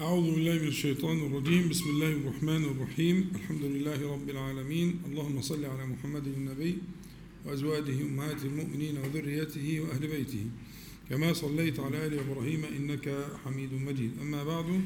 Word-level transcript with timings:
أعوذ 0.00 0.34
بالله 0.34 0.54
من 0.64 0.68
الشيطان 0.68 1.18
الرجيم. 1.26 1.68
بسم 1.68 1.90
الله 1.90 2.08
الرحمن 2.08 2.64
الرحيم. 2.64 3.30
الحمد 3.34 3.64
لله 3.64 4.12
رب 4.12 4.30
العالمين. 4.30 5.00
اللهم 5.06 5.40
صل 5.40 5.64
على 5.64 5.86
محمد 5.86 6.26
النبي 6.26 6.78
وأزواجه 7.44 8.02
أمهات 8.02 8.44
المؤمنين 8.44 8.98
وذريته 8.98 9.80
وأهل 9.80 10.06
بيته. 10.08 10.46
كما 11.10 11.32
صليت 11.32 11.80
على 11.80 12.06
آل 12.06 12.18
إبراهيم 12.18 12.64
إنك 12.64 13.28
حميد 13.44 13.72
مجيد. 13.72 14.12
أما 14.22 14.44
بعد 14.44 14.80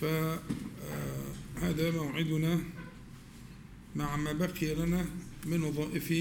فهذا 0.00 1.90
موعدنا 1.90 2.60
مع 3.96 4.16
ما 4.16 4.32
بقي 4.32 4.74
لنا 4.74 5.06
من 5.46 5.62
وظائف 5.62 6.12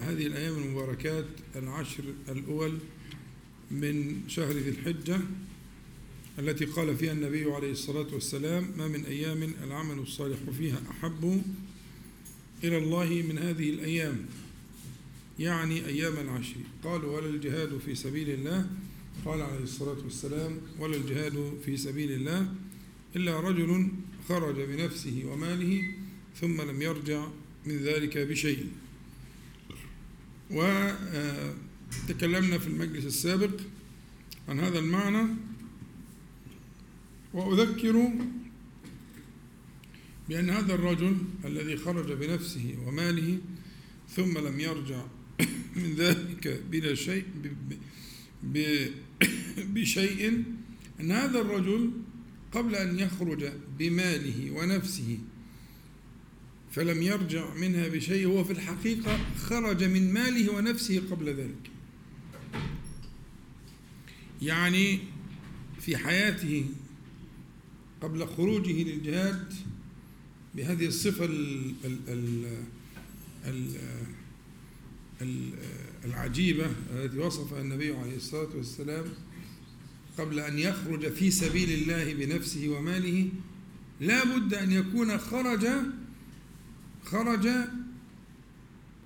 هذه 0.00 0.26
الأيام 0.26 0.54
المباركات 0.58 1.26
العشر 1.56 2.04
الأول 2.28 2.78
من 3.70 4.22
شهر 4.28 4.52
ذي 4.52 4.70
الحجة. 4.70 5.20
التي 6.38 6.64
قال 6.64 6.96
فيها 6.96 7.12
النبي 7.12 7.52
عليه 7.52 7.72
الصلاة 7.72 8.14
والسلام 8.14 8.70
ما 8.76 8.88
من 8.88 9.04
أيام 9.04 9.54
العمل 9.64 9.98
الصالح 9.98 10.38
فيها 10.58 10.82
أحب 10.90 11.42
إلى 12.64 12.78
الله 12.78 13.24
من 13.28 13.38
هذه 13.38 13.70
الأيام. 13.70 14.26
يعني 15.38 15.86
أيام 15.86 16.16
العشر. 16.16 16.56
قالوا 16.84 17.16
ولا 17.16 17.26
الجهاد 17.26 17.78
في 17.78 17.94
سبيل 17.94 18.30
الله. 18.30 18.70
قال 19.24 19.42
عليه 19.42 19.62
الصلاة 19.62 19.98
والسلام 20.04 20.58
ولا 20.78 20.96
الجهاد 20.96 21.52
في 21.64 21.76
سبيل 21.76 22.12
الله 22.12 22.54
إلا 23.16 23.40
رجل 23.40 23.88
خرج 24.28 24.60
بنفسه 24.60 25.22
وماله 25.26 25.94
ثم 26.40 26.62
لم 26.62 26.82
يرجع 26.82 27.26
من 27.66 27.76
ذلك 27.76 28.18
بشيء. 28.18 28.66
وتكلمنا 30.50 32.58
في 32.58 32.66
المجلس 32.66 33.04
السابق 33.04 33.60
عن 34.48 34.60
هذا 34.60 34.78
المعنى. 34.78 35.28
وأذكر 37.34 38.10
بأن 40.28 40.50
هذا 40.50 40.74
الرجل 40.74 41.16
الذي 41.44 41.76
خرج 41.76 42.12
بنفسه 42.12 42.74
وماله 42.86 43.38
ثم 44.08 44.38
لم 44.38 44.60
يرجع 44.60 45.04
من 45.76 45.94
ذلك 45.94 46.62
بلا 46.70 46.94
شيء 46.94 47.24
بشيء 49.74 50.44
أن 51.00 51.10
هذا 51.10 51.40
الرجل 51.40 51.90
قبل 52.52 52.74
أن 52.74 52.98
يخرج 52.98 53.52
بماله 53.78 54.50
ونفسه 54.50 55.18
فلم 56.72 57.02
يرجع 57.02 57.54
منها 57.54 57.88
بشيء 57.88 58.26
هو 58.26 58.44
في 58.44 58.52
الحقيقة 58.52 59.18
خرج 59.36 59.84
من 59.84 60.12
ماله 60.12 60.52
ونفسه 60.52 61.02
قبل 61.10 61.26
ذلك. 61.28 61.70
يعني 64.42 64.98
في 65.80 65.96
حياته 65.96 66.64
قبل 68.02 68.26
خروجه 68.26 68.82
للجهاد 68.82 69.52
بهذه 70.54 70.86
الصفة 70.86 71.24
ال 71.24 71.72
ال 71.84 71.98
ال 72.08 72.46
ال 73.46 73.76
ال 75.22 75.52
العجيبة 76.04 76.66
التي 76.94 77.18
وصفها 77.18 77.60
النبي 77.60 77.96
عليه 77.96 78.16
الصلاة 78.16 78.56
والسلام 78.56 79.04
قبل 80.18 80.40
أن 80.40 80.58
يخرج 80.58 81.12
في 81.12 81.30
سبيل 81.30 81.70
الله 81.70 82.14
بنفسه 82.14 82.68
وماله 82.68 83.28
لا 84.00 84.24
بد 84.24 84.54
أن 84.54 84.72
يكون 84.72 85.18
خرج 85.18 85.66
خرج 87.04 87.48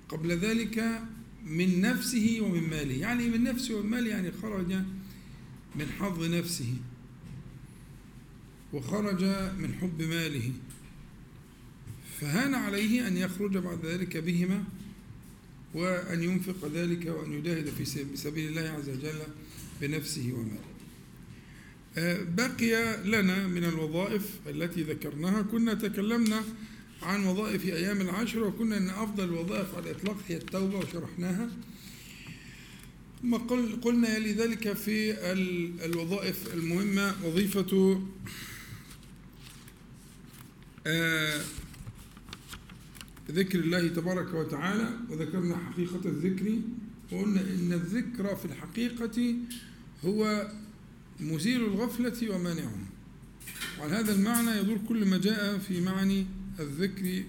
قبل 0.08 0.32
ذلك 0.32 1.02
من 1.46 1.80
نفسه 1.80 2.38
ومن 2.42 2.70
ماله. 2.70 2.94
يعني 2.94 3.28
من 3.28 3.42
نفسه 3.42 3.74
ومن 3.74 3.90
ماله 3.90 4.08
يعني 4.08 4.32
خرج 4.32 4.72
من 5.76 5.86
حظ 5.98 6.24
نفسه. 6.24 6.74
وخرج 8.76 9.24
من 9.58 9.74
حب 9.80 10.02
ماله. 10.02 10.52
فهان 12.20 12.54
عليه 12.54 13.08
أن 13.08 13.16
يخرج 13.16 13.56
بعد 13.58 13.86
ذلك 13.86 14.16
بهما 14.16 14.64
وأن 15.74 16.22
ينفق 16.22 16.70
ذلك 16.74 17.06
وأن 17.06 17.32
يجاهد 17.32 17.68
في 17.68 17.84
سبيل 18.16 18.48
الله 18.48 18.70
عز 18.70 18.88
وجل 18.88 19.18
بنفسه 19.80 20.32
وماله. 20.32 20.76
بقي 22.24 23.02
لنا 23.04 23.46
من 23.46 23.64
الوظائف 23.64 24.30
التي 24.46 24.82
ذكرناها. 24.82 25.42
كنا 25.42 25.74
تكلمنا 25.74 26.42
عن 27.02 27.26
وظائف 27.26 27.64
أيام 27.64 28.00
العشر 28.00 28.44
وكنا 28.44 28.76
أن 28.76 28.88
أفضل 28.88 29.24
الوظائف 29.24 29.74
على 29.74 29.90
الإطلاق 29.90 30.16
هي 30.28 30.36
التوبة 30.36 30.78
وشرحناها. 30.78 31.48
ثم 33.22 33.34
قلنا 33.82 34.16
يلي 34.16 34.32
ذلك 34.32 34.72
في 34.72 35.14
الوظائف 35.84 36.54
المهمة 36.54 37.14
وظيفة 37.24 38.02
ذكر 43.30 43.58
الله 43.58 43.88
تبارك 43.88 44.34
وتعالى 44.34 44.90
وذكرنا 45.10 45.56
حقيقة 45.56 46.00
الذكر 46.04 46.58
وقلنا 47.12 47.40
إن 47.40 47.72
الذكر 47.72 48.36
في 48.36 48.44
الحقيقة 48.44 49.34
هو 50.04 50.50
مزيل 51.20 51.64
الغفلة 51.64 52.34
ومانعه 52.34 52.78
وعلى 53.78 53.92
هذا 53.92 54.14
المعنى 54.14 54.50
يدور 54.50 54.78
كل 54.88 55.04
ما 55.04 55.18
جاء 55.18 55.58
في 55.58 55.80
معنى 55.80 56.26
الذكر 56.60 57.24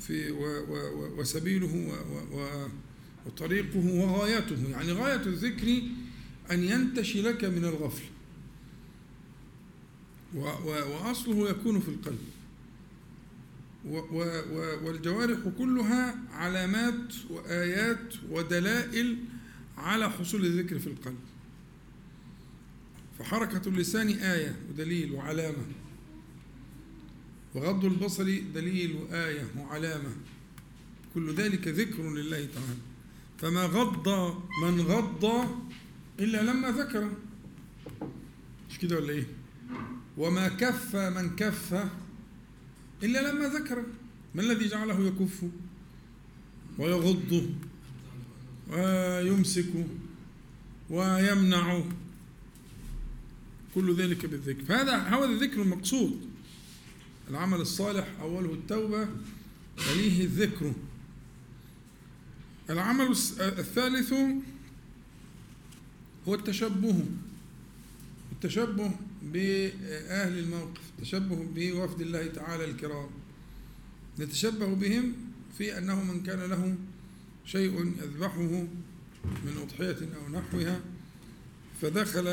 في 0.00 0.30
و 0.30 0.44
و 0.44 1.20
وسبيله 1.20 1.96
و 2.32 2.46
وطريقه 3.26 3.86
وغايته 3.94 4.70
يعني 4.70 4.92
غاية 4.92 5.26
الذكر 5.26 5.82
أن 6.50 6.64
ينتشي 6.64 7.22
لك 7.22 7.44
من 7.44 7.64
الغفل. 7.64 8.04
وأصله 10.34 11.50
يكون 11.50 11.80
في 11.80 11.88
القلب. 11.88 12.18
والجوارح 13.86 15.38
كلها 15.58 16.14
علامات 16.32 17.14
وآيات 17.30 18.14
ودلائل 18.30 19.18
على 19.76 20.10
حصول 20.10 20.44
الذكر 20.44 20.78
في 20.78 20.86
القلب. 20.86 21.18
فحركة 23.18 23.68
اللسان 23.68 24.08
آية 24.08 24.56
ودليل 24.70 25.12
وعلامة 25.12 25.64
وغض 27.54 27.84
البصر 27.84 28.40
دليل 28.54 28.96
وآية 28.96 29.46
وعلامة. 29.58 30.16
كل 31.14 31.34
ذلك 31.34 31.68
ذكر 31.68 32.02
لله 32.02 32.48
تعالى. 32.54 32.80
فما 33.38 33.64
غض 33.66 34.08
من 34.62 34.80
غض 34.80 35.48
إلا 36.20 36.42
لما 36.42 36.70
ذكر. 36.70 37.10
مش 38.70 38.78
كده 38.78 38.96
ولا 38.96 39.12
إيه؟ 39.12 39.26
وما 40.16 40.48
كف 40.48 40.96
من 40.96 41.36
كف 41.36 41.84
إلا 43.02 43.32
لما 43.32 43.48
ذكر 43.48 43.84
ما 44.34 44.42
الذي 44.42 44.68
جعله 44.68 45.06
يكف 45.06 45.42
ويغض 46.78 47.50
ويمسك 48.70 49.86
ويمنع 50.90 51.82
كل 53.74 53.94
ذلك 53.94 54.26
بالذكر. 54.26 54.64
فهذا 54.64 55.08
هو 55.08 55.24
الذكر 55.24 55.62
المقصود. 55.62 56.20
العمل 57.30 57.60
الصالح 57.60 58.08
أوله 58.20 58.52
التوبة 58.52 59.08
يليه 59.90 60.24
الذكر. 60.24 60.72
العمل 62.70 63.10
الثالث 63.40 64.12
هو 66.28 66.34
التشبه. 66.34 67.04
التشبه 68.32 68.90
بأهل 69.22 70.38
الموقف 70.38 70.80
التشبه 70.98 71.46
بوفد 71.54 72.00
الله 72.00 72.26
تعالى 72.26 72.64
الكرام. 72.64 73.10
نتشبه 74.18 74.74
بهم 74.74 75.12
في 75.58 75.78
أنه 75.78 76.04
من 76.04 76.22
كان 76.22 76.38
له 76.38 76.76
شيء 77.44 77.94
يذبحه 78.02 78.66
من 79.24 79.56
أضحية 79.62 80.08
أو 80.16 80.28
نحوها 80.32 80.80
فدخل 81.82 82.28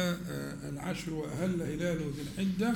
العشر 0.70 1.14
وأهل 1.14 1.62
هلال 1.62 1.98
ذي 1.98 2.22
الحجة 2.22 2.76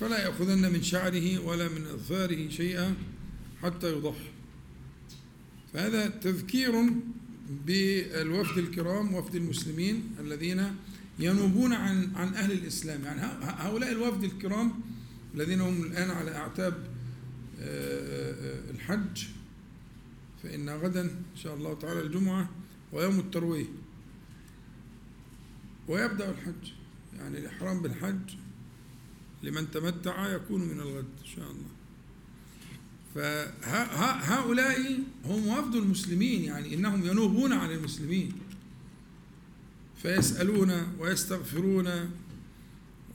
فلا 0.00 0.24
يأخذن 0.26 0.72
من 0.72 0.82
شعره 0.82 1.38
ولا 1.38 1.68
من 1.68 1.86
أظفاره 1.86 2.48
شيئا 2.48 2.94
حتى 3.62 3.92
يضحي. 3.92 4.30
فهذا 5.72 6.08
تذكير 6.08 6.84
بالوفد 7.66 8.58
الكرام 8.58 9.14
وفد 9.14 9.34
المسلمين 9.34 10.16
الذين 10.20 10.76
ينوبون 11.22 11.72
عن 11.72 12.16
عن 12.16 12.34
أهل 12.34 12.52
الإسلام. 12.52 13.04
يعني 13.04 13.20
هؤلاء 13.42 13.92
الوفد 13.92 14.24
الكرام 14.24 14.72
الذين 15.34 15.60
هم 15.60 15.82
الآن 15.82 16.10
على 16.10 16.36
أعتاب 16.36 16.86
الحج 18.70 19.24
فإن 20.42 20.70
غدا 20.70 21.00
إن 21.00 21.36
شاء 21.36 21.54
الله 21.54 21.74
تعالى 21.74 22.00
الجمعة 22.00 22.50
ويوم 22.92 23.18
التروية 23.18 23.66
ويبدأ 25.88 26.30
الحج. 26.30 26.72
يعني 27.18 27.38
الإحرام 27.38 27.82
بالحج 27.82 28.34
لمن 29.42 29.70
تمتع 29.70 30.34
يكون 30.34 30.60
من 30.60 30.80
الغد 30.80 31.08
إن 31.22 31.26
شاء 31.36 31.50
الله. 31.50 31.70
فهؤلاء 33.14 34.98
هم 35.24 35.48
وفد 35.48 35.74
المسلمين. 35.74 36.44
يعني 36.44 36.74
إنهم 36.74 37.04
ينوبون 37.06 37.52
عن 37.52 37.70
المسلمين. 37.70 38.32
فيسألون 40.02 40.72
ويستغفرون 40.98 42.10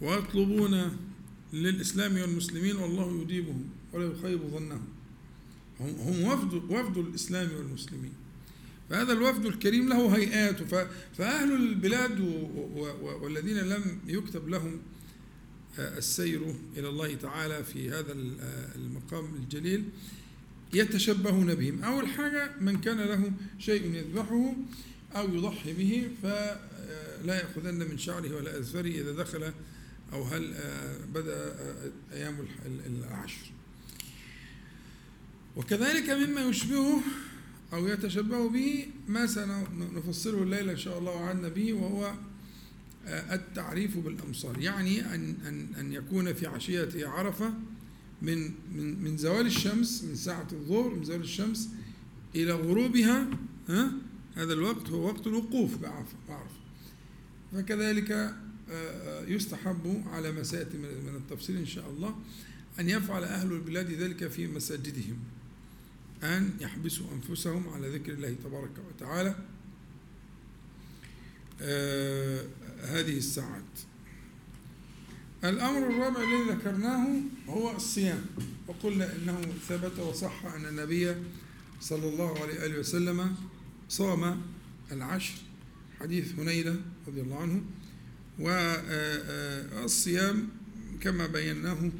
ويطلبون 0.01 0.97
للإسلام 1.53 2.17
والمسلمين 2.17 2.75
والله 2.75 3.21
يجيبهم 3.21 3.63
ولا 3.93 4.05
يخيب 4.05 4.39
ظنهم. 4.41 4.87
هم 5.79 5.89
هم 5.89 6.23
وفد 6.23 6.53
وفد 6.53 6.97
الإسلام 6.97 7.49
والمسلمين. 7.57 8.13
فهذا 8.89 9.13
الوفد 9.13 9.45
الكريم 9.45 9.89
له 9.89 10.15
هيئات. 10.15 10.63
فأهل 11.17 11.55
البلاد 11.55 12.19
والذين 13.01 13.57
لم 13.57 13.99
يكتب 14.07 14.49
لهم 14.49 14.79
السير 15.79 16.55
إلى 16.77 16.89
الله 16.89 17.15
تعالى 17.15 17.63
في 17.63 17.89
هذا 17.89 18.15
المقام 18.75 19.35
الجليل 19.35 19.83
يتشبهون 20.73 21.55
بهم. 21.55 21.83
أول 21.83 22.07
حاجة 22.07 22.51
من 22.61 22.81
كان 22.81 22.97
له 22.97 23.31
شيء 23.59 23.93
يذبحه 23.93 24.55
أو 25.15 25.35
يضحي 25.35 25.73
به 25.73 26.09
فلا 26.23 27.35
يأخذن 27.35 27.89
من 27.89 27.97
شعره 27.97 28.35
ولا 28.35 28.57
أذفره 28.57 28.87
إذا 28.87 29.11
دخل 29.11 29.51
أو 30.13 30.23
هل 30.23 30.53
بدأ 31.13 31.55
أيام 32.13 32.47
العشر. 32.85 33.51
وكذلك 35.55 36.09
مما 36.09 36.41
يشبهه 36.41 37.01
أو 37.73 37.87
يتشبه 37.87 38.49
به 38.49 38.87
ما 39.07 39.25
سنفصله 39.25 40.43
الليلة 40.43 40.71
إن 40.71 40.77
شاء 40.77 40.99
الله 40.99 41.19
عنا 41.19 41.47
به 41.47 41.73
وهو 41.73 42.13
التعريف 43.07 43.97
بالأمصار. 43.97 44.59
يعني 44.59 45.15
أن 45.15 45.35
أن 45.47 45.67
أن 45.79 45.93
يكون 45.93 46.33
في 46.33 46.47
عشية 46.47 47.07
عرفة 47.07 47.53
من 48.21 48.51
من 48.75 49.03
من 49.03 49.17
زوال 49.17 49.45
الشمس 49.45 50.03
من 50.03 50.15
ساعة 50.15 50.47
الظهر 50.51 50.95
من 50.95 51.03
زوال 51.03 51.21
الشمس 51.21 51.69
إلى 52.35 52.51
غروبها 52.51 53.27
ها؟ 53.69 53.91
هذا 54.35 54.53
الوقت 54.53 54.89
هو 54.89 55.07
وقت 55.07 55.27
الوقوف 55.27 55.77
بعرفة 55.77 56.15
فكذلك 57.53 58.35
يستحب 59.27 60.03
على 60.07 60.31
ما 60.31 60.43
سيأتي 60.43 60.77
من 60.77 61.15
التفصيل 61.15 61.57
إن 61.57 61.65
شاء 61.65 61.89
الله 61.89 62.15
أن 62.79 62.89
يفعل 62.89 63.23
أهل 63.23 63.51
البلاد 63.51 63.91
ذلك 63.91 64.27
في 64.27 64.47
مساجدهم 64.47 65.19
أن 66.23 66.51
يحبسوا 66.59 67.05
أنفسهم 67.13 67.69
على 67.69 67.89
ذكر 67.89 68.13
الله 68.13 68.35
تبارك 68.43 68.71
وتعالى. 68.89 69.35
آه 71.61 72.45
هذه 72.81 73.17
الساعات. 73.17 73.63
الأمر 75.43 75.89
الرابع 75.89 76.23
الذي 76.23 76.57
ذكرناه 76.57 77.07
هو 77.47 77.75
الصيام. 77.75 78.25
وقلنا 78.67 79.15
إنه 79.15 79.41
ثبت 79.69 79.99
وصح 79.99 80.45
أن 80.45 80.65
النبي 80.65 81.15
صلى 81.81 82.09
الله 82.09 82.39
عليه 82.39 82.79
وسلم 82.79 83.35
صام 83.89 84.41
العشر 84.91 85.33
حديث 85.99 86.39
هنيدة 86.39 86.75
رضي 87.07 87.21
الله 87.21 87.41
عنه 87.41 87.61
والصيام 88.39 90.47
كما 91.01 91.27
بيناه 91.27 91.91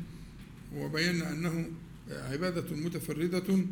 وبينا 0.75 1.31
أنه 1.31 1.71
عبادة 2.09 2.75
متفردة 2.75 3.65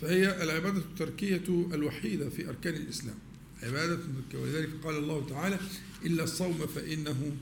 فهي 0.00 0.42
العبادة 0.42 0.78
التركية 0.78 1.42
الوحيدة 1.48 2.30
في 2.30 2.48
أركان 2.48 2.74
الإسلام. 2.74 3.14
عبادة 3.62 3.96
تركية 3.96 4.38
ولذلك 4.38 4.70
قال 4.84 4.96
الله 4.96 5.26
تعالى 5.28 5.58
إلا 6.04 6.24
الصوم 6.24 6.66
فإنه 6.66 7.36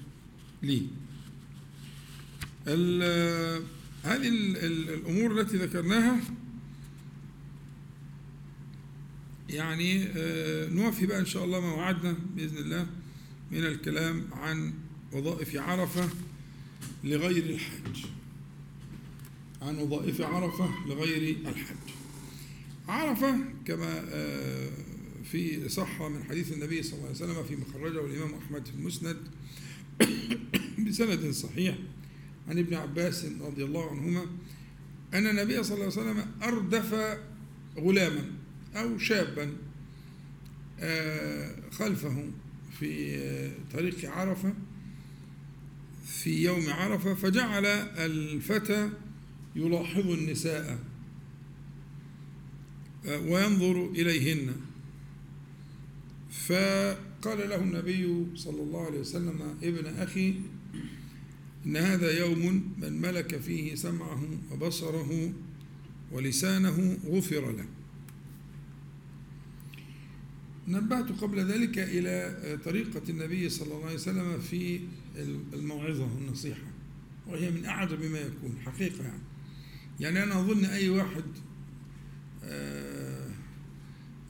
لي. 0.63 0.87
هذه 4.03 4.29
الأمور 4.29 5.41
التي 5.41 5.57
ذكرناها 5.57 6.21
يعني 9.49 10.05
آه، 10.17 10.69
نوفي 10.69 11.07
بقى 11.07 11.19
إن 11.19 11.27
شاء 11.27 11.45
الله 11.45 11.61
ما 11.61 11.75
وعدنا 11.75 12.17
بإذن 12.37 12.57
الله 12.59 12.87
من 13.51 13.67
الكلام 13.67 14.25
عن 14.33 14.73
وظائف 15.13 15.57
عرفة 15.57 16.09
لغير 17.05 17.45
الحج. 17.45 18.05
عن 19.63 19.79
وظائف 19.79 20.21
عرفة 20.21 20.71
لغير 20.87 21.37
الحج. 21.47 21.77
عرفة 22.89 23.39
كما 23.67 24.05
آه، 24.09 24.71
في 25.25 25.69
صحة 25.69 26.09
من 26.09 26.25
حديث 26.25 26.53
النبي 26.53 26.83
صلى 26.83 26.93
الله 26.93 27.07
عليه 27.07 27.17
وسلم 27.17 27.45
في 27.45 27.57
مخرجه 27.57 28.07
الإمام 28.07 28.35
أحمد 28.35 28.67
في 28.67 28.75
المسند 28.75 29.17
بسند 30.89 31.31
صحيح 31.31 31.79
عن 32.49 32.59
ابن 32.59 32.75
عباس 32.75 33.27
رضي 33.41 33.65
الله 33.65 33.91
عنهما 33.91 34.27
أن 35.15 35.27
النبي 35.27 35.63
صلى 35.63 35.75
الله 35.75 35.99
عليه 35.99 36.11
وسلم 36.11 36.27
أردف 36.43 37.19
غلاما. 37.79 38.36
أو 38.77 38.99
شابا 38.99 39.57
آه، 40.81 41.71
خلفه 41.71 42.31
في 42.79 43.17
آه، 43.17 43.53
طريق 43.73 44.11
عرفة 44.11 44.55
في 46.07 46.43
يوم 46.43 46.71
عرفة 46.71 47.15
فجعل 47.15 47.67
الفتى 47.67 48.91
يلاحظ 49.57 50.11
النساء 50.11 50.79
وينظر 53.07 53.91
إليهن. 53.91 54.53
فقال 56.31 57.49
له 57.49 57.57
النبي 57.57 58.27
صلى 58.37 58.63
الله 58.63 58.87
عليه 58.87 59.01
وسلم 59.01 59.57
ابن 59.63 59.87
أخي 59.87 60.35
إن 61.67 61.77
هذا 61.77 62.19
يوم 62.19 62.75
من 62.79 63.01
ملك 63.01 63.41
فيه 63.41 63.75
سمعه 63.75 64.23
وبصره 64.53 65.33
ولسانه 66.13 66.99
غفر 67.07 67.53
له. 67.53 67.65
نبهت 70.69 71.13
قبل 71.21 71.41
ذلك 71.41 71.79
إلى 71.79 72.59
طريقة 72.65 73.03
النبي 73.09 73.49
صلى 73.49 73.75
الله 73.75 73.85
عليه 73.85 73.95
وسلم 73.95 74.39
في 74.39 74.81
الموعظة 75.53 76.15
والنصيحة 76.15 76.67
وهي 77.27 77.51
من 77.51 77.65
أعجب 77.65 78.03
ما 78.03 78.19
يكون 78.19 78.59
حقيقة 78.65 79.05
يعني. 79.05 79.23
يعني 80.01 80.23
أنا 80.23 80.41
أظن 80.41 80.65
أي 80.65 80.89
واحد 80.89 81.25
آه، 82.45 83.31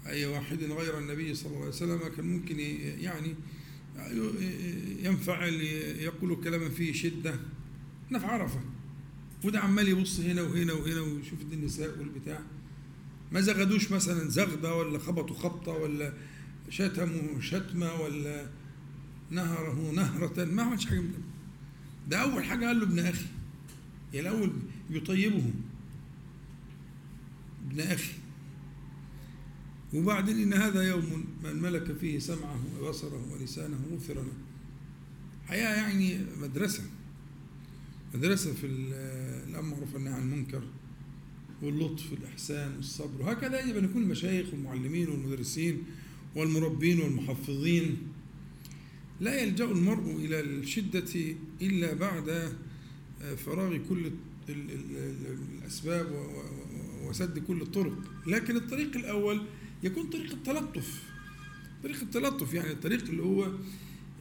أي 0.06 0.26
واحد 0.26 0.62
غير 0.62 0.98
النبي 0.98 1.34
صلى 1.34 1.46
الله 1.46 1.58
عليه 1.58 1.68
وسلم 1.68 1.98
كان 2.16 2.26
ممكن 2.26 2.58
يعني 3.00 3.34
ينفعل 5.02 5.54
يقول 6.00 6.36
كلاما 6.44 6.68
فيه 6.68 6.92
شدة. 6.92 7.34
في 8.08 8.26
عرفة. 8.26 8.60
وده 9.44 9.60
عمال 9.60 9.88
يبص 9.88 10.20
هنا 10.20 10.42
وهنا 10.42 10.72
وهنا 10.72 11.00
ويشوف 11.00 11.38
النساء 11.52 11.98
والبتاع. 11.98 12.40
ما 13.32 13.40
زغدوش 13.40 13.92
مثلا 13.92 14.28
زغدة 14.28 14.74
ولا 14.74 14.98
خبطوا 14.98 15.36
خبطة 15.36 15.72
ولا 15.72 16.12
شتموا 16.70 17.40
شتمة 17.40 17.94
ولا 17.94 18.46
نهره 19.30 19.92
نهرة. 19.94 20.44
ما 20.44 20.62
عملش 20.62 20.86
حاجة 20.86 21.00
من 21.00 21.12
ده. 21.12 21.18
ده 22.08 22.22
أول 22.22 22.44
حاجة 22.44 22.66
قال 22.66 22.80
له 22.80 22.84
ابن 22.84 22.98
أخي. 22.98 23.26
يعني 24.14 24.28
الأول 24.28 24.52
يطيبهم. 24.90 25.54
ابن 27.70 27.80
أخي. 27.80 28.12
وبعدين 29.94 30.38
إن 30.38 30.52
هذا 30.52 30.82
يوم 30.82 31.24
من 31.44 31.62
ملك 31.62 31.92
فيه 31.92 32.18
سمعه 32.18 32.60
وبصره 32.80 33.32
ولسانه 33.32 33.78
غفر 33.92 34.14
له 34.14 34.32
حياة 35.46 35.76
يعني 35.76 36.18
مدرسة. 36.40 36.82
مدرسة 38.14 38.52
في 38.54 38.66
الأمر 38.66 39.76
والنهي 39.94 40.12
عن 40.12 40.22
المنكر. 40.22 40.62
واللطف 41.62 42.12
والإحسان 42.12 42.76
والصبر. 42.76 43.22
وهكذا 43.22 43.60
يجب 43.60 43.76
أن 43.76 43.84
يكون 43.84 44.02
المشايخ 44.02 44.46
والمعلمين 44.52 45.08
والمدرسين 45.08 45.82
والمربين 46.34 47.00
والمحفظين. 47.00 47.96
لا 49.20 49.42
يلجأ 49.42 49.64
المرء 49.64 50.16
إلى 50.16 50.40
الشدة 50.40 51.34
إلا 51.62 51.94
بعد 51.94 52.52
فراغ 53.36 53.76
كل 53.88 54.10
الأسباب 54.48 56.26
وسد 57.04 57.38
كل 57.38 57.62
الطرق. 57.62 57.98
لكن 58.26 58.56
الطريق 58.56 58.96
الأول 58.96 59.42
يكون 59.82 60.06
طريق 60.06 60.32
التلطف. 60.32 61.02
طريق 61.82 62.00
التلطف 62.02 62.54
يعني 62.54 62.70
الطريق 62.70 63.08
اللي 63.08 63.22
هو 63.22 63.52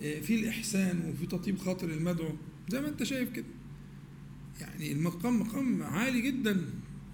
آه، 0.03 0.19
فيه 0.19 0.43
الإحسان 0.43 1.09
وفي 1.09 1.25
تطيب 1.25 1.57
خاطر 1.57 1.89
المدعو. 1.89 2.35
زي 2.69 2.81
ما 2.81 2.87
أنت 2.87 3.03
شايف 3.03 3.29
كده. 3.29 3.45
يعني 4.61 4.91
المقام 4.91 5.39
مقام 5.39 5.83
عالي 5.83 6.21
جدا. 6.21 6.65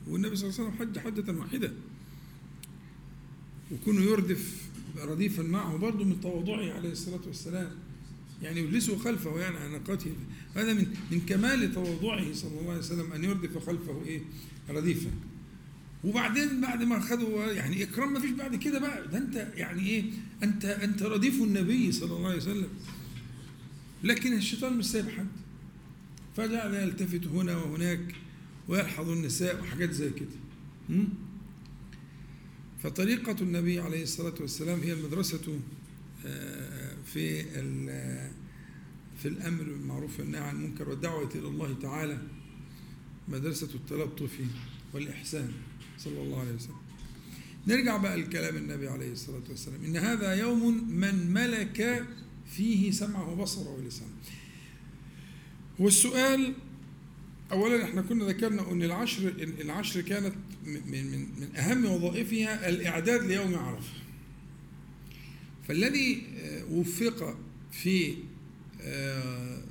والنبي 0.07 0.35
صلى 0.35 0.49
الله 0.49 0.59
عليه 0.59 0.69
وسلم 0.69 0.79
حج 0.79 0.99
حجة 0.99 1.39
واحدة. 1.39 1.71
وكونه 3.71 4.01
يردف 4.01 4.61
رديفا 4.97 5.43
معه 5.43 5.77
برضه 5.77 6.05
من 6.05 6.21
تواضعه 6.21 6.73
عليه 6.73 6.91
الصلاة 6.91 7.21
والسلام. 7.27 7.71
يعني 8.41 8.59
يجلسه 8.59 8.97
خلفه 8.97 9.39
يعني 9.39 9.57
على 9.57 9.71
ناقته 9.71 10.11
هذا 10.55 10.73
من 10.73 10.95
من 11.11 11.19
كمال 11.19 11.73
تواضعه 11.73 12.33
صلى 12.33 12.59
الله 12.59 12.69
عليه 12.69 12.79
وسلم 12.79 13.13
أن 13.13 13.23
يردف 13.23 13.65
خلفه 13.65 14.01
إيه؟ 14.05 14.21
رديفا. 14.69 15.09
وبعدين 16.03 16.61
بعد 16.61 16.83
ما 16.83 16.99
خدوا 16.99 17.45
يعني 17.45 17.83
إكرام 17.83 18.13
ما 18.13 18.19
فيش 18.19 18.31
بعد 18.31 18.55
كده 18.55 18.79
بقى. 18.79 19.07
ده 19.07 19.17
أنت 19.17 19.35
يعني 19.55 19.89
إيه؟ 19.89 20.03
انت 20.43 20.65
أنت 20.65 21.03
رديف 21.03 21.41
النبي 21.41 21.91
صلى 21.91 22.15
الله 22.15 22.27
عليه 22.27 22.37
وسلم. 22.37 22.67
لكن 24.03 24.33
الشيطان 24.33 24.77
مش 24.77 24.85
سايب 24.85 25.09
حد. 25.09 25.27
فجعل 26.37 26.73
يلتفت 26.73 27.27
هنا 27.27 27.57
وهناك. 27.57 28.15
ويلحظ 28.71 29.09
النساء 29.09 29.61
وحاجات 29.61 29.91
زي 29.91 30.09
كده. 30.09 30.37
فطريقة 32.83 33.35
النبي 33.41 33.79
عليه 33.79 34.03
الصلاة 34.03 34.33
والسلام 34.39 34.79
هي 34.79 34.93
المدرسة 34.93 35.59
آه، 36.25 36.95
في 37.05 37.43
في 39.17 39.27
الأمر 39.27 39.63
بالمعروف 39.63 40.19
والنهي 40.19 40.41
عن 40.41 40.55
المنكر 40.55 40.89
والدعوة 40.89 41.29
إلى 41.35 41.47
الله 41.47 41.75
تعالى 41.81 42.17
مدرسة 43.27 43.69
التلطف 43.75 44.39
والإحسان 44.93 45.51
صلى 45.97 46.21
الله 46.21 46.39
عليه 46.39 46.53
وسلم. 46.53 46.81
نرجع 47.67 47.97
بقى 47.97 48.17
لكلام 48.17 48.55
النبي 48.57 48.87
عليه 48.87 49.11
الصلاة 49.11 49.43
والسلام. 49.49 49.83
إن 49.85 49.97
هذا 49.97 50.33
يوم 50.33 50.89
من 50.89 51.31
ملك 51.33 52.07
فيه 52.45 52.91
سمعه 52.91 53.29
وبصره 53.29 53.69
ولسانه. 53.69 54.09
والسؤال 55.79 56.53
اولا 57.51 57.83
إحنا 57.83 58.01
كنا 58.01 58.25
ذكرنا 58.25 58.71
أن 58.71 58.83
العشر 58.83 59.33
العشر 59.61 60.01
كانت 60.01 60.33
من 60.65 60.81
من 60.91 61.19
من 61.39 61.55
أهم 61.55 61.85
وظائفها 61.85 62.69
الإعداد 62.69 63.23
ليوم 63.23 63.55
عرفة. 63.55 63.93
فالذي 65.67 66.23
وفق 66.71 67.37
في 67.71 68.15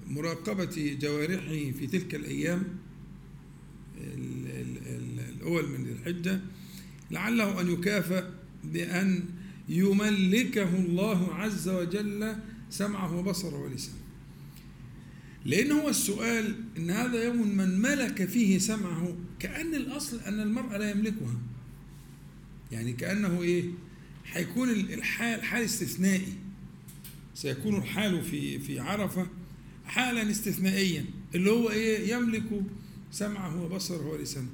مراقبة 0.09 0.97
جوارحه 1.01 1.71
في 1.79 1.87
تلك 1.87 2.15
الأيام 2.15 2.65
الأول 5.29 5.69
من 5.69 5.89
الحجة 5.89 6.41
لعله 7.11 7.61
أن 7.61 7.73
يكافأ 7.73 8.35
بأن 8.65 9.25
يملكه 9.69 10.77
الله 10.79 11.35
عز 11.35 11.69
وجل 11.69 12.37
سمعه 12.71 13.17
وبصره 13.17 13.57
ولسانه. 13.57 14.00
لأن 15.45 15.73
هو 15.73 15.89
السؤال 15.89 16.55
إن 16.79 16.91
هذا 16.91 17.25
يوم 17.25 17.57
من 17.57 17.81
ملك 17.81 18.25
فيه 18.25 18.59
سمعه 18.59 19.17
كأن 19.39 19.75
الأصل 19.75 20.21
أن 20.21 20.41
المرء 20.41 20.77
لا 20.77 20.91
يملكها. 20.91 21.39
يعني 22.73 22.93
كأنه 22.93 23.43
إيه؟ 23.43 23.65
هيكون 24.33 24.71
الحال 24.71 25.43
حال 25.43 25.63
استثنائي. 25.63 26.33
سيكون 27.35 27.77
الحال 27.77 28.23
في 28.23 28.59
في 28.59 28.81
عرفة 28.81 29.27
حالا 29.85 30.31
استثنائيا. 30.31 31.05
اللي 31.35 31.51
هو 31.51 31.71
إيه؟ 31.71 32.15
يملك 32.15 32.63
سمعه 33.13 33.63
وبصره 33.63 34.07
ولسانه. 34.07 34.49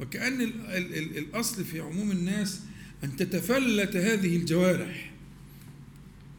وكأن 0.00 0.40
ال 0.40 0.52
ال 0.66 0.98
ال 0.98 1.18
الأصل 1.18 1.64
في 1.64 1.80
عموم 1.80 2.10
الناس 2.10 2.60
أن 3.04 3.16
تتفلت 3.16 3.96
هذه 3.96 4.36
الجوارح. 4.36 5.12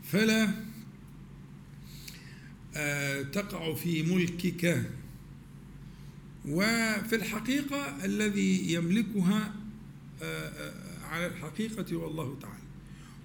فلا 0.04 0.62
تقع 3.32 3.74
في 3.74 4.03
ملكك. 4.03 4.89
وفي 6.46 7.15
الحقيقة 7.15 8.06
الذي 8.06 8.74
يملكها 8.74 9.53
على 11.03 11.27
الحقيقة 11.27 11.96
والله 11.96 12.38
تعالى. 12.42 12.63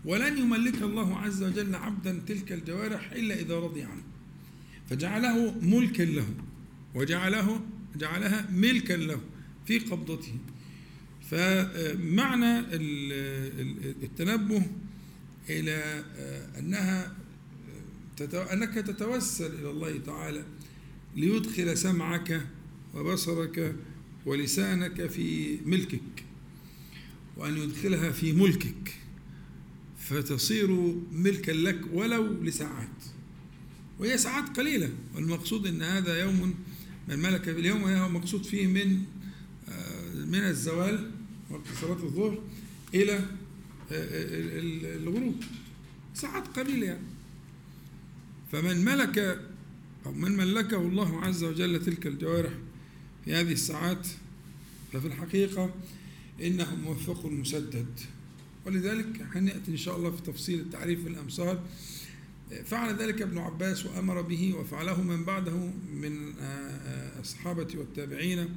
ولن 0.05 0.39
يملك 0.39 0.83
الله 0.83 1.19
عز 1.19 1.43
وجل 1.43 1.75
عبدا 1.75 2.21
تلك 2.27 2.53
الجوارح 2.53 3.13
إلا 3.13 3.35
إذا 3.35 3.59
رضي 3.59 3.83
عنه. 3.83 4.03
فجعله 4.91 5.55
ملكا 5.61 6.03
له 6.03 6.27
وجعله 6.95 7.61
جعلها 7.97 8.51
ملكا 8.51 8.93
له 8.93 9.21
في 9.67 9.79
قبضته. 9.79 10.35
فمعنى 11.31 12.59
التنبه 14.03 14.67
إلى 15.51 16.05
أنها 16.59 17.17
أنك 18.23 18.75
تتوسل 18.75 19.55
إلى 19.55 19.71
الله 19.71 19.99
تعالى 19.99 20.45
ليدخل 21.17 21.79
سمعك 21.79 22.47
وبصرك 22.95 23.77
ولسانك 24.27 25.07
في 25.07 25.59
ملكك 25.67 26.25
وأن 27.37 27.57
يدخلها 27.57 28.11
في 28.11 28.33
ملكك 28.33 28.95
فتصير 29.99 30.71
ملكا 31.13 31.53
لك 31.53 31.81
ولو 31.93 32.43
لساعات. 32.43 32.89
وهي 33.99 34.19
ساعات 34.19 34.57
قليلة 34.57 34.91
والمقصود 35.15 35.67
أن 35.67 35.83
هذا 35.83 36.21
يوم 36.21 36.55
من 37.09 37.19
ملك 37.19 37.49
اليوم 37.49 37.85
هو 37.85 38.09
مقصود 38.09 38.45
فيه 38.45 38.67
من 38.67 39.03
من 40.15 40.45
الزوال 40.45 41.11
وقت 41.51 41.67
صلاة 41.81 42.03
الظهر 42.03 42.43
إلى 42.95 43.25
الغروب. 44.97 45.43
ساعات 46.15 46.47
قليلة 46.47 46.87
يعني. 46.87 47.08
فمن 48.53 48.85
ملك 48.85 49.19
أو 50.07 50.13
من 50.13 50.37
ملكه 50.37 50.77
الله 50.77 51.25
عز 51.25 51.45
وجل 51.45 51.85
تلك 51.85 52.07
الجوارح 52.07 52.53
في 53.25 53.35
هذه 53.35 53.53
الساعات 53.53 54.07
ففي 54.93 55.07
الحقيقة 55.07 55.75
إنه 56.43 56.77
موفق 56.77 57.27
مسدد. 57.27 58.01
ولذلك 58.67 59.27
هنأتي 59.35 59.71
إن 59.71 59.77
شاء 59.77 59.97
الله 59.97 60.11
في 60.11 60.23
تفصيل 60.23 60.61
التعريف 60.61 61.05
بالأمثال 61.05 61.61
فعل 62.65 62.97
ذلك 62.97 63.23
ابن 63.23 63.39
عباس 63.39 63.87
وأمر 63.87 64.23
به 64.23 64.55
وفعله 64.55 65.03
من 65.03 65.25
بعده 65.25 65.71
من 65.95 66.33
الصحابة 67.21 67.69
والتابعين 67.75 68.49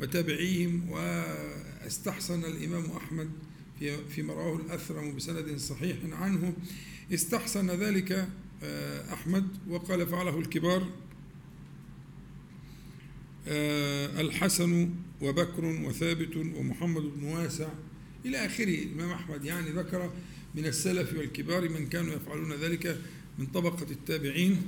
وتابعيهم 0.00 0.90
واستحسن 0.90 2.44
الإمام 2.44 2.90
أحمد 2.90 3.30
في 3.78 3.96
فيما 4.08 4.34
رواه 4.34 4.56
الأثرم 4.56 5.16
بسند 5.16 5.56
صحيح 5.56 5.96
عنه. 6.12 6.52
استحسن 7.14 7.70
ذلك 7.70 8.28
أحمد 9.12 9.46
وقال 9.68 10.06
فعله 10.06 10.38
الكبار 10.38 10.88
الحسن 14.20 14.90
وبكر 15.22 15.64
وثابت 15.64 16.36
ومحمد 16.36 17.02
بن 17.02 17.24
واسع 17.24 17.68
إلى 18.26 18.46
آخره. 18.46 18.82
الإمام 18.82 19.10
أحمد 19.10 19.44
يعني 19.44 19.70
ذكر 19.70 20.10
من 20.54 20.66
السلف 20.66 21.12
والكبار 21.12 21.68
من 21.68 21.86
كانوا 21.86 22.14
يفعلون 22.14 22.52
ذلك 22.52 23.00
من 23.38 23.46
طبقة 23.46 23.86
التابعين 23.90 24.62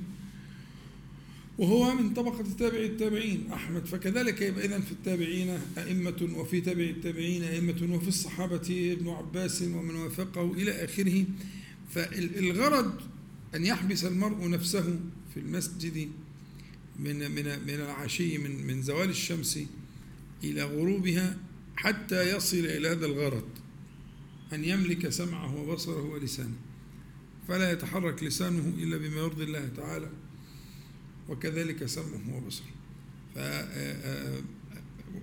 وهو 1.59 1.95
من 1.95 2.15
طبقة 2.15 2.45
تابع 2.59 2.79
التابعين. 2.79 3.53
أحمد 3.53 3.87
فكذلك 3.87 4.43
يبقى 4.43 4.65
إذن 4.65 4.81
في 4.81 4.93
التابعين 4.93 5.59
أئمة 5.79 6.29
وفي 6.37 6.61
تابع 6.61 6.85
التابعين 6.85 7.43
أئمة 7.43 7.95
وفي 7.97 8.09
الصحابة 8.09 8.93
ابن 8.93 9.09
عباس 9.09 9.63
ومن 9.63 9.95
وافقه 9.95 10.53
إلى 10.53 10.85
آخره. 10.85 11.25
فالغرض 11.91 13.12
أن 13.55 13.67
يحبس 13.67 14.05
المرء 14.05 14.49
نفسه 14.49 15.01
في 15.35 15.41
المسجد 15.41 16.11
من 16.99 17.31
من 17.31 17.45
من 17.67 17.75
العشي 17.75 18.39
من 18.39 18.67
من 18.67 18.83
زوال 18.83 19.11
الشمس 19.11 19.59
إلى 20.45 20.63
غروبها 20.63 21.39
حتى 21.77 22.37
يصل 22.37 22.57
إلى 22.57 22.89
هذا 22.89 23.07
الغرض 23.07 23.49
أن 24.53 24.65
يملك 24.65 25.09
سمعه 25.09 25.57
وبصره 25.57 26.03
ولسانه. 26.03 26.57
فلا 27.49 27.73
يتحرك 27.73 28.23
لسانه 28.23 28.75
إلا 28.79 28.97
بما 28.97 29.17
يرضي 29.17 29.45
الله 29.45 29.69
تعالى 29.77 30.11
وكذلك 31.29 31.87
سمعه 31.87 32.37
وبصره. 32.37 32.73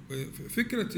ففكرة 0.10 0.90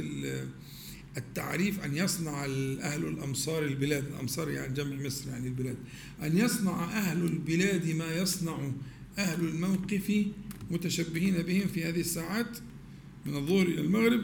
التعريف 1.17 1.85
أن 1.85 1.95
يصنع 1.97 2.45
أهل 2.45 3.05
الأمصار 3.07 3.63
البلاد 3.63 4.05
الأمصار 4.05 4.49
يعني 4.49 4.73
جمع 4.73 4.95
مصر 4.95 5.29
يعني 5.29 5.47
البلاد 5.47 5.77
أن 6.23 6.37
يصنع 6.37 6.83
أهل 6.83 7.25
البلاد 7.25 7.95
ما 7.95 8.15
يصنع 8.15 8.71
أهل 9.17 9.39
الموقف 9.47 10.25
متشبهين 10.71 11.41
بهم 11.41 11.67
في 11.67 11.83
هذه 11.83 11.99
الساعات 11.99 12.57
من 13.25 13.35
الظهر 13.35 13.65
إلى 13.65 13.81
المغرب. 13.81 14.21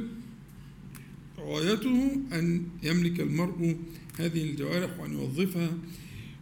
غايته 1.40 2.12
أن 2.34 2.68
يملك 2.84 3.20
المرء 3.20 3.78
هذه 4.20 4.44
الجوارح 4.44 5.00
وأن 5.00 5.14
يوظفها 5.14 5.78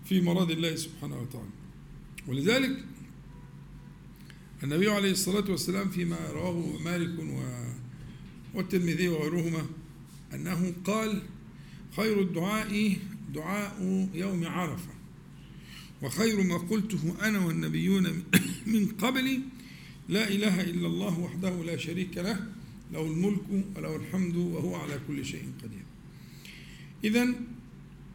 في 0.05 0.21
مراد 0.21 0.51
الله 0.51 0.75
سبحانه 0.75 1.21
وتعالى. 1.21 1.49
ولذلك 2.27 2.83
النبي 4.63 4.89
عليه 4.89 5.11
الصلاة 5.11 5.51
والسلام 5.51 5.89
فيما 5.89 6.17
رواه 6.31 6.77
مالك 6.83 7.19
والترمذي 8.53 9.07
وغيرهما 9.07 9.65
أنه 10.35 10.73
قال 10.85 11.21
خير 11.95 12.21
الدعاء 12.21 12.97
دعاء 13.33 14.09
يوم 14.13 14.45
عرفة 14.45 14.95
وخير 16.01 16.43
ما 16.43 16.57
قلته 16.57 17.15
أنا 17.21 17.39
والنبيون 17.39 18.03
من 18.73 18.87
قبلي 18.87 19.39
لا 20.09 20.27
إله 20.27 20.61
إلا 20.61 20.87
الله 20.87 21.19
وحده 21.19 21.63
لا 21.63 21.77
شريك 21.77 22.17
له 22.17 22.39
له 22.93 23.01
الملك 23.01 23.41
وله 23.75 23.95
الحمد 23.95 24.35
وهو 24.35 24.75
على 24.75 24.99
كل 25.07 25.25
شيء 25.25 25.43
قدير. 25.63 25.83
إذا 27.03 27.33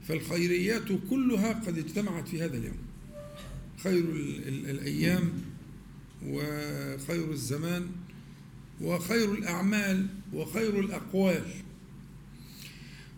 فالخيريات 0.08 0.88
كلها 1.10 1.52
قد 1.52 1.78
اجتمعت 1.78 2.28
في 2.28 2.42
هذا 2.42 2.56
اليوم. 2.56 2.78
خير 3.82 4.04
الأيام 4.48 5.32
وخير 6.26 7.30
الزمان 7.32 7.86
وخير 8.80 9.34
الأعمال 9.34 10.06
وخير 10.32 10.80
الأقوال. 10.80 11.44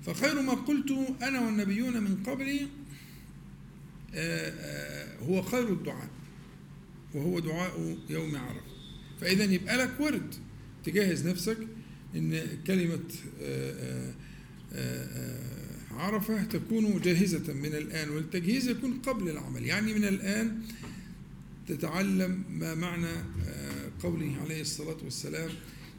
فخير 0.06 0.42
ما 0.42 0.52
قلت 0.52 0.90
أنا 1.22 1.40
والنبيون 1.40 2.02
من 2.02 2.22
قبلي 2.26 2.68
هو 5.28 5.42
خير 5.42 5.68
الدعاء 5.68 6.08
وهو 7.14 7.38
دعاء 7.38 7.98
يوم 8.10 8.36
عرفة. 8.36 8.72
فإذا 9.20 9.44
يبقى 9.44 9.76
لك 9.76 10.00
ورد 10.00 10.34
تجهز 10.84 11.28
نفسك 11.28 11.58
إن 12.16 12.40
كلمة 12.66 13.04
عرفة 15.90 16.44
تكون 16.44 17.00
جاهزة 17.00 17.52
من 17.52 17.74
الآن 17.74 18.08
والتجهيز 18.08 18.68
يكون 18.68 18.98
قبل 18.98 19.28
العمل. 19.28 19.66
يعني 19.66 19.94
من 19.94 20.04
الآن 20.04 20.62
تتعلم 21.68 22.44
ما 22.50 22.74
معنى 22.74 23.06
آه، 23.46 23.90
قوله 24.02 24.36
عليه 24.44 24.60
الصلاة 24.60 24.96
والسلام 25.04 25.50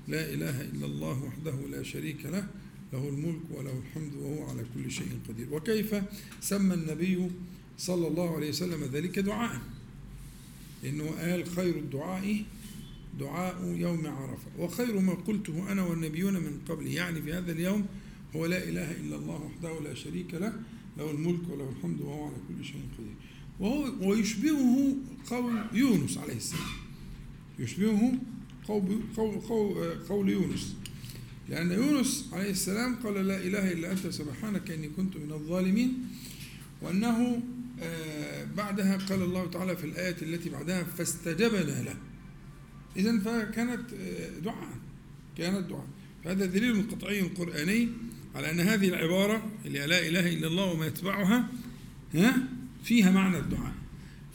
لا 0.07 0.33
إله 0.33 0.61
إلا 0.61 0.85
الله 0.85 1.23
وحده 1.23 1.55
لا 1.71 1.83
شريك 1.83 2.25
له 2.25 2.47
له 2.93 3.09
الملك 3.09 3.41
وله 3.51 3.81
الحمد 3.87 4.13
وهو 4.15 4.49
على 4.49 4.65
كل 4.75 4.91
شيء 4.91 5.19
قدير. 5.29 5.47
وكيف 5.51 5.95
سمى 6.41 6.73
النبي 6.73 7.29
صلى 7.77 8.07
الله 8.07 8.35
عليه 8.35 8.49
وسلم 8.49 8.83
ذلك 8.83 9.19
دعاء؟ 9.19 9.61
لأنه 10.83 11.05
قال 11.19 11.45
خير 11.45 11.75
الدعاء 11.75 12.43
دعاء 13.19 13.75
يوم 13.77 14.07
عرفة 14.07 14.49
وخير 14.59 14.99
ما 14.99 15.13
قلته 15.13 15.71
أنا 15.71 15.83
والنبيون 15.83 16.33
من 16.33 16.59
قبلي 16.69 16.93
يعني 16.93 17.21
في 17.21 17.33
هذا 17.33 17.51
اليوم 17.51 17.85
هو 18.35 18.45
لا 18.45 18.63
إله 18.69 18.91
إلا 18.91 19.15
الله 19.15 19.41
وحده 19.41 19.79
لا 19.79 19.93
شريك 19.93 20.33
له 20.33 20.53
له 20.97 21.11
الملك 21.11 21.49
وله 21.49 21.69
الحمد 21.77 22.01
وهو 22.01 22.25
على 22.25 22.35
كل 22.47 22.65
شيء 22.65 22.81
قدير. 22.97 23.15
وهو 23.59 24.09
ويشبهه 24.09 24.95
قول 25.29 25.53
يونس 25.73 26.17
عليه 26.17 26.35
السلام 26.35 26.73
يشبهه 27.59 28.13
قول, 28.67 28.99
قول, 29.17 29.35
قول, 29.35 29.95
قول 30.09 30.29
يونس. 30.29 30.75
لأن 31.49 31.71
يونس 31.71 32.29
عليه 32.33 32.51
السلام 32.51 32.95
قال 32.95 33.27
لا 33.27 33.37
إله 33.37 33.71
إلا 33.71 33.91
أنت 33.91 34.07
سبحانك 34.07 34.71
إني 34.71 34.89
كنت 34.89 35.17
من 35.17 35.31
الظالمين. 35.31 35.93
وأنه 36.81 37.41
آه، 37.81 38.43
بعدها 38.57 38.97
قال 38.97 39.21
الله 39.21 39.45
تعالى 39.45 39.75
في 39.75 39.83
الآية 39.83 40.15
التي 40.21 40.49
بعدها 40.49 40.83
فاستجبنا 40.83 41.83
له. 41.83 41.95
إذا 42.97 43.19
فكانت 43.19 43.93
آه، 43.93 44.39
دعاء 44.39 44.77
كانت 45.37 45.69
دعاء. 45.69 45.87
فهذا 46.23 46.45
دليل 46.45 46.89
قطعي 46.91 47.21
قرآني 47.21 47.89
على 48.35 48.51
أن 48.51 48.59
هذه 48.59 48.89
العبارة 48.89 49.51
اللي 49.65 49.85
لا 49.85 50.07
إله 50.07 50.33
إلا 50.33 50.47
الله 50.47 50.65
وما 50.65 50.85
يتبعها 50.85 51.49
ها 52.13 52.37
فيها 52.83 53.11
معنى 53.11 53.37
الدعاء. 53.37 53.73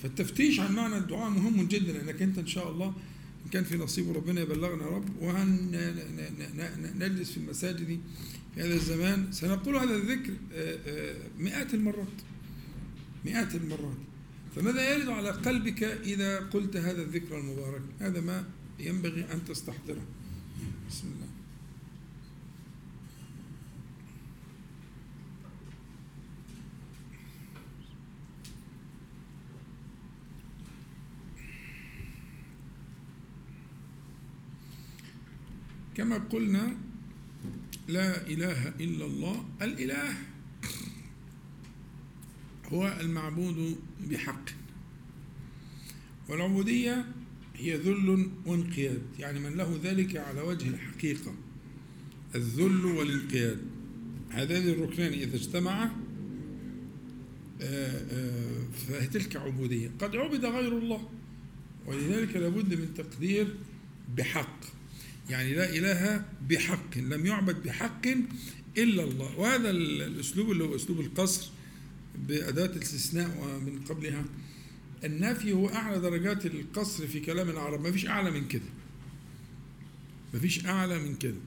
فالتفتيش 0.02 0.60
عن 0.60 0.74
معنى 0.74 0.96
الدعاء 0.96 1.30
مهم 1.30 1.66
جدا 1.66 1.92
لأنك 1.92 2.22
أنت 2.22 2.38
إن 2.38 2.46
شاء 2.46 2.70
الله 2.70 2.94
إن 3.44 3.50
كان 3.50 3.64
في 3.64 3.76
نصيب 3.76 4.16
ربنا 4.16 4.40
يبلغنا 4.40 4.86
رب 4.86 5.08
وهنجلس 5.20 7.30
في 7.30 7.36
المساجد 7.36 7.86
في 7.86 7.98
هذا 8.56 8.74
الزمان. 8.74 9.32
سنقول 9.32 9.76
هذا 9.76 9.94
الذكر 9.94 10.32
آه، 10.52 10.78
آه، 10.86 11.16
مئات 11.38 11.74
المرات 11.74 12.06
مئات 13.24 13.54
المرات. 13.54 13.96
فماذا 14.56 14.94
يرد 14.94 15.08
على 15.08 15.30
قلبك 15.30 15.82
إذا 15.82 16.38
قلت 16.38 16.76
هذا 16.76 17.02
الذكر 17.02 17.38
المبارك؟ 17.38 17.82
هذا 18.00 18.20
ما 18.20 18.44
ينبغي 18.78 19.32
أن 19.32 19.44
تستحضره. 19.44 20.02
بسم 20.90 21.06
الله. 21.06 21.27
كما 35.98 36.18
قلنا 36.18 36.76
لا 37.88 38.26
إله 38.26 38.68
إلا 38.68 39.04
الله 39.06 39.44
الإله 39.62 40.14
هو 42.66 42.98
المعبود 43.00 43.76
بحق. 44.10 44.44
والعبودية 46.28 47.04
هي 47.54 47.76
ذل 47.76 48.30
وانقياد 48.46 49.02
يعني 49.18 49.40
من 49.40 49.56
له 49.56 49.80
ذلك 49.82 50.16
على 50.16 50.40
وجه 50.40 50.68
الحقيقة 50.68 51.34
الذل 52.34 52.84
والانقياد. 52.84 53.60
هذان 54.30 54.68
الركنان 54.68 55.12
إذا 55.12 55.36
اجتمعا 55.36 55.90
آه، 57.60 58.02
آه، 58.10 58.64
فتلك 58.72 59.36
عبودية. 59.36 59.90
قد 59.98 60.16
عبد 60.16 60.44
غير 60.44 60.78
الله 60.78 61.08
ولذلك 61.86 62.36
لابد 62.36 62.74
من 62.74 62.94
تقدير 62.94 63.56
بحق. 64.16 64.77
يعني 65.30 65.54
لا 65.54 65.76
إله 65.76 66.24
بحق 66.48 66.98
لم 66.98 67.26
يعبد 67.26 67.62
بحق 67.62 68.06
إلا 68.78 69.04
الله. 69.04 69.38
وهذا 69.38 69.70
الأسلوب 69.70 70.50
اللي 70.50 70.64
هو 70.64 70.76
أسلوب 70.76 71.00
القصر 71.00 71.50
بأداة 72.28 72.66
الاستثناء 72.76 73.38
ومن 73.40 73.80
قبلها. 73.88 74.24
النفي 75.04 75.52
هو 75.52 75.68
أعلى 75.68 76.00
درجات 76.00 76.46
القصر 76.46 77.06
في 77.06 77.20
كلام 77.20 77.50
العرب. 77.50 77.80
ما 77.80 77.92
فيش 77.92 78.06
أعلى 78.06 78.30
من 78.30 78.48
كده. 78.48 78.70
ما 80.34 80.40
فيش 80.40 80.66
أعلى 80.66 80.98
من 80.98 81.14
كده. 81.14 81.40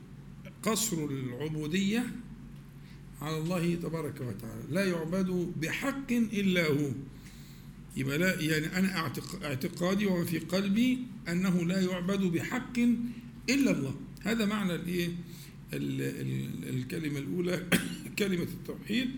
قصر 0.64 1.06
العبودية 1.06 2.06
على 3.22 3.38
الله 3.38 3.76
تبارك 3.76 4.16
وتعالى. 4.22 4.64
لا 4.70 4.86
يعبد 4.86 5.54
بحق 5.62 6.12
إلا 6.12 6.68
هو. 6.68 6.92
يبقى 7.98 8.18
لا 8.18 8.42
يعني 8.42 8.78
أنا 8.78 9.12
اعتقادي 9.44 10.06
وما 10.06 10.26
في 10.26 10.40
قلبي 10.40 11.00
أنه 11.30 11.66
لا 11.66 11.82
يعبد 11.82 12.20
بحق 12.20 12.80
إلا 13.50 13.72
الله. 13.72 13.96
هذا 14.22 14.46
معنى 14.46 14.76
الإيه؟ 14.76 15.10
الكلمة 15.74 17.20
الأولى 17.20 17.68
كلمة 18.20 18.44
التوحيد 18.44 19.10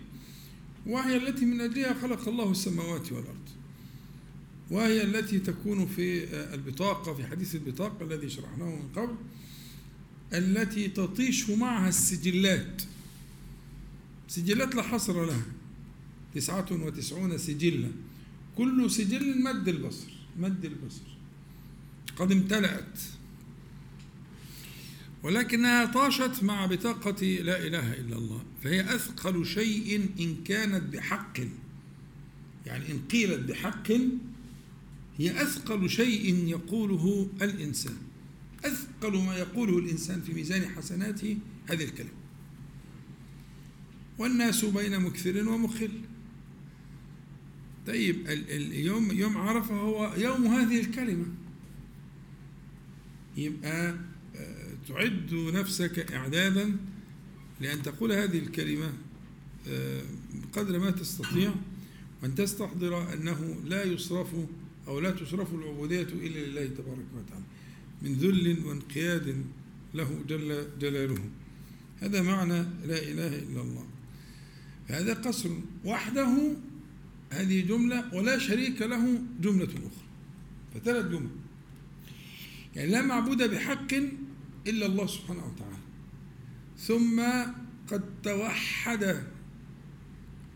وهي 0.86 1.16
التي 1.16 1.44
من 1.44 1.60
أجلها 1.60 1.94
خلق 1.94 2.28
الله 2.28 2.50
السماوات 2.50 3.12
والأرض. 3.12 3.48
وهي 4.70 5.02
التي 5.02 5.38
تكون 5.38 5.86
في 5.86 6.24
البطاقة 6.54 7.14
في 7.14 7.26
حديث 7.26 7.54
البطاقة 7.54 8.04
الذي 8.04 8.30
شرحناه 8.30 8.66
من 8.66 8.88
قبل 8.96 9.16
التي 10.32 10.88
تطيش 10.88 11.50
معها 11.50 11.88
السجلات. 11.88 12.82
سجلات 14.28 14.74
لا 14.74 14.82
حصر 14.82 15.26
لها. 15.26 15.46
تسعة 16.34 16.66
وتسعون 16.70 17.38
سجلا 17.38 17.90
كل 18.56 18.90
سجل 18.90 19.42
مد 19.42 19.68
البصر 19.68 20.12
مد 20.38 20.64
البصر. 20.64 21.16
قد 22.16 22.32
امتلأت. 22.32 22.98
ولكنها 25.24 25.84
طاشت 25.84 26.42
مع 26.42 26.66
بطاقة 26.66 27.26
لا 27.26 27.66
إله 27.66 27.94
إلا 27.94 28.16
الله 28.16 28.44
فهي 28.62 28.94
أثقل 28.94 29.46
شيء 29.46 30.08
إن 30.20 30.44
كانت 30.44 30.94
بحق. 30.94 31.38
يعني 32.66 32.90
إن 32.92 32.98
قيلت 33.10 33.40
بحق 33.40 33.92
هي 35.18 35.42
أثقل 35.42 35.90
شيء 35.90 36.46
يقوله 36.46 37.30
الإنسان. 37.42 37.96
أثقل 38.64 39.16
ما 39.16 39.36
يقوله 39.36 39.78
الإنسان 39.78 40.20
في 40.20 40.32
ميزان 40.34 40.68
حسناته 40.68 41.36
هذه 41.66 41.84
الكلمة 41.84 42.10
والناس 44.18 44.64
بين 44.64 45.00
مكثر 45.00 45.48
ومخل. 45.48 45.90
طيب 47.86 48.26
اليوم 48.28 49.10
يوم 49.10 49.36
عرفة 49.36 49.74
هو 49.74 50.14
يوم 50.16 50.46
هذه 50.46 50.80
الكلمة. 50.80 51.26
يبقى 53.36 53.98
تعد 54.88 55.34
نفسك 55.34 56.12
إعدادا 56.12 56.76
لأن 57.60 57.82
تقول 57.82 58.12
هذه 58.12 58.38
الكلمة 58.38 58.92
بقدر 60.34 60.78
ما 60.78 60.90
تستطيع 60.90 61.54
وأن 62.22 62.34
تستحضر 62.34 63.12
أنه 63.12 63.60
لا 63.64 63.84
يصرف 63.84 64.28
أو 64.88 65.00
لا 65.00 65.10
تصرف 65.10 65.54
العبودية 65.54 66.02
إلا 66.02 66.38
لله 66.38 66.66
تبارك 66.66 67.06
وتعالى 67.16 67.44
من 68.02 68.14
ذل 68.14 68.66
وانقياد 68.66 69.44
له 69.94 70.22
جل 70.28 70.66
جلاله. 70.80 71.30
هذا 72.00 72.22
معنى 72.22 72.62
لا 72.86 72.98
إله 72.98 73.38
إلا 73.38 73.60
الله. 73.60 73.86
هذا 74.86 75.14
قصر 75.14 75.50
وحده 75.84 76.56
هذه 77.30 77.60
جملة 77.60 78.14
ولا 78.14 78.38
شريك 78.38 78.82
له 78.82 79.22
جملة 79.40 79.68
أخرى. 79.68 80.04
فثلاث 80.74 81.06
جمل 81.06 81.30
يعني 82.76 82.90
لا 82.90 83.02
معبود 83.02 83.42
بحق 83.42 83.94
إلا 84.66 84.86
الله 84.86 85.06
سبحانه 85.06 85.46
وتعالى. 85.46 85.76
ثم 86.78 87.22
قد 87.88 88.02
توحد 88.22 89.22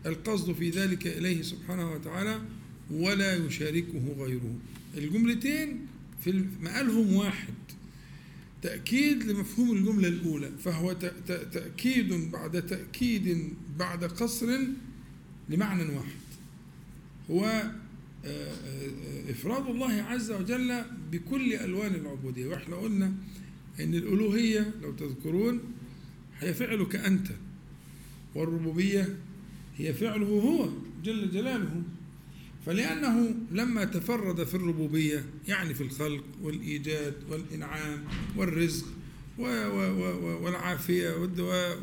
القصد 0.05 0.53
في 0.53 0.69
ذلك 0.69 1.07
إليه 1.07 1.41
سبحانه 1.41 1.91
وتعالى 1.91 2.41
ولا 2.91 3.35
يشاركه 3.35 4.15
غيره. 4.17 4.55
الجملتين 4.97 5.87
في 6.23 6.45
مقالهم 6.61 7.13
واحد. 7.13 7.53
تأكيد 8.61 9.23
لمفهوم 9.23 9.71
الجملة 9.71 10.07
الأولى 10.07 10.51
فهو 10.63 10.93
تأكيد 11.27 12.31
بعد 12.31 12.67
تأكيد 12.67 13.53
بعد 13.77 14.03
قصر 14.03 14.57
لمعنى 15.49 15.95
واحد. 15.95 16.19
هو 17.31 17.45
آه، 18.25 18.27
آه، 18.27 19.31
إفراد 19.31 19.67
الله 19.67 19.91
عز 19.91 20.31
وجل 20.31 20.83
بكل 21.11 21.53
ألوان 21.53 21.95
العبودية. 21.95 22.47
وإحنا 22.47 22.75
قلنا 22.75 23.13
إن 23.79 23.93
الألوهية 23.95 24.73
لو 24.81 24.91
تذكرون 24.91 25.59
هي 26.39 26.53
فعلك 26.53 26.95
أنت 26.95 27.27
والربوبية 28.35 29.17
هي 29.77 29.93
فعله 29.93 30.27
هو 30.27 30.69
جل 31.03 31.31
جلاله. 31.31 31.81
فلأنه 32.65 33.35
لما 33.51 33.85
تفرد 33.85 34.43
في 34.43 34.55
الربوبية 34.55 35.25
يعني 35.47 35.73
في 35.73 35.81
الخلق 35.81 36.23
والإيجاد 36.41 37.13
والإنعام 37.29 38.03
والرزق 38.37 38.85
والعافية 40.41 41.09
والدواء 41.09 41.79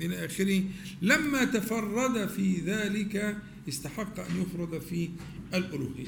إلى 0.00 0.24
آخره 0.24 0.62
لما 1.02 1.44
تفرد 1.44 2.28
في 2.28 2.60
ذلك 2.60 3.36
استحق 3.68 4.20
أن 4.20 4.42
يفرد 4.42 4.78
في 4.78 5.08
الألوهية. 5.54 6.06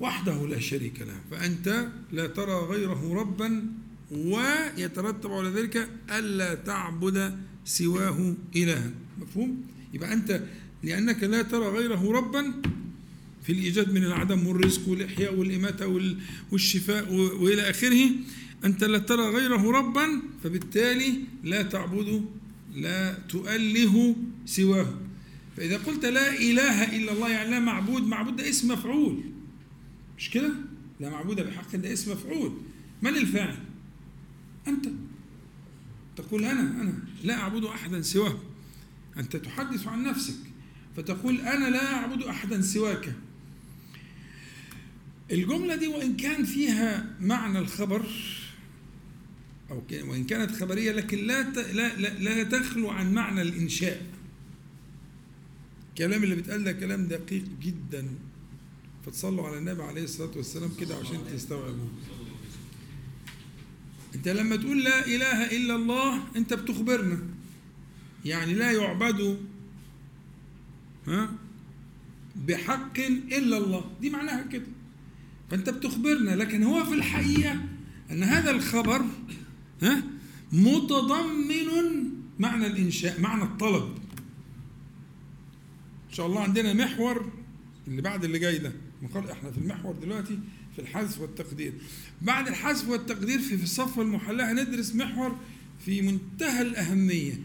وحده 0.00 0.46
لا 0.46 0.60
شريك 0.60 1.00
له 1.00 1.20
فأنت 1.30 1.88
لا 2.12 2.26
ترى 2.26 2.54
غيره 2.54 3.14
ربا 3.14 3.66
ويترتب 4.10 5.32
على 5.32 5.48
ذلك 5.48 5.88
ألا 6.10 6.54
تعبد 6.54 7.38
سواه 7.64 8.34
إلها. 8.56 8.90
مفهوم؟ 9.20 9.62
يبقى 9.94 10.12
أنت 10.12 10.42
لأنك 10.82 11.24
لا 11.24 11.42
ترى 11.42 11.66
غيره 11.68 12.12
ربا 12.12 12.54
في 13.42 13.52
الإيجاد 13.52 13.92
من 13.92 14.04
العدم 14.04 14.46
والرزق 14.46 14.88
والإحياء 14.88 15.34
والإماتة 15.34 15.86
والشفاء 16.52 17.12
وإلى 17.14 17.70
آخره 17.70 18.10
أنت 18.64 18.84
لا 18.84 18.98
ترى 18.98 19.22
غيره 19.22 19.70
ربا 19.70 20.22
فبالتالي 20.44 21.12
لا 21.44 21.62
تعبده 21.62 22.20
لا 22.74 23.12
تؤله 23.28 24.16
سواه. 24.46 24.94
فإذا 25.56 25.76
قلت 25.76 26.04
لا 26.04 26.34
إله 26.40 26.96
إلا 26.96 27.12
الله 27.12 27.28
يعني 27.30 27.50
لا 27.50 27.58
معبود 27.60 28.02
معبود 28.02 28.36
ده 28.36 28.48
اسم 28.48 28.72
مفعول. 28.72 29.20
مش 30.18 30.30
كده؟ 30.30 30.50
لا 31.00 31.10
معبود 31.10 31.40
بحق 31.40 31.76
ده 31.76 31.92
اسم 31.92 32.12
مفعول. 32.12 32.52
من 33.02 33.16
الفاعل؟ 33.16 33.56
أنت. 34.68 34.88
تقول 36.16 36.44
أنا 36.44 36.60
أنا. 36.60 36.92
لا 37.24 37.34
أعبد 37.34 37.64
أحدا 37.64 38.02
سواه 38.02 38.38
أنت 39.16 39.36
تحدث 39.36 39.86
عن 39.88 40.04
نفسك. 40.04 40.34
فتقول 40.96 41.40
أنا 41.40 41.70
لا 41.70 41.94
أعبد 41.94 42.22
أحدا 42.22 42.62
سواك. 42.62 43.14
الجملة 45.32 45.76
دي 45.76 45.86
وإن 45.86 46.16
كان 46.16 46.44
فيها 46.44 47.16
معنى 47.20 47.58
الخبر 47.58 48.06
أو 49.70 49.82
وإن 49.92 50.24
كانت 50.24 50.50
خبرية 50.50 50.92
لكن 50.92 51.18
لا 51.18 51.42
لا 51.72 51.96
لا, 51.96 52.08
لا 52.18 52.42
تخلو 52.42 52.90
عن 52.90 53.14
معنى 53.14 53.42
الإنشاء. 53.42 54.06
الكلام 55.88 56.24
اللي 56.24 56.34
بيتقال 56.34 56.64
ده 56.64 56.72
كلام 56.72 57.06
دقيق 57.06 57.44
جدا. 57.62 58.08
فتصلوا 59.06 59.46
على 59.46 59.58
النبي 59.58 59.82
عليه 59.82 60.04
الصلاة 60.04 60.36
والسلام 60.36 60.70
كده 60.80 60.96
عشان 60.96 61.18
تستوعبوه 61.32 61.88
أنت 64.14 64.28
لما 64.28 64.56
تقول 64.56 64.84
لا 64.84 65.06
إله 65.06 65.56
إلا 65.56 65.74
الله 65.74 66.22
أنت 66.36 66.54
بتخبرنا. 66.54 67.22
يعني 68.24 68.54
لا 68.54 68.72
يعبد 68.72 69.38
ها 71.06 71.34
بحق 72.46 72.98
إلا 73.32 73.58
الله. 73.58 73.90
دي 74.00 74.10
معناها 74.10 74.42
كده. 74.42 74.66
فأنت 75.50 75.70
بتخبرنا. 75.70 76.30
لكن 76.36 76.62
هو 76.62 76.84
في 76.84 76.94
الحقيقة 76.94 77.60
أن 78.10 78.22
هذا 78.22 78.50
الخبر 78.50 79.04
ها 79.82 80.02
متضمن 80.52 82.10
معنى 82.38 82.66
الإنشاء 82.66 83.20
معنى 83.20 83.42
الطلب. 83.42 83.98
إن 86.08 86.14
شاء 86.14 86.26
الله 86.26 86.40
عندنا 86.40 86.72
محور 86.72 87.32
اللي 87.88 88.02
بعد 88.02 88.24
اللي 88.24 88.38
جاي 88.38 88.58
ده. 88.58 88.72
إحنا 89.04 89.50
في 89.50 89.58
المحور 89.58 89.94
دلوقتي 89.94 90.38
في 90.76 90.78
الحذف 90.82 91.20
والتقدير 91.20 91.72
بعد 92.22 92.48
الحذف 92.48 92.88
والتقدير 92.88 93.38
في 93.38 93.62
الصفة 93.62 94.02
المحلى 94.02 94.42
هندرس 94.42 94.94
محور 94.94 95.38
في 95.84 96.02
منتهى 96.02 96.62
الأهمية 96.62 97.40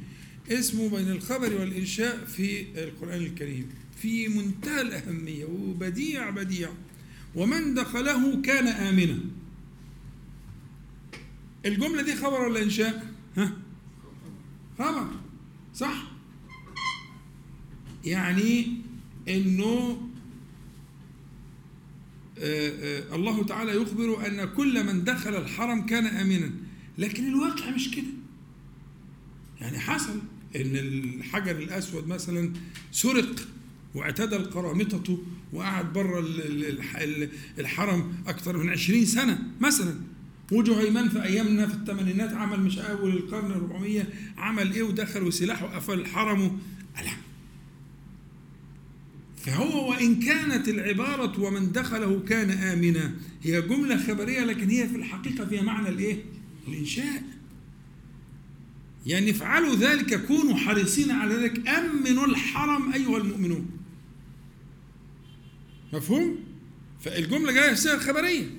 اسمه 0.52 0.90
بين 0.90 1.10
الخبر 1.12 1.54
والإنشاء 1.54 2.26
في 2.26 2.62
القرآن 2.84 3.20
الكريم 3.22 3.70
في 4.02 4.28
منتهى 4.28 4.82
الأهمية 4.82 5.46
وبديع 5.46 6.30
بديع 6.30 6.70
ومن 7.36 7.74
دخله 7.74 8.42
كان 8.42 8.68
آمنا 8.68 9.20
الجملة 11.66 12.02
دي 12.02 12.16
خبر 12.16 12.42
ولا 12.42 12.64
إنشاء؟ 12.64 13.08
ها؟ 13.38 13.54
خبر 14.80 15.08
صح؟ 15.76 16.12
يعني 18.06 18.68
إنه 19.30 20.02
الله 23.14 23.44
تعالى 23.44 23.76
يخبر 23.82 24.28
أن 24.28 24.46
كل 24.46 24.84
من 24.84 25.04
دخل 25.04 25.36
الحرم 25.36 25.86
كان 25.86 26.06
آمنا. 26.06 26.52
لكن 26.98 27.28
الواقع 27.28 27.70
مش 27.70 27.92
كده. 27.92 28.14
يعني 29.62 29.80
حصل 29.80 30.20
إن 30.56 30.76
الحجر 30.76 31.58
الأسود 31.58 32.08
مثلا 32.08 32.54
سرق 32.92 33.48
واعتدى 33.96 34.36
القرامطة 34.36 35.18
وقعد 35.54 35.94
بره 35.94 36.26
الحرم 37.60 38.14
أكثر 38.28 38.58
من 38.58 38.70
عشرين 38.70 39.06
سنة 39.06 39.44
مثلا. 39.62 39.96
وجهيمان 40.52 41.10
في 41.10 41.24
أيامنا 41.24 41.68
في 41.68 41.74
الثمانينات 41.74 42.34
عمل 42.34 42.60
مش 42.60 42.78
أول 42.80 43.12
القرن 43.12 43.52
الربعمية 43.52 44.10
عمل 44.38 44.72
إيه 44.74 44.84
ودخل 44.84 45.24
وسلاحه 45.24 45.76
قفل 45.76 45.94
الحرم. 46.00 46.60
ألا. 47.00 47.12
فهو 49.44 49.90
وإن 49.90 50.20
كانت 50.20 50.70
العبارة 50.70 51.40
ومن 51.40 51.72
دخله 51.72 52.20
كان 52.20 52.52
آمنا. 52.52 53.16
هي 53.44 53.62
جملة 53.62 53.98
خبرية 54.08 54.40
لكن 54.40 54.70
هي 54.70 54.88
في 54.88 54.96
الحقيقة 54.96 55.46
فيها 55.46 55.62
معنى 55.62 55.90
الإيه؟ 55.90 56.24
الإنشاء. 56.68 57.24
يعني 59.06 59.32
افعلوا 59.32 59.76
ذلك 59.76 60.26
كونوا 60.26 60.56
حريصين 60.56 61.12
على 61.12 61.36
ذلك. 61.36 61.68
أمنوا 61.68 62.26
الحرم 62.26 62.94
أيها 62.94 63.18
المؤمنون. 63.18 63.66
مفهوم؟ 65.94 66.40
فالجملة 67.02 67.52
جاية 67.52 67.74
صيغة 67.74 67.98
خبرية. 67.98 68.50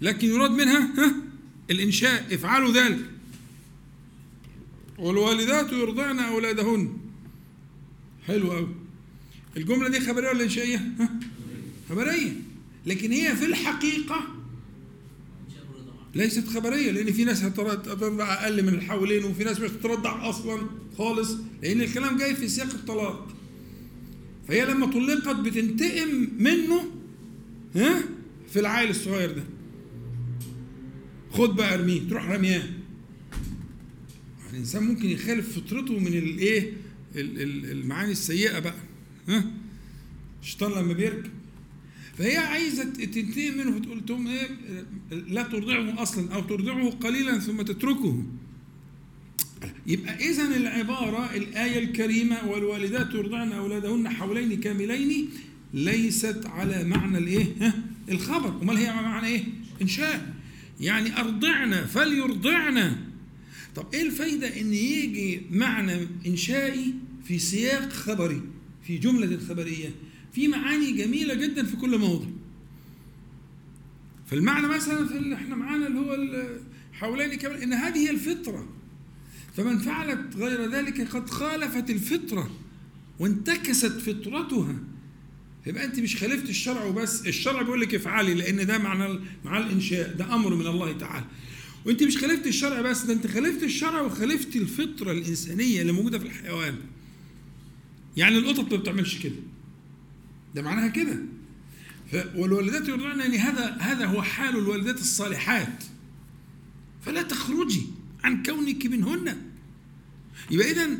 لكن 0.00 0.28
يراد 0.28 0.50
منها 0.50 1.04
ها؟ 1.04 1.14
الإنشاء. 1.70 2.34
افعلوا 2.34 2.72
ذلك. 2.72 3.10
والوالدات 4.98 5.72
يرضعن 5.72 6.18
أولادهن. 6.18 6.98
حلو 8.26 8.52
أوي. 8.52 8.85
الجملة 9.56 9.88
دي 9.88 10.00
خبرية 10.00 10.28
ولا 10.28 10.42
إنشائية؟ 10.44 10.92
خبرية. 11.90 12.32
لكن 12.86 13.12
هي 13.12 13.36
في 13.36 13.44
الحقيقة 13.44 14.20
ليست 16.14 16.46
خبرية 16.48 16.90
لأن 16.90 17.12
في 17.12 17.24
ناس 17.24 17.42
هترضع 17.44 18.32
أقل 18.34 18.62
من 18.62 18.68
الحولين 18.74 19.24
وفي 19.24 19.44
ناس 19.44 19.60
مش 19.60 19.70
هترضع 19.70 20.28
أصلا 20.30 20.60
خالص 20.98 21.36
لأن 21.62 21.80
الكلام 21.80 22.16
جاي 22.18 22.34
في 22.36 22.48
سياق 22.48 22.70
الطلاق. 22.74 23.28
فهي 24.48 24.66
لما 24.66 24.86
طلقت 24.86 25.36
بتنتقم 25.36 26.28
منه 26.38 26.84
ها؟ 27.76 28.02
في 28.52 28.60
العائل 28.60 28.90
الصغير 28.90 29.30
ده. 29.32 29.44
خد 31.30 31.56
بقى 31.56 31.74
ارميه 31.74 32.00
تروح 32.08 32.30
رمياه 32.30 32.62
الإنسان 34.52 34.82
ممكن 34.82 35.08
يخالف 35.10 35.58
فطرته 35.58 35.98
من 35.98 36.06
الإيه؟ 36.18 36.72
المعاني 37.16 38.12
السيئة 38.12 38.58
بقى. 38.58 38.74
ها؟ 39.28 39.44
الشيطان 40.42 40.72
لما 40.72 40.92
بيركب. 40.92 41.30
فهي 42.18 42.36
عايزة 42.36 42.84
تنتهي 42.84 43.50
منه 43.50 43.78
فتقول 43.78 44.02
لهم 44.08 44.26
إيه؟ 44.26 44.48
لا 45.10 45.42
ترضعه 45.42 46.02
أصلا 46.02 46.34
أو 46.34 46.40
ترضعه 46.40 46.90
قليلا 46.90 47.38
ثم 47.38 47.62
تتركه. 47.62 48.24
يبقى 49.86 50.14
اذا 50.30 50.56
العبارة 50.56 51.34
الآية 51.34 51.78
الكريمة 51.84 52.44
والوالدات 52.48 53.14
يرضعن 53.14 53.52
أولادهن 53.52 54.08
حولين 54.08 54.60
كاملين 54.60 55.28
ليست 55.74 56.46
على 56.46 56.84
معنى 56.84 57.18
الإيه؟ 57.18 57.74
الخبر. 58.08 58.62
أمال 58.62 58.76
هي 58.76 58.92
معنى 58.92 59.26
إيه؟ 59.26 59.44
إنشاء. 59.82 60.34
يعني 60.80 61.20
ارضعنا 61.20 61.84
فليرضعنا 61.84 62.98
طب 63.74 63.86
إيه 63.94 64.02
الفايدة 64.02 64.60
إن 64.60 64.74
يجي 64.74 65.42
معنى 65.50 66.06
إنشائي 66.26 66.94
في 67.24 67.38
سياق 67.38 67.92
خبري؟ 67.92 68.42
في 68.86 68.98
جملة 68.98 69.38
خبرية 69.48 69.90
في 70.32 70.48
معاني 70.48 70.92
جميلة 70.92 71.34
جدا 71.34 71.64
في 71.66 71.76
كل 71.76 71.98
موضع. 71.98 72.26
فالمعنى 74.26 74.68
مثلا 74.68 75.06
في 75.08 75.16
اللي 75.16 75.34
إحنا 75.34 75.56
معانا 75.56 75.86
اللي 75.86 75.98
هو 75.98 76.16
حولين 76.92 77.34
كمان 77.34 77.62
إن 77.62 77.72
هذه 77.72 77.98
هي 77.98 78.10
الفطرة. 78.10 78.68
فمن 79.56 79.78
فعلت 79.78 80.36
غير 80.36 80.70
ذلك 80.70 81.08
قد 81.08 81.30
خالفت 81.30 81.90
الفطرة 81.90 82.50
وانتكست 83.18 83.92
فطرتها. 83.92 84.74
يبقى 85.66 85.84
أنت 85.84 86.00
مش 86.00 86.16
خالفت 86.16 86.50
الشرع 86.50 86.84
وبس. 86.84 87.26
الشرع 87.26 87.62
بيقول 87.62 87.80
لك 87.80 87.94
افعلي 87.94 88.34
لأن 88.34 88.66
ده 88.66 88.78
معنى 88.78 89.18
مع 89.44 89.58
الإنشاء 89.58 90.14
ده 90.14 90.34
أمر 90.34 90.54
من 90.54 90.66
الله 90.66 90.92
تعالى. 90.98 91.26
وأنت 91.86 92.02
مش 92.02 92.18
خالفت 92.18 92.46
الشرع 92.46 92.80
بس 92.80 93.02
ده 93.02 93.12
أنت 93.12 93.26
خالفت 93.26 93.62
الشرع 93.62 94.00
وخالفت 94.00 94.56
الفطرة 94.56 95.12
الإنسانية 95.12 95.80
اللي 95.80 95.92
موجودة 95.92 96.18
في 96.18 96.24
الحيوان. 96.26 96.74
يعني 98.16 98.38
القطط 98.38 98.72
ما 98.72 98.78
بتعملش 98.78 99.18
كده. 99.18 99.36
ده 100.54 100.62
معناها 100.62 100.88
كده. 100.88 101.18
والوالدات 102.34 102.88
يرضعن 102.88 103.20
يعني 103.20 103.38
هذا 103.38 103.76
هذا 103.80 104.06
هو 104.06 104.22
حال 104.22 104.56
الوالدات 104.58 105.00
الصالحات. 105.00 105.84
فلا 107.02 107.22
تخرجي 107.22 107.82
عن 108.24 108.42
كونك 108.42 108.86
منهن. 108.86 109.42
يبقى 110.50 110.70
اذا 110.70 110.98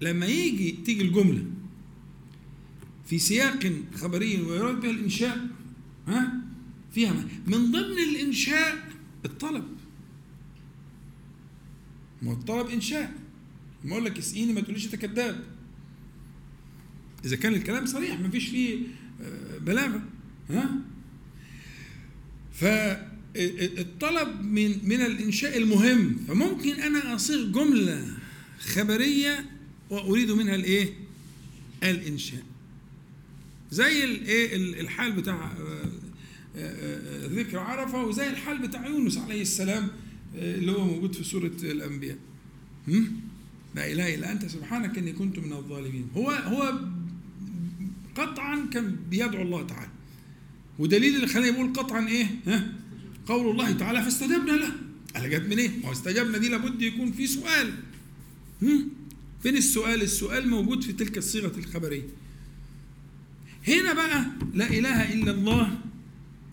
لما 0.00 0.26
يجي 0.26 0.72
تيجي 0.72 1.02
الجملة 1.02 1.44
في 3.06 3.18
سياق 3.18 3.72
خبري 3.94 4.42
ويراد 4.42 4.80
بها 4.80 4.90
الإنشاء 4.90 5.48
ها 6.08 6.40
فيها 6.92 7.24
من 7.46 7.70
ضمن 7.72 7.98
الإنشاء 7.98 8.88
الطلب. 9.24 9.64
ما 12.22 12.32
الطلب 12.32 12.66
إنشاء. 12.66 13.14
ما 13.84 13.92
أقول 13.92 14.04
لك 14.04 14.18
اسقيني 14.18 14.52
ما 14.52 14.60
تقوليش 14.60 14.84
أنت 14.86 14.96
كذاب. 14.96 15.44
إذا 17.26 17.36
كان 17.36 17.54
الكلام 17.54 17.86
صريح 17.86 18.20
ما 18.20 18.30
فيش 18.30 18.48
فيه 18.48 18.78
آه، 19.22 19.58
بلاغة. 19.58 20.02
ها؟ 20.50 20.70
فالطلب 22.52 24.40
من 24.42 24.88
من 24.88 25.00
الإنشاء 25.00 25.56
المهم 25.58 26.16
فممكن 26.28 26.74
أنا 26.74 27.14
أصيغ 27.14 27.44
جملة 27.52 28.08
خبرية 28.58 29.46
وأريد 29.90 30.30
منها 30.30 30.54
الإيه؟ 30.54 30.92
الإنشاء. 31.82 32.42
زي 33.70 34.04
الايه 34.04 34.56
الحال 34.80 35.12
بتاع 35.12 35.52
ذكر 37.22 37.58
عرفة 37.58 38.04
وزي 38.04 38.30
الحال 38.30 38.58
بتاع 38.58 38.86
يونس 38.86 39.18
عليه 39.18 39.42
السلام 39.42 39.88
اللي 40.34 40.72
هو 40.72 40.84
موجود 40.84 41.14
في 41.14 41.24
سورة 41.24 41.56
الأنبياء. 41.62 42.18
لا 43.74 43.92
إله 43.92 44.14
إلا 44.14 44.32
أنت 44.32 44.46
سبحانك 44.46 44.98
إني 44.98 45.12
كنت 45.12 45.38
من 45.38 45.52
الظالمين. 45.52 46.08
هو 46.16 46.30
هو 46.30 46.78
قطعا 48.16 48.66
كان 48.72 48.96
بيدعو 49.10 49.42
الله 49.42 49.62
تعالى. 49.62 49.90
ودليل 50.78 51.16
اللي 51.16 51.26
خلاني 51.26 51.48
يقول 51.48 51.72
قطعا 51.72 52.08
إيه؟ 52.08 52.26
ها؟ 52.46 52.72
قول 53.26 53.50
الله 53.50 53.72
تعالى 53.72 54.02
فاستجبنا 54.02 54.52
له. 54.52 54.72
قال 55.16 55.30
جت 55.30 55.46
من 55.50 55.58
إيه 55.58 55.70
ما 55.82 55.88
هو 55.88 55.92
استجبنا 55.92 56.38
دي 56.38 56.48
لابد 56.48 56.82
يكون 56.82 57.12
في 57.12 57.26
سؤال. 57.26 57.74
هم؟ 58.62 58.88
فين 59.42 59.56
السؤال؟ 59.56 60.02
السؤال 60.02 60.48
موجود 60.48 60.84
في 60.84 60.92
تلك 60.92 61.18
الصيغة 61.18 61.58
الخبرية. 61.58 62.06
هنا 63.68 63.92
بقى 63.92 64.26
لا 64.54 64.70
إله 64.70 65.12
إلا 65.12 65.30
الله. 65.30 65.78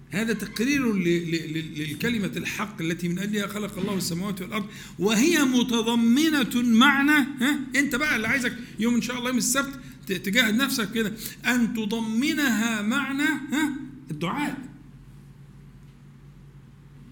هذا 0.09 0.33
تقرير 0.33 0.93
للكلمة 0.93 2.31
الحق 2.37 2.81
التي 2.81 3.07
من 3.07 3.19
أجلها 3.19 3.47
خلق 3.47 3.79
الله 3.79 3.97
السماوات 3.97 4.41
والأرض 4.41 4.65
وهي 4.99 5.43
متضمنة 5.43 6.61
معنى. 6.61 7.27
ها؟ 7.41 7.59
أنت 7.75 7.95
بقى 7.95 8.15
اللي 8.15 8.27
عايزك 8.27 8.53
يوم 8.79 8.95
إن 8.95 9.01
شاء 9.01 9.17
الله 9.17 9.29
يوم 9.29 9.37
السبت 9.37 9.79
تجاهد 10.07 10.55
نفسك 10.55 10.91
كده 10.91 11.13
أن 11.45 11.73
تضمنها 11.73 12.81
معنى 12.81 13.23
ها 13.23 13.75
الدعاء. 14.11 14.69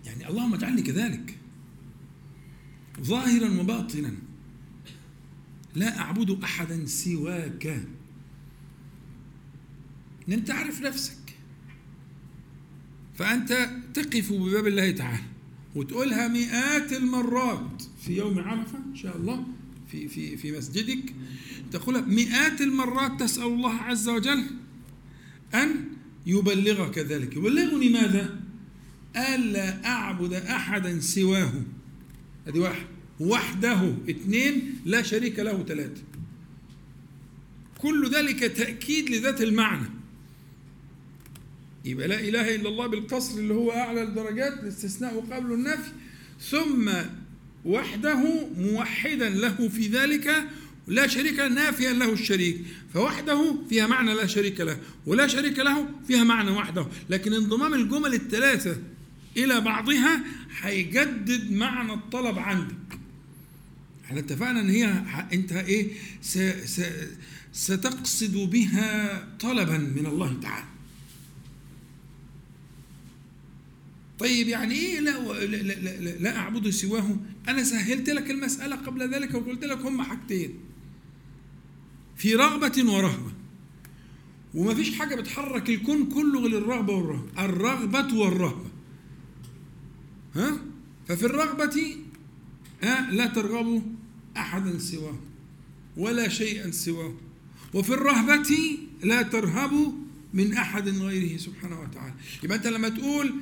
يعني 0.05 0.29
اللهم 0.29 0.53
اجعلني 0.53 0.81
كذلك. 0.81 1.37
ظاهرا 3.01 3.61
وباطنا. 3.61 4.13
لا 5.75 5.99
أعبد 5.99 6.43
أحدا 6.43 6.85
سواك. 6.85 7.87
أنت 10.29 10.51
عارف 10.51 10.81
نفسك. 10.81 11.17
فأنت 13.15 13.69
تقف 13.93 14.33
بباب 14.33 14.67
الله 14.67 14.91
تعالى 14.91 15.23
وتقولها 15.75 16.27
مئات 16.27 16.93
المرات 16.93 17.83
في 18.01 18.17
يوم 18.17 18.39
عرفة 18.39 18.77
إن 18.77 18.95
شاء 18.95 19.17
الله 19.17 19.45
في 19.91 20.07
في 20.07 20.37
في 20.37 20.57
مسجدك. 20.57 21.13
تقولها 21.71 22.01
مئات 22.01 22.61
المرات 22.61 23.19
تسأل 23.19 23.43
الله 23.43 23.73
عز 23.73 24.09
وجل 24.09 24.43
أن 25.53 25.85
يبلغك 26.25 26.97
ذلك. 26.97 27.35
يبلغني 27.35 27.89
ماذا؟ 27.89 28.39
ألا 29.15 29.85
أعبد 29.85 30.33
أحدا 30.33 30.99
سواه. 30.99 31.53
ادي 32.47 32.59
واحد. 32.59 32.85
وحده. 33.19 33.93
اثنين 34.09 34.75
لا 34.85 35.01
شريك 35.01 35.39
له. 35.39 35.63
ثلاثة 35.63 36.01
كل 37.77 38.09
ذلك 38.09 38.39
تأكيد 38.39 39.09
لذات 39.09 39.41
المعنى. 39.41 39.89
يبقى 41.85 42.07
لا 42.07 42.19
إله 42.19 42.55
إلا 42.55 42.69
الله 42.69 42.87
بالقصر 42.87 43.39
اللي 43.39 43.53
هو 43.53 43.71
أعلى 43.71 44.03
الدرجات 44.03 44.63
الاستثناء 44.63 45.15
وقبل 45.15 45.53
النفي. 45.53 45.91
ثم 46.39 46.91
وحده 47.65 48.47
موحدا 48.57 49.29
له 49.29 49.67
في 49.69 49.87
ذلك 49.87 50.47
لا 50.87 51.07
شريك 51.07 51.39
له 51.39 51.47
نافيا 51.47 51.93
له 51.93 52.13
الشريك. 52.13 52.65
فوحده 52.93 53.55
فيها 53.69 53.87
معنى 53.87 54.13
لا 54.13 54.27
شريك 54.27 54.61
له 54.61 54.77
ولا 55.05 55.27
شريك 55.27 55.59
له 55.59 55.89
فيها 56.07 56.23
معنى 56.23 56.51
وحده. 56.51 56.87
لكن 57.09 57.33
انضمام 57.33 57.73
الجمل 57.73 58.13
الثلاثة 58.13 58.77
إلى 59.37 59.61
بعضها 59.61 60.23
هيجدد 60.61 61.51
معنى 61.51 61.93
الطلب 61.93 62.39
عندك. 62.39 62.75
إحنا 64.05 64.19
اتفقنا 64.19 64.61
إن 64.61 64.69
هي 64.69 65.03
أنت 65.33 65.51
إيه 65.51 65.87
س 66.21 66.37
س 66.65 66.81
ستقصد 67.53 68.37
بها 68.37 69.27
طلبا 69.39 69.77
من 69.77 70.05
الله 70.05 70.39
تعالى. 70.41 70.65
طيب 74.19 74.47
يعني 74.47 74.75
إيه 74.75 74.99
لا, 74.99 75.11
لا, 75.45 75.45
لا, 75.45 75.73
لا, 75.99 76.09
لا 76.09 76.37
أعبد 76.37 76.69
سواه 76.69 77.17
أنا 77.47 77.63
سهلت 77.63 78.09
لك 78.09 78.31
المسألة 78.31 78.75
قبل 78.75 79.13
ذلك 79.13 79.33
وقلت 79.33 79.65
لك 79.65 79.77
هم 79.77 80.01
حاجتين. 80.01 80.70
في 82.21 82.35
رغبة 82.35 82.93
ورهبة. 82.93 83.31
وما 84.53 84.75
فيش 84.75 84.97
حاجة 84.99 85.15
بتحرك 85.15 85.69
الكون 85.69 86.09
كله 86.09 86.39
غير 86.39 86.57
الرغبة 86.57 86.93
والرهبة. 86.93 87.45
الرغبة 87.45 88.17
والرهبة. 88.19 88.69
ها؟ 90.35 90.57
ففي 91.07 91.25
الرغبة 91.25 91.97
ها 92.83 93.11
لا 93.11 93.25
ترغبوا 93.25 93.81
أحدا 94.37 94.79
سواه 94.79 95.19
ولا 95.97 96.27
شيئا 96.27 96.71
سواه. 96.71 97.13
وفي 97.73 97.93
الرهبة 97.93 98.77
لا 99.03 99.21
ترهبوا 99.21 99.91
من 100.33 100.53
أحد 100.53 100.89
غيره 100.89 101.37
سبحانه 101.37 101.81
وتعالى. 101.81 102.13
يبقى 102.43 102.57
أنت 102.57 102.67
لما 102.67 102.89
تقول 102.89 103.33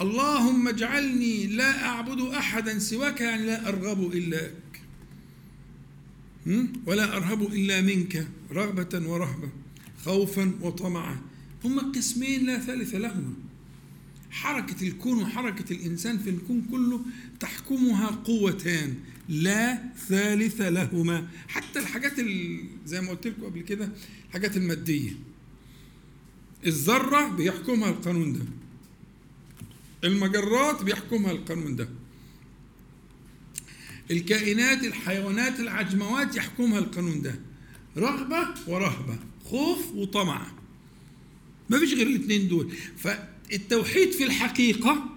اللهم 0.00 0.68
اجعلني 0.68 1.46
لا 1.46 1.86
أعبد 1.86 2.20
أحدا 2.20 2.78
سواك 2.78 3.20
يعني 3.20 3.46
لا 3.46 3.68
أرغب 3.68 4.12
إلاك 4.12 4.54
ولا 6.86 7.16
أرهب 7.16 7.42
إلا 7.42 7.80
منك 7.80 8.28
رغبة 8.52 9.08
ورهبة 9.08 9.48
خوفا 10.04 10.52
وطمعا. 10.60 11.20
هما 11.64 11.82
قسمين 11.82 12.46
لا 12.46 12.58
ثالث 12.58 12.94
لهما. 12.94 13.32
حركة 14.30 14.88
الكون 14.88 15.22
وحركة 15.22 15.72
الإنسان 15.72 16.18
في 16.18 16.30
الكون 16.30 16.66
كله 16.70 17.00
تحكمها 17.40 18.06
قوتان. 18.06 18.94
لا 19.28 19.82
ثالث 20.08 20.60
لهما. 20.60 21.28
حتى 21.48 21.78
الحاجات 21.78 22.12
زي 22.86 23.00
ما 23.00 23.10
قلت 23.10 23.26
لكم 23.26 23.44
قبل 23.44 23.60
كده 23.60 23.88
الحاجات 24.28 24.56
المادية. 24.56 25.12
الذرة 26.66 27.28
بيحكمها 27.28 27.90
القانون 27.90 28.32
ده. 28.32 28.44
المجرات 30.04 30.82
بيحكمها 30.82 31.32
القانون 31.32 31.76
ده. 31.76 31.88
الكائنات 34.10 34.84
الحيوانات 34.84 35.60
العجموات 35.60 36.36
يحكمها 36.36 36.78
القانون 36.78 37.22
ده. 37.22 37.40
رغبة 37.96 38.48
ورهبة 38.66 39.18
خوف 39.44 39.94
وطمع. 39.94 40.46
ما 41.70 41.78
فيش 41.78 41.94
غير 41.94 42.06
الاثنين 42.06 42.48
دول. 42.48 42.72
فالتوحيد 42.96 44.12
في 44.12 44.24
الحقيقة 44.24 45.16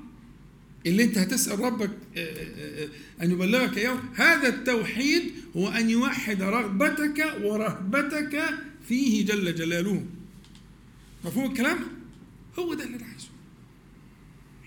اللي 0.85 1.03
انت 1.03 1.17
هتسأل 1.17 1.59
ربك 1.59 1.91
أن 3.21 3.31
يبلغك 3.31 3.77
إياه 3.77 3.99
هذا 4.15 4.47
التوحيد 4.47 5.31
هو 5.57 5.67
أن 5.69 5.89
يوحد 5.89 6.41
رغبتك 6.41 7.35
ورهبتك 7.43 8.49
فيه 8.87 9.25
جل 9.25 9.55
جلاله. 9.55 10.05
مفهوم 11.25 11.51
الكلام؟ 11.51 11.79
هو 12.59 12.73
ده 12.73 12.83
اللي 12.83 12.97
أنا 12.97 13.05
عايزه. 13.05 13.27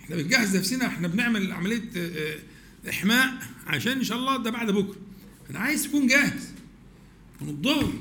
إحنا 0.04 0.16
بنجهز 0.16 0.56
نفسنا 0.56 0.86
إحنا 0.86 1.08
بنعمل 1.08 1.52
عملية 1.52 1.82
إحماء 2.88 3.38
عشان 3.66 3.92
إن 3.92 4.04
شاء 4.04 4.18
الله 4.18 4.36
ده 4.36 4.50
بعد 4.50 4.70
بكرة. 4.70 4.96
أنا 5.50 5.58
عايز 5.58 5.82
تكون 5.84 6.06
جاهز. 6.06 6.52
من 7.40 7.48
الظهر 7.48 7.92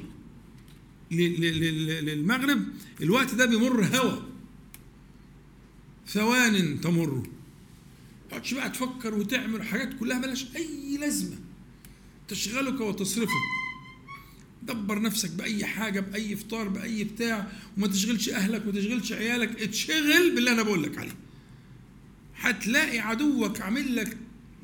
للمغرب 1.11 2.63
الوقت 3.01 3.35
ده 3.35 3.45
بيمر 3.45 3.83
هوا. 3.85 4.21
ثوان 6.07 6.81
تمر. 6.81 7.29
تقعدش 8.29 8.53
بقى 8.53 8.69
تفكر 8.69 9.13
وتعمل 9.13 9.63
حاجات 9.63 9.93
كلها 9.99 10.19
ملاش 10.19 10.45
أي 10.55 10.97
لازمة. 10.97 11.37
تشغلك 12.27 12.81
وتصرفك. 12.81 13.31
دبر 14.63 15.01
نفسك 15.01 15.31
بأي 15.31 15.65
حاجة 15.65 15.99
بأي 15.99 16.35
فطار 16.35 16.67
بأي 16.67 17.03
بتاع 17.03 17.51
وما 17.77 17.87
تشغلش 17.87 18.29
أهلك 18.29 18.61
وما 18.63 18.71
تشغلش 18.71 19.11
عيالك. 19.11 19.61
اتشغل 19.61 20.35
باللي 20.35 20.51
أنا 20.51 20.63
بقول 20.63 20.83
لك 20.83 20.97
عليه. 20.97 21.15
هتلاقي 22.35 22.99
عدوك 22.99 23.61
عامل 23.61 23.95
لك 23.95 24.17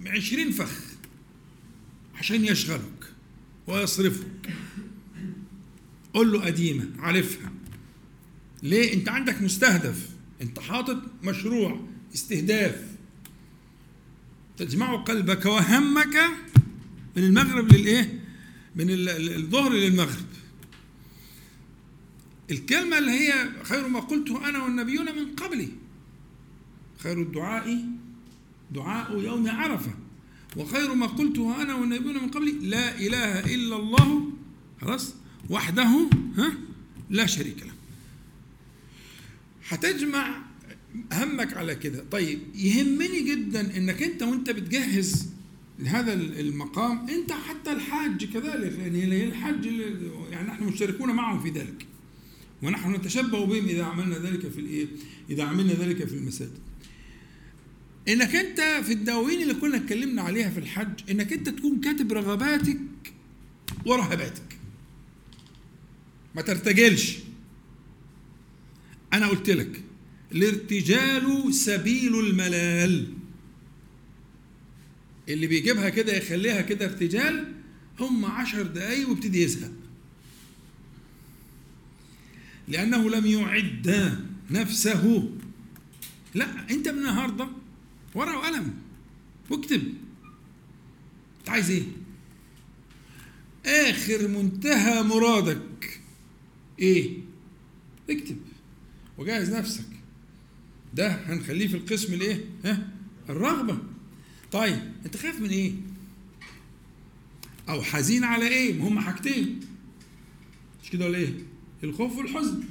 عشرين 0.10 0.52
فخ 0.52 0.80
عشان 2.16 2.46
يشغلك 2.46 3.14
ويصرفك. 3.68 4.54
قول 6.14 6.32
له 6.32 6.46
قديمة 6.46 6.88
عارفها. 7.00 7.52
ليه؟ 8.64 8.94
انت 8.94 9.10
عندك 9.10 9.42
مستهدف. 9.42 10.10
انت 10.42 10.60
حاطط 10.60 11.04
مشروع 11.24 11.88
استهداف. 12.14 12.86
تجمع 14.58 14.96
قلبك 14.96 15.46
وهمك 15.46 16.18
من 17.18 17.24
المغرب 17.24 17.74
للإيه؟ 17.74 18.24
من 18.76 18.86
الظهر 18.90 19.74
للمغرب. 19.74 20.26
الكلمة 22.52 22.98
اللي 22.98 23.12
هي 23.12 23.50
خير 23.64 23.88
ما 23.88 24.00
قلته 24.00 24.50
أنا 24.50 24.64
والنبيون 24.64 25.06
من 25.06 25.36
قبلي. 25.36 25.70
خير 26.98 27.22
الدعاء 27.22 27.86
دعاء 28.72 29.20
يوم 29.20 29.50
عرفة 29.50 29.92
وخير 30.58 30.94
ما 30.94 31.06
قلته 31.06 31.62
أنا 31.62 31.76
والنبيون 31.76 32.14
من 32.14 32.30
قبلي 32.30 32.52
لا 32.52 33.00
إله 33.00 33.56
إلا 33.56 33.76
الله 33.76 34.32
خلاص 34.82 35.16
وحده 35.50 36.10
ها 36.38 36.54
لا 37.10 37.26
شريك 37.26 37.64
له 37.64 37.72
هتجمع 39.70 40.42
همك 41.14 41.58
على 41.58 41.76
كده 41.76 42.04
طيب 42.12 42.40
يهمني 42.56 43.20
جدا 43.22 43.78
إنك 43.78 44.04
أنت 44.04 44.24
وأنت 44.24 44.50
بتجهز 44.50 45.30
لهذا 45.80 46.14
المقام 46.14 47.10
أنت 47.10 47.32
حتى 47.32 47.72
الحاج 47.72 48.26
كذلك 48.26 48.80
يعني 48.80 49.24
الحاج 49.24 49.66
يعني 50.32 50.48
نحن 50.48 50.64
مشتركون 50.64 51.12
معهم 51.12 51.44
في 51.44 51.50
ذلك 51.50 51.86
ونحن 52.64 52.92
نتشبه 52.92 53.46
بهم 53.46 53.66
إذا 53.66 53.84
عملنا 53.84 54.18
ذلك 54.18 54.50
في 54.50 54.60
الايه؟ 54.60 54.88
إذا 55.30 55.44
عملنا 55.44 55.74
ذلك 55.74 56.08
في 56.08 56.14
المساجد. 56.16 56.60
إنك 58.08 58.36
أنت 58.36 58.86
في 58.86 58.94
الدواوين 58.94 59.42
اللي 59.42 59.54
كنا 59.54 59.78
اتكلمنا 59.78 60.22
عليها 60.22 60.50
في 60.50 60.60
الحج 60.60 61.12
إنك 61.12 61.34
أنت 61.34 61.50
تكون 61.50 61.82
كاتب 61.82 62.14
رغباتك 62.14 62.78
ورهباتك. 63.86 64.58
ما 66.36 66.42
ترتجلش. 66.42 67.18
أنا 69.14 69.28
قلت 69.28 69.50
لك 69.50 69.82
الارتجال 70.32 71.54
سبيل 71.54 72.20
الملال. 72.20 73.14
اللي 75.30 75.48
بيجيبها 75.48 75.90
كده 75.90 76.14
يخليها 76.14 76.62
كده 76.62 76.86
ارتجال 76.86 77.54
هم 78.00 78.26
عشر 78.26 78.62
دقايق 78.62 79.10
ويبتدي 79.10 79.42
يزهق. 79.44 79.72
لأنه 82.68 83.10
لم 83.10 83.26
يعد 83.26 84.18
نفسه 84.52 85.30
لا 86.36 86.70
أنت 86.72 86.88
من 86.88 86.98
النهاردة 86.98 87.48
ورقة 88.16 88.38
وقلم 88.38 88.74
واكتب 89.50 89.94
أنت 91.40 91.50
عايز 91.50 91.70
إيه؟ 91.72 91.84
آخر 93.66 94.28
منتهى 94.28 95.04
مرادك 95.04 96.00
إيه؟ 96.80 97.18
اكتب 98.10 98.38
وجهز 99.18 99.54
نفسك 99.54 99.86
ده 100.94 101.08
هنخليه 101.12 101.68
في 101.68 101.78
القسم 101.78 102.14
الايه؟ 102.14 102.46
ها؟ 102.66 102.90
الرغبة 103.30 103.78
طيب 104.52 104.80
انت 105.06 105.18
خايف 105.18 105.40
من 105.40 105.50
إيه؟ 105.50 105.72
أو 107.70 107.82
حزين 107.82 108.24
على 108.24 108.48
إيه؟ 108.48 108.82
هم 108.84 109.00
حاجتين 109.00 109.60
مش 110.84 110.90
كده 110.90 111.06
ولا 111.06 111.18
إيه؟ 111.18 111.34
الخوف 111.84 112.18
والحزن 112.18 112.64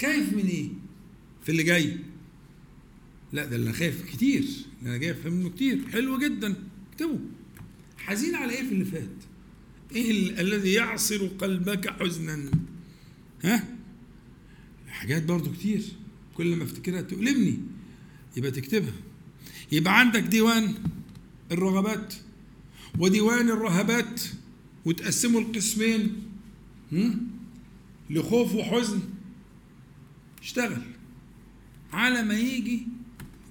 خايف 0.00 0.32
من 0.32 0.46
إيه 0.46 0.68
في 1.42 1.48
اللي 1.48 1.62
جاي 1.62 1.98
لا 3.32 3.44
ده 3.44 3.56
اللي 3.56 3.66
أنا 3.70 3.76
خايف 3.78 4.10
كتير 4.10 4.40
اللي 4.78 4.90
أنا 4.90 4.96
جاي 4.96 5.10
افهم 5.10 5.32
منه 5.32 5.50
كتير 5.50 5.88
حلو 5.92 6.18
جدا 6.18 6.54
اكتبه. 6.92 7.18
حزين 7.96 8.34
على 8.34 8.52
إيه 8.52 8.62
في 8.68 8.72
اللي 8.72 8.84
فات؟ 8.84 9.08
إيه 9.94 10.10
ال- 10.10 10.40
الذي 10.40 10.72
يعصر 10.72 11.26
قلبك 11.26 11.90
حزنا؟ 11.90 12.50
ها؟ 13.44 13.76
حاجات 14.88 15.24
برضو 15.24 15.52
كتير 15.52 15.82
كل 16.34 16.56
ما 16.56 16.64
أفتكرها 16.64 17.00
تؤلمني. 17.02 17.58
يبقى 18.36 18.50
تكتبها. 18.50 18.92
يبقى 19.72 19.98
عندك 20.00 20.20
ديوان 20.22 20.74
الرغبات 21.52 22.14
وديوان 22.98 23.48
الرهبات 23.50 24.22
وتقسموا 24.84 25.40
القسمين؟ 25.40 26.22
لخوف 28.10 28.54
وحزن. 28.54 29.00
اشتغل. 30.42 30.82
على 31.92 32.22
ما 32.22 32.34
يجي 32.38 32.86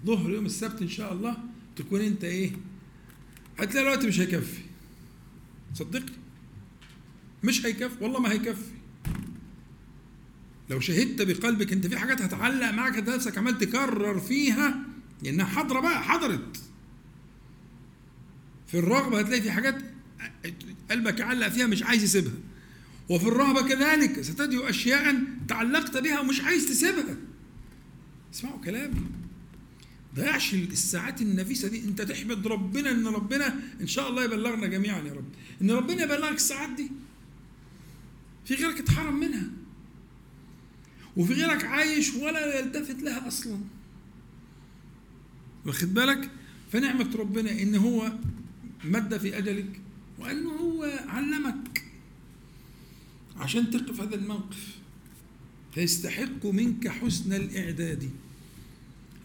ظهر 0.05 0.29
يوم 0.31 0.45
السبت 0.45 0.81
إن 0.81 0.89
شاء 0.89 1.13
الله 1.13 1.37
تكون 1.75 2.01
أنت 2.01 2.23
إيه؟ 2.23 2.51
هتلاقي 3.59 3.85
الوقت 3.87 4.05
مش 4.05 4.19
هيكفي. 4.19 4.61
صدقني 5.75 6.15
مش 7.43 7.65
هيكفي. 7.65 8.03
والله 8.03 8.19
ما 8.19 8.31
هيكفي. 8.31 8.71
لو 10.69 10.79
شهدت 10.79 11.21
بقلبك 11.21 11.73
أنت 11.73 11.87
في 11.87 11.97
حاجات 11.97 12.21
هتعلق 12.21 12.71
معاك 12.71 12.97
انت 12.97 13.09
نفسك 13.09 13.37
عمال 13.37 13.57
تكرر 13.57 14.19
فيها 14.19 14.75
لأنها 15.23 15.45
حاضره 15.45 15.79
بقى 15.79 16.03
حضرت. 16.03 16.61
في 18.67 18.79
الرغبة 18.79 19.19
هتلاقي 19.19 19.41
في 19.41 19.51
حاجات 19.51 19.77
قلبك 20.91 21.19
يعلق 21.19 21.47
فيها 21.47 21.67
مش 21.67 21.83
عايز 21.83 22.03
يسيبها. 22.03 22.33
وفي 23.09 23.27
الرهبة 23.27 23.61
كذلك 23.67 24.21
ستجد 24.21 24.59
أشياء 24.59 25.15
تعلقت 25.47 25.97
بها 25.97 26.19
ومش 26.19 26.41
عايز 26.41 26.65
تسيبها. 26.65 27.17
اسمعوا 28.33 28.61
كلامي. 28.61 29.01
ضيعش 30.15 30.53
الساعات 30.53 31.21
النفيسة 31.21 31.67
دي. 31.67 31.83
انت 31.83 32.01
تحمد 32.01 32.47
ربنا 32.47 32.91
ان 32.91 33.07
ربنا 33.07 33.59
ان 33.81 33.87
شاء 33.87 34.09
الله 34.09 34.23
يبلغنا 34.23 34.67
جميعا 34.67 35.01
يا 35.01 35.13
رب. 35.13 35.29
ان 35.61 35.71
ربنا 35.71 36.03
يبلغك 36.03 36.35
الساعات 36.35 36.69
دي. 36.69 36.91
في 38.45 38.55
غيرك 38.55 38.79
اتحرم 38.79 39.19
منها. 39.19 39.47
وفي 41.17 41.33
غيرك 41.33 41.63
عايش 41.63 42.13
ولا 42.13 42.59
يلتفت 42.59 43.01
لها 43.03 43.27
أصلا. 43.27 43.59
واخد 45.65 45.93
بالك؟ 45.93 46.31
فنعمة 46.71 47.15
ربنا 47.15 47.61
إن 47.61 47.75
هو 47.75 48.11
مد 48.83 49.17
في 49.17 49.37
أجلك 49.37 49.81
وانه 50.19 50.49
هو 50.49 50.83
علمك 51.07 51.83
عشان 53.37 53.71
تقف 53.71 54.01
هذا 54.01 54.15
الموقف. 54.15 54.77
فيستحق 55.73 56.45
منك 56.45 56.87
حسن 56.87 57.33
الإعداد. 57.33 58.09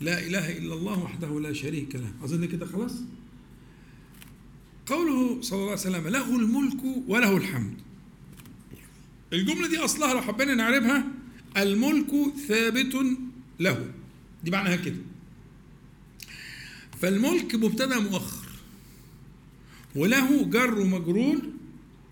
لا 0.00 0.26
إله 0.26 0.59
إلا 0.59 0.74
الله 0.74 0.98
وحده 0.98 1.40
لا 1.40 1.52
شريك 1.52 1.94
له. 1.94 2.12
أظن 2.24 2.44
كده 2.44 2.66
خلاص؟ 2.66 2.92
قوله 4.87 5.42
صلى 5.42 5.59
الله 5.59 5.70
عليه 5.70 5.80
وسلم 5.80 6.09
له 6.09 6.37
الملك 6.37 6.80
وله 7.09 7.37
الحمد. 7.37 7.74
الجملة 9.32 9.68
دي 9.68 9.78
أصلها 9.78 10.14
لو 10.14 10.20
حبينا 10.20 10.54
نعرفها 10.54 11.04
الملك 11.56 12.12
ثابت 12.48 12.96
له. 13.61 13.90
دي 14.44 14.50
معناها 14.50 14.76
كده. 14.76 15.00
فالملك 17.00 17.54
مبتدأ 17.54 17.98
مؤخر 17.98 18.46
وله 19.96 20.44
جر 20.44 20.78
ومجرور 20.78 21.42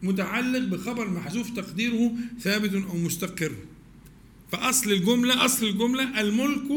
متعلق 0.03 0.69
بخبر 0.69 1.11
محذوف 1.11 1.51
تقديره 1.51 2.13
ثابت 2.41 2.75
أو 2.75 2.97
مستقر. 2.97 3.53
فأصل 4.53 4.93
الجملة 4.93 5.45
أصل 5.45 5.67
الجملة 5.67 6.21
الملك 6.21 6.69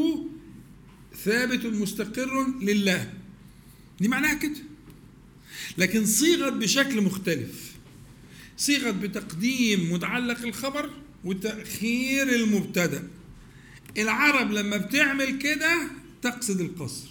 ثابت 1.16 1.66
مستقر 1.66 2.46
لله. 2.62 3.12
دي 4.00 4.08
معناها 4.08 4.34
كده. 4.34 4.58
لكن 5.78 6.06
صيغت 6.06 6.52
بشكل 6.52 7.00
مختلف. 7.00 7.72
صيغت 8.56 8.94
بتقديم 8.94 9.92
متعلق 9.92 10.38
الخبر 10.42 10.90
وتأخير 11.24 12.34
المبتدأ. 12.34 13.08
العرب 13.98 14.52
لما 14.52 14.76
بتعمل 14.76 15.38
كده 15.38 15.90
تقصد 16.22 16.60
القصر. 16.60 17.08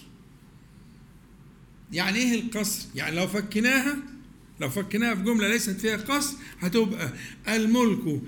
يعني 1.91 2.17
إيه 2.19 2.39
القصر؟ 2.39 2.85
يعني 2.95 3.15
لو 3.15 3.27
فكناها 3.27 3.97
لو 4.61 4.69
فكناها 4.69 5.15
في 5.15 5.21
جملة 5.23 5.47
ليست 5.47 5.69
فيها 5.79 5.97
قصر 5.97 6.35
هتبقى 6.59 7.13
الملك 7.47 8.21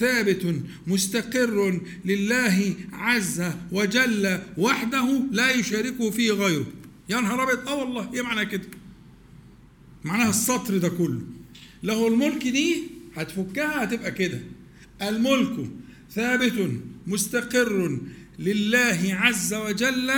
ثابت 0.00 0.62
مستقر 0.86 1.80
لله 2.04 2.74
عز 2.92 3.42
وجل 3.72 4.40
وحده 4.58 5.22
لا 5.32 5.50
يشاركه 5.50 6.10
فيه 6.10 6.30
غيره. 6.32 6.66
يا 7.08 7.20
نهار 7.20 7.42
أبيض. 7.42 7.68
آه 7.68 7.74
والله 7.74 8.14
إيه 8.14 8.22
معنى 8.22 8.46
كده؟ 8.46 8.68
معناها 10.04 10.30
السطر 10.30 10.78
ده 10.78 10.88
كله. 10.88 11.20
له 11.82 12.08
الملك 12.08 12.48
دي 12.48 12.82
هتفكها 13.16 13.84
هتبقى 13.84 14.12
كده. 14.12 14.40
الملك 15.02 15.70
ثابت 16.14 16.70
مستقر 17.06 17.98
لله 18.38 18.98
عز 19.10 19.54
وجل 19.54 20.12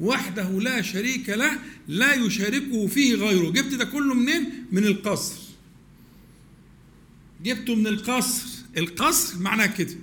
وحده 0.00 0.50
لا 0.50 0.82
شريك 0.82 1.28
له 1.28 1.58
لا 1.88 2.14
يشاركه 2.14 2.86
فيه 2.86 3.14
غيره. 3.14 3.50
جبت 3.50 3.74
ده 3.74 3.84
كله 3.84 4.14
منين؟ 4.14 4.66
من 4.72 4.84
القصر. 4.84 5.34
جبته 7.44 7.74
من 7.74 7.86
القصر. 7.86 8.63
القصر 8.76 9.38
معناه 9.38 9.66
كده. 9.66 9.94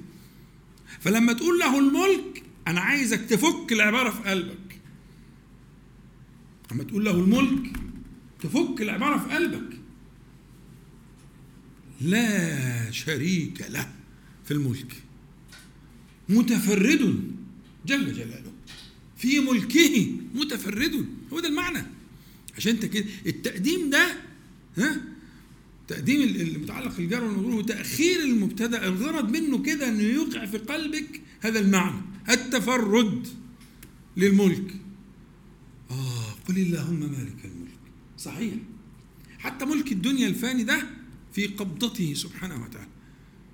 فلما 0.99 1.33
تقول 1.33 1.59
له 1.59 1.79
الملك 1.79 2.43
أنا 2.67 2.81
عايزك 2.81 3.21
تفك 3.21 3.71
العبارة 3.71 4.09
في 4.09 4.29
قلبك. 4.29 4.79
لما 6.71 6.83
تقول 6.83 7.05
له 7.05 7.11
الملك 7.11 7.73
تفك 8.41 8.81
العبارة 8.81 9.17
في 9.17 9.35
قلبك. 9.35 9.77
لا 12.01 12.91
شريك 12.91 13.65
له 13.69 13.93
في 14.45 14.51
الملك. 14.51 15.03
متفرد 16.29 17.31
جل 17.85 18.13
جلاله. 18.13 18.51
في 19.17 19.39
ملكه 19.39 20.11
متفرد. 20.35 21.05
هو 21.33 21.39
ده 21.39 21.47
المعنى. 21.47 21.83
عشان 22.57 22.71
انت 22.73 22.85
كده 22.85 23.05
التقديم 23.25 23.89
ده 23.89 24.15
ها 24.77 25.01
تقديم 25.91 26.21
المتعلق 26.21 26.99
الجار 26.99 27.23
والمجرور 27.23 27.55
وتاخير 27.55 28.19
المبتدأ 28.19 28.87
الغرض 28.87 29.29
منه 29.29 29.63
كده 29.63 29.89
إنه 29.89 30.03
يوقع 30.03 30.45
في 30.45 30.57
قلبك 30.57 31.21
هذا 31.41 31.59
المعنى 31.59 32.01
التفرد 32.29 33.27
للملك. 34.17 34.75
آه 35.91 36.31
قل 36.47 36.57
اللهم 36.57 36.99
مالك 36.99 37.45
الملك. 37.45 37.79
صحيح. 38.17 38.53
حتى 39.39 39.65
ملك 39.65 39.91
الدنيا 39.91 40.27
الفاني 40.27 40.63
ده 40.63 40.83
في 41.33 41.47
قبضته 41.47 42.13
سبحانه 42.13 42.63
وتعالى. 42.63 42.89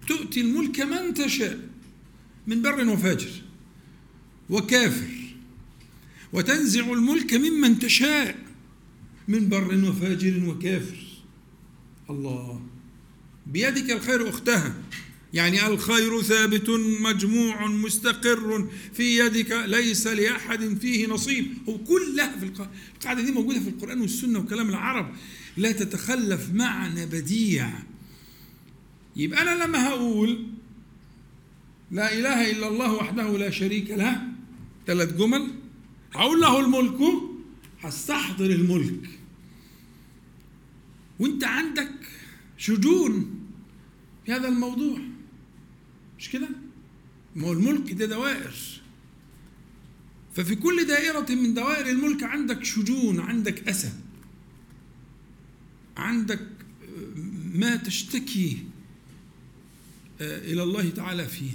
تؤتي 0.07 0.41
الملك 0.41 0.81
من 0.81 1.13
تشاء 1.13 1.59
من 2.47 2.61
بر 2.61 2.89
وفاجر 2.89 3.31
وكافر. 4.49 5.13
وتنزع 6.33 6.93
الملك 6.93 7.33
ممن 7.33 7.79
تشاء 7.79 8.45
من 9.27 9.49
بر 9.49 9.89
وفاجر 9.89 10.49
وكافر. 10.49 11.06
الله. 12.09 12.61
بيدك 13.47 13.91
الخير 13.91 14.29
أختها. 14.29 14.75
يعني 15.33 15.67
الخير 15.67 16.21
ثابت 16.21 16.69
مجموع 17.01 17.67
مستقر 17.67 18.69
في 18.93 19.19
يدك 19.19 19.51
ليس 19.65 20.07
لأحد 20.07 20.77
فيه 20.81 21.07
نصيب. 21.07 21.47
هو 21.69 21.77
كلها 21.77 22.39
في 22.39 22.45
القاعدة 22.95 23.21
دي 23.21 23.31
موجودة 23.31 23.59
في 23.59 23.69
القرآن 23.69 24.01
والسنة 24.01 24.39
وكلام 24.39 24.69
العرب. 24.69 25.13
لا 25.57 25.71
تتخلف 25.71 26.49
معنى 26.53 27.05
بديع. 27.05 27.69
يبقى 29.15 29.41
أنا 29.41 29.63
لما 29.63 29.87
هقول 29.87 30.45
لا 31.91 32.19
إله 32.19 32.51
إلا 32.51 32.67
الله 32.67 32.93
وحده 32.93 33.37
لا 33.37 33.49
شريك 33.49 33.89
له 33.89 34.21
ثلاث 34.87 35.13
جمل 35.13 35.47
هقول 36.13 36.41
له 36.41 36.59
الملك 36.59 36.97
هستحضر 37.81 38.45
الملك. 38.45 39.09
وأنت 41.19 41.43
عندك 41.43 41.91
شجون 42.57 43.39
في 44.25 44.33
هذا 44.33 44.47
الموضوع. 44.47 44.99
مش 46.19 46.29
كده؟ 46.29 46.49
ما 47.35 47.47
هو 47.47 47.53
الملك 47.53 47.91
ده 47.91 48.05
دوائر. 48.05 48.53
ففي 50.35 50.55
كل 50.55 50.87
دائرة 50.87 51.31
من 51.35 51.53
دوائر 51.53 51.89
الملك 51.89 52.23
عندك 52.23 52.63
شجون 52.63 53.19
عندك 53.19 53.67
أسى. 53.67 53.91
عندك 55.97 56.47
ما 57.53 57.75
تشتكي 57.75 58.63
آه، 60.21 60.39
إلى 60.39 60.63
الله 60.63 60.89
تعالى 60.89 61.25
فيه. 61.25 61.51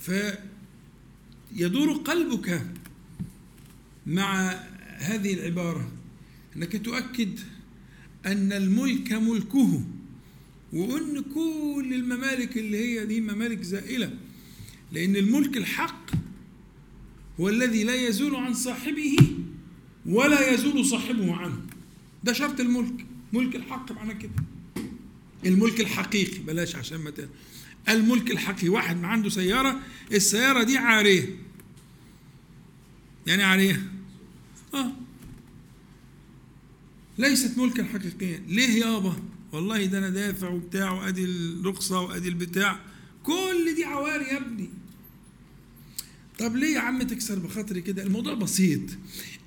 فيدور 0.00 1.92
قلبك 1.92 2.66
مع 4.06 4.50
هذه 4.98 5.34
العبارة. 5.34 5.92
أنك 6.56 6.84
تؤكد 6.84 7.38
أن 8.26 8.52
الملك 8.52 9.12
ملكه 9.12 9.82
وأن 10.72 11.22
كل 11.34 11.92
الممالك 11.94 12.58
اللي 12.58 12.78
هي 12.78 13.06
دي 13.06 13.20
ممالك 13.20 13.62
زائلة 13.62 14.10
لأن 14.92 15.16
الملك 15.16 15.56
الحق 15.56 16.10
هو 17.40 17.48
الذي 17.48 17.84
لا 17.84 17.94
يزول 17.94 18.34
عن 18.36 18.54
صاحبه 18.54 19.16
ولا 20.06 20.52
يزول 20.54 20.84
صاحبه 20.86 21.34
عنه. 21.36 21.60
ده 22.24 22.32
شرط 22.32 22.60
الملك. 22.60 23.06
ملك 23.32 23.56
الحق 23.56 23.92
معنى 23.92 24.14
كده. 24.14 24.32
الملك 25.46 25.80
الحقيقي 25.80 26.38
بلاش 26.38 26.76
عشان 26.76 26.98
ما 26.98 27.12
الملك 27.88 28.30
الحقيقي 28.30 28.68
واحد 28.68 28.96
ما 28.96 29.08
عنده 29.08 29.28
سيارة 29.28 29.80
السيارة 30.12 30.62
دي 30.62 30.78
عارية. 30.78 31.36
يعني 33.26 33.42
عارية. 33.42 33.82
آه. 34.74 34.92
ليست 37.18 37.58
ملكا 37.58 37.84
حقيقيا. 37.84 38.42
ليه 38.48 38.80
يابا؟ 38.80 39.16
والله 39.52 39.84
ده 39.84 39.98
أنا 39.98 40.10
دافع 40.10 40.48
وبتاع 40.48 40.90
وأدي 40.92 41.24
الرخصة 41.24 42.00
وأدي 42.00 42.28
البتاع. 42.28 42.80
كل 43.22 43.74
دي 43.76 43.84
عواري 43.84 44.24
يا 44.24 44.36
ابني. 44.36 44.70
طب 46.38 46.56
ليه 46.56 46.74
يا 46.74 46.80
عم 46.80 47.02
تكسر 47.02 47.38
بخاطري 47.38 47.80
كده؟ 47.80 48.02
الموضوع 48.02 48.34
بسيط. 48.34 48.80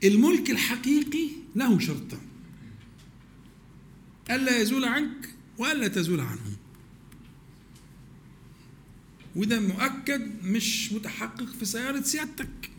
الملك 0.03 0.49
الحقيقي 0.49 1.29
له 1.55 1.79
شرطان 1.79 2.21
ألا 4.31 4.57
يزول 4.57 4.85
عنك 4.85 5.29
وألا 5.57 5.87
تزول 5.87 6.19
عنه. 6.19 6.57
وده 9.35 9.59
مؤكد 9.59 10.43
مش 10.43 10.93
متحقق 10.93 11.45
في 11.59 11.65
سيارة 11.65 12.01
سيادتك. 12.01 12.69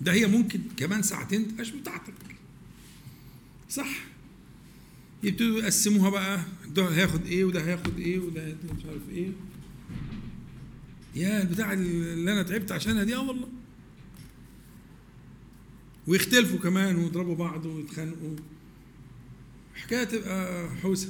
ده 0.00 0.12
هي 0.12 0.26
ممكن 0.26 0.60
كمان 0.76 1.02
ساعتين 1.02 1.48
تبقاش 1.48 1.70
بتاعتك. 1.70 2.14
صح. 3.70 4.04
يبتدوا 5.22 5.58
يقسموها 5.58 6.10
بقى 6.10 6.40
ده 6.68 6.88
هياخد 6.88 7.26
إيه 7.26 7.44
وده 7.44 7.64
هياخد 7.64 7.98
إيه 7.98 8.18
وده 8.18 8.56
مش 8.78 8.84
عارف 8.84 9.02
إيه. 9.10 9.28
يا 11.14 11.42
البتاع 11.42 11.72
اللي 11.72 12.32
أنا 12.32 12.42
تعبت 12.42 12.72
عشانها 12.72 13.04
دي 13.04 13.14
آه 13.16 13.28
والله. 13.28 13.48
ويختلفوا 16.06 16.58
كمان 16.58 16.96
ويضربوا 16.96 17.34
بعض 17.36 17.66
ويتخانقوا. 17.66 18.36
حكاية 19.74 20.04
تبقى 20.04 20.68
حوسة. 20.82 21.08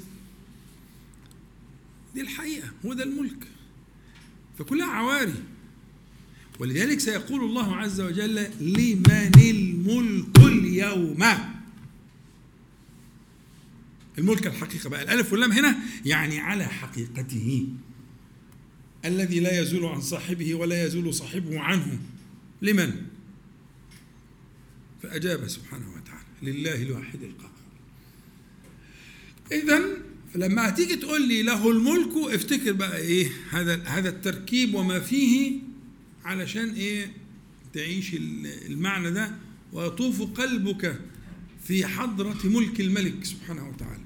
دي 2.15 2.21
الحقيقة 2.21 2.69
هو 2.87 2.93
ده 2.93 3.05
الملك. 3.05 3.49
فكلها 4.59 4.87
عواري. 4.91 5.35
ولذلك 6.59 7.01
سيقول 7.01 7.45
الله 7.45 7.77
عز 7.77 8.01
وجل 8.01 8.35
لمن 8.61 9.31
الملك 9.41 10.39
اليوم؟ 10.39 11.25
الملك 14.19 14.47
الحقيقة 14.47 14.91
بقى. 14.91 15.03
الألف 15.03 15.33
واللام 15.33 15.53
هنا 15.53 15.79
يعني 16.05 16.39
على 16.41 16.65
حقيقته. 16.65 17.69
الذي 19.05 19.41
لا 19.41 19.61
يزول 19.61 19.85
عن 19.87 20.01
صاحبه 20.01 20.55
ولا 20.55 20.85
يزول 20.85 21.15
صاحبه 21.15 21.61
عنه. 21.61 21.99
لمن؟ 22.63 22.93
فأجاب 25.03 25.49
سبحانه 25.49 25.87
وتعالى 25.89 26.27
لله 26.43 26.83
الواحد 26.83 27.23
القهار. 27.23 27.51
إذا 29.53 29.81
فلما 30.35 30.69
هتيجي 30.69 30.97
تقول 30.97 31.29
لي 31.29 31.43
له 31.43 31.71
الملك 31.71 32.35
افتكر 32.35 32.73
بقى 32.73 32.97
إيه 32.99 33.31
هذا 33.51 33.83
هذا 33.83 34.09
التركيب 34.09 34.75
وما 34.75 35.01
فيه 35.01 35.59
علشان 36.25 36.69
إيه 36.71 37.13
تعيش 37.73 38.15
المعنى 38.67 39.11
ده. 39.11 39.31
ويطوف 39.73 40.23
قلبك 40.23 41.01
في 41.65 41.87
حضرة 41.87 42.39
ملك 42.45 42.81
الملك 42.81 43.25
سبحانه 43.25 43.69
وتعالى. 43.69 44.06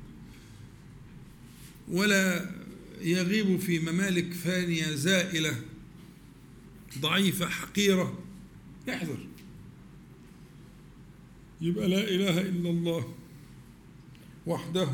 ولا 1.91 2.51
يغيب 3.01 3.61
في 3.61 3.79
ممالك 3.79 4.33
فانية 4.33 4.87
زائلة 4.87 5.57
ضعيفة 6.99 7.49
حقيرة. 7.49 8.19
احذر. 8.89 9.27
يبقى 11.61 11.89
لا 11.89 12.09
إله 12.09 12.41
إلا 12.41 12.71
الله 12.71 13.15
وحده 14.47 14.89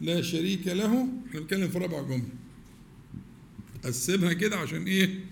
لا 0.00 0.22
شريك 0.22 0.66
له. 0.66 1.08
إحنا 1.28 1.40
بنتكلم 1.40 1.68
في 1.68 1.78
رابع 1.78 2.02
جملة. 2.02 2.28
قسمها 3.84 4.32
كده 4.32 4.56
عشان 4.58 4.84
إيه؟ 4.84 5.24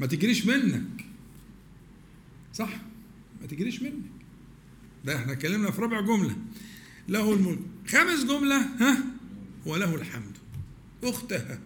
ما 0.00 0.06
تجريش 0.06 0.46
منك. 0.46 1.04
صح؟ 2.54 2.80
ما 3.40 3.46
تجريش 3.46 3.82
منك. 3.82 4.10
ده 5.04 5.16
إحنا 5.16 5.32
اتكلمنا 5.32 5.70
في 5.70 5.80
رابع 5.80 6.00
جملة. 6.00 6.36
له 7.08 7.32
الملك. 7.32 7.58
خامس 7.86 8.24
جملة 8.24 8.56
ها؟ 8.60 9.04
وله 9.66 9.94
الحمد. 9.94 10.36
أختها 11.04 11.60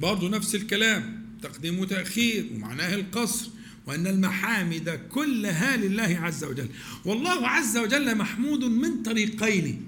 برضه 0.00 0.28
نفس 0.28 0.54
الكلام 0.54 1.26
تقديم 1.42 1.78
وتأخير 1.78 2.46
ومعناه 2.54 2.94
القصر 2.94 3.50
وأن 3.86 4.06
المحامد 4.06 5.00
كلها 5.12 5.76
لله 5.76 6.18
عز 6.22 6.44
وجل. 6.44 6.68
والله 7.04 7.48
عز 7.48 7.76
وجل 7.76 8.16
محمود 8.16 8.64
من 8.64 9.02
طريقين. 9.02 9.86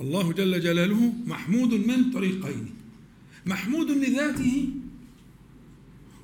الله 0.00 0.32
جل 0.32 0.60
جلاله 0.60 1.12
محمود 1.26 1.74
من 1.74 2.10
طريقين. 2.10 2.74
محمود 3.46 3.90
لذاته 3.90 4.68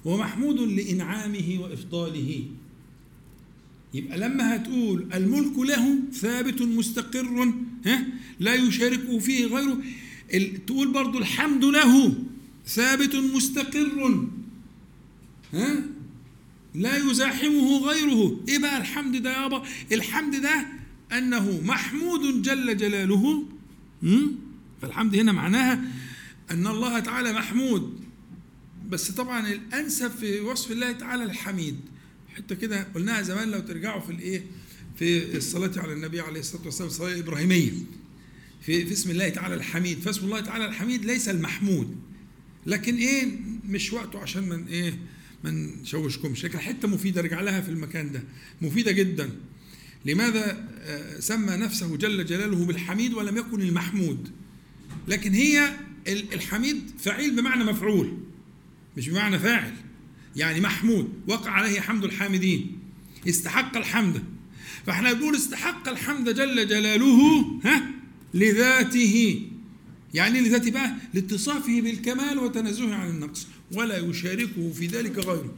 ومحمود 0.05 0.61
لإنعامه 0.61 1.59
وإفضاله. 1.61 2.45
يبقى 3.95 4.18
لما 4.18 4.57
هتقول 4.57 5.09
الملك 5.14 5.59
له 5.59 5.99
ثابت 6.12 6.62
مستقر 6.62 7.53
ها؟ 7.86 8.07
لا 8.41 8.55
يشاركه 8.55 9.18
فيه 9.18 9.47
غيره. 9.47 9.82
تقول 10.66 10.93
برضو 10.93 11.18
الحمد 11.18 11.64
له 11.64 12.14
ثابت 12.66 13.16
مستقر 13.16 14.28
ها؟ 15.55 15.82
لا 16.74 16.97
يزاحمه 16.97 17.78
غيره. 17.78 18.41
إيه 18.49 18.59
بقى 18.59 18.78
الحمد 18.78 19.22
ده 19.22 19.43
يابا؟ 19.43 19.62
الحمد 19.93 20.36
ده 20.36 20.66
أنه 21.12 21.61
محمود 21.64 22.43
جل 22.43 22.76
جلاله 22.76 23.45
فالحمد 24.82 25.14
هنا 25.16 25.32
معناها 25.32 25.84
أن 26.51 26.66
الله 26.66 26.99
تعالى 26.99 27.32
محمود. 27.32 28.01
بس 28.88 29.11
طبعا 29.11 29.49
الأنسب 29.49 30.11
في 30.11 30.41
وصف 30.41 30.70
الله 30.70 30.93
تعالى 30.93 31.24
الحميد. 31.24 31.76
حتة 32.37 32.55
كده 32.55 32.87
قلناها 32.95 33.22
زمان 33.22 33.51
لو 33.51 33.61
ترجعوا 33.61 34.01
في 34.01 34.12
الإيه؟ 34.12 34.43
في 34.97 35.37
الصلاة 35.37 35.72
على 35.76 35.93
النبي 35.93 36.20
عليه 36.20 36.41
الصلاة 36.41 36.64
والسلام 36.64 36.89
الصلاه 36.89 37.14
الابراهيميه 37.14 37.70
في, 38.61 38.87
في 38.87 38.93
اسم 38.93 39.11
الله 39.11 39.28
تعالى 39.28 39.55
الحميد. 39.55 39.99
فاسم 39.99 40.24
الله 40.24 40.41
تعالى 40.41 40.64
الحميد 40.64 41.05
ليس 41.05 41.28
المحمود. 41.28 41.97
لكن 42.66 42.97
إيه؟ 42.97 43.26
مش 43.68 43.93
وقته 43.93 44.18
عشان 44.18 44.49
من 44.49 44.66
إيه؟ 44.66 44.99
ما 45.45 45.51
نشوشكمش 45.51 46.45
لكن 46.45 46.59
حتة 46.59 46.89
مفيدة 46.89 47.20
ارجع 47.20 47.41
لها 47.41 47.61
في 47.61 47.68
المكان 47.68 48.12
ده. 48.12 48.22
مفيدة 48.62 48.93
جدا. 48.93 49.31
لماذا؟ 50.05 50.68
آه، 50.81 51.20
سمى 51.20 51.57
نفسه 51.57 51.97
جل 51.97 52.24
جلاله 52.24 52.64
بالحميد 52.64 53.14
ولم 53.14 53.37
يكن 53.37 53.62
المحمود. 53.62 54.28
لكن 55.09 55.33
هي 55.33 55.76
الحميد 56.09 56.91
فعيل 56.99 57.37
بمعنى 57.37 57.64
مفعول 57.64 58.18
مش 58.97 59.09
بمعنى 59.09 59.39
فاعل. 59.39 59.72
يعني 60.37 60.61
محمود 60.61 61.12
وقع 61.28 61.51
عليه 61.51 61.81
حمد 61.81 62.05
الحامدين. 62.05 62.78
استحق 63.28 63.76
الحمد. 63.76 64.24
فاحنا 64.87 65.12
نقول 65.12 65.37
استحق 65.37 65.89
الحمد 65.89 66.35
جل 66.35 66.68
جلاله 66.68 67.41
ها؟ 67.64 67.91
لذاته. 68.35 69.43
يعني 70.14 70.41
لذاته 70.41 70.70
بقى؟ 70.70 70.95
لاتصافه 71.14 71.81
بالكمال 71.81 72.39
وتنزهه 72.39 72.95
عن 72.95 73.11
النقص. 73.11 73.47
ولا 73.72 73.99
يشاركه 73.99 74.72
في 74.72 74.87
ذلك 74.87 75.18
غيره. 75.18 75.55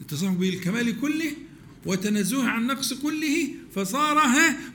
اتصافه 0.00 0.34
بالكمال 0.34 1.00
كله 1.00 1.32
وتنزهه 1.86 2.48
عن 2.48 2.62
النقص 2.62 2.92
كله 2.92 3.48
فصار 3.74 4.20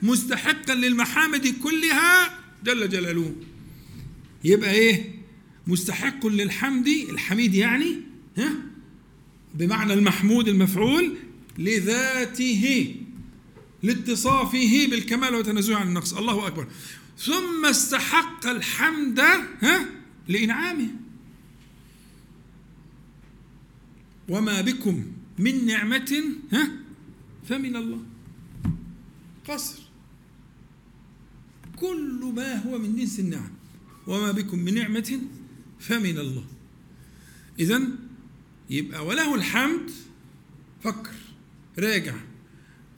مستحقا 0.02 0.74
للمحامد 0.74 1.46
كلها 1.62 2.38
جل 2.64 2.88
جلاله. 2.88 3.34
يبقى 4.44 4.72
إيه؟ 4.72 5.15
مستحق 5.66 6.26
للحمد 6.26 6.88
الحميد 6.88 7.54
يعني 7.54 7.96
ها؟ 8.38 8.56
بمعنى 9.54 9.92
المحمود 9.92 10.48
المفعول 10.48 11.16
لذاته 11.58 12.94
لاتصافه 13.82 14.86
بالكمال 14.90 15.34
وتنزهه 15.34 15.76
عن 15.76 15.88
النقص. 15.88 16.14
الله 16.14 16.46
أكبر. 16.46 16.66
ثم 17.18 17.66
استحق 17.66 18.46
الحمد 18.46 19.20
ها؟ 19.60 19.88
لإنعامه. 20.28 20.88
وما 24.28 24.60
بكم 24.60 25.04
من 25.38 25.66
نعمة 25.66 26.22
ها؟ 26.52 26.70
فمن 27.48 27.76
الله. 27.76 28.02
قصر. 29.48 29.82
كل 31.76 32.32
ما 32.36 32.62
هو 32.62 32.78
من 32.78 32.96
جنس 32.96 33.20
النعم. 33.20 33.50
وما 34.06 34.32
بكم 34.32 34.58
من 34.58 34.74
نعمة 34.74 35.20
فمن 35.88 36.18
الله. 36.18 36.44
إذا 37.58 37.82
يبقى 38.70 39.06
وله 39.06 39.34
الحمد 39.34 39.90
فكر 40.82 41.12
راجع 41.78 42.14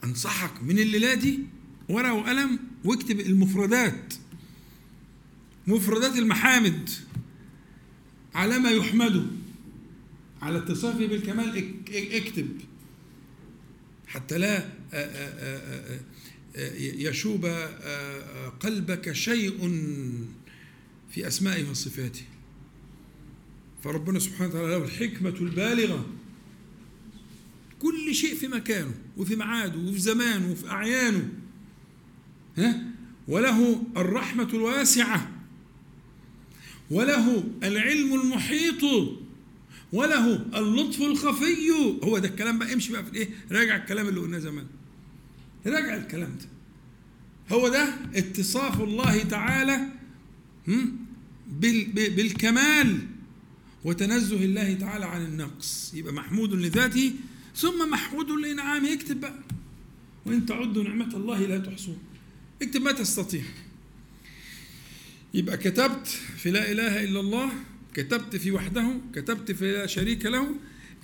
أنصحك 0.03 0.63
من 0.63 0.79
الليلة 0.79 1.13
دي 1.13 1.39
ورقة 1.89 2.13
وقلم 2.13 2.59
واكتب 2.85 3.19
المفردات. 3.19 4.13
مفردات 5.67 6.17
المحامد 6.17 6.89
على 8.35 8.59
ما 8.59 8.71
يحمده 8.71 9.25
على 10.41 10.57
اتصافه 10.57 11.05
بالكمال 11.05 11.73
اكتب. 11.89 12.61
حتى 14.07 14.37
لا 14.37 14.69
يشوب 16.79 17.45
قلبك 18.59 19.11
شيء 19.11 19.59
في 21.11 21.27
أسمائه 21.27 21.69
وصفاته. 21.69 22.23
فربنا 23.83 24.19
سبحانه 24.19 24.49
وتعالى 24.49 24.67
له 24.67 24.83
الحكمة 24.83 25.29
البالغة. 25.29 26.05
كل 27.79 28.15
شيء 28.15 28.35
في 28.35 28.47
مكانه 28.47 28.93
وفي 29.17 29.35
ميعاده 29.35 29.79
وفي 29.79 29.99
زمانه 29.99 30.51
وفي 30.51 30.69
أعيانه. 30.69 31.29
ها؟ 32.57 32.83
وله 33.27 33.83
الرحمة 33.97 34.49
الواسعة. 34.53 35.31
وله 36.91 37.43
العلم 37.63 38.21
المحيط. 38.21 38.83
وله 39.93 40.35
اللطف 40.35 41.01
الخفي. 41.01 41.69
هو 42.03 42.17
ده 42.17 42.27
الكلام 42.27 42.59
بقى 42.59 42.73
امشي 42.73 42.91
بقى 42.91 43.05
في 43.05 43.11
الايه؟ 43.11 43.29
راجع 43.51 43.75
الكلام 43.75 44.07
اللي 44.07 44.19
قلناه 44.19 44.39
زمان. 44.39 44.65
راجع 45.65 45.97
الكلام 45.97 46.29
ده. 46.29 46.45
هو 47.55 47.67
ده 47.67 47.93
اتصاف 48.15 48.81
الله 48.81 49.23
تعالى 49.23 49.79
بالكمال. 51.91 52.99
وتنزه 53.83 54.43
الله 54.43 54.73
تعالى 54.73 55.05
عن 55.05 55.25
النقص. 55.25 55.91
يبقى 55.95 56.13
محمود 56.13 56.53
لذاته 56.53 57.13
ثم 57.55 57.89
محمود 57.91 58.31
لإنعامه. 58.31 58.93
اكتب 58.93 59.19
بقى. 59.19 59.39
وإن 60.25 60.45
تعدوا 60.45 60.83
نعمة 60.83 61.15
الله 61.15 61.39
لا 61.39 61.57
تحصوها 61.57 61.97
اكتب 62.61 62.81
ما 62.81 62.91
تستطيع. 62.91 63.43
يبقى 65.33 65.57
كتبت 65.57 66.07
في 66.37 66.51
لا 66.51 66.71
إله 66.71 67.03
إلا 67.03 67.19
الله 67.19 67.51
كتبت 67.93 68.35
في 68.35 68.51
وحده 68.51 68.93
كتبت 69.15 69.51
في 69.51 69.71
لا 69.71 69.85
شريك 69.87 70.25
له 70.25 70.55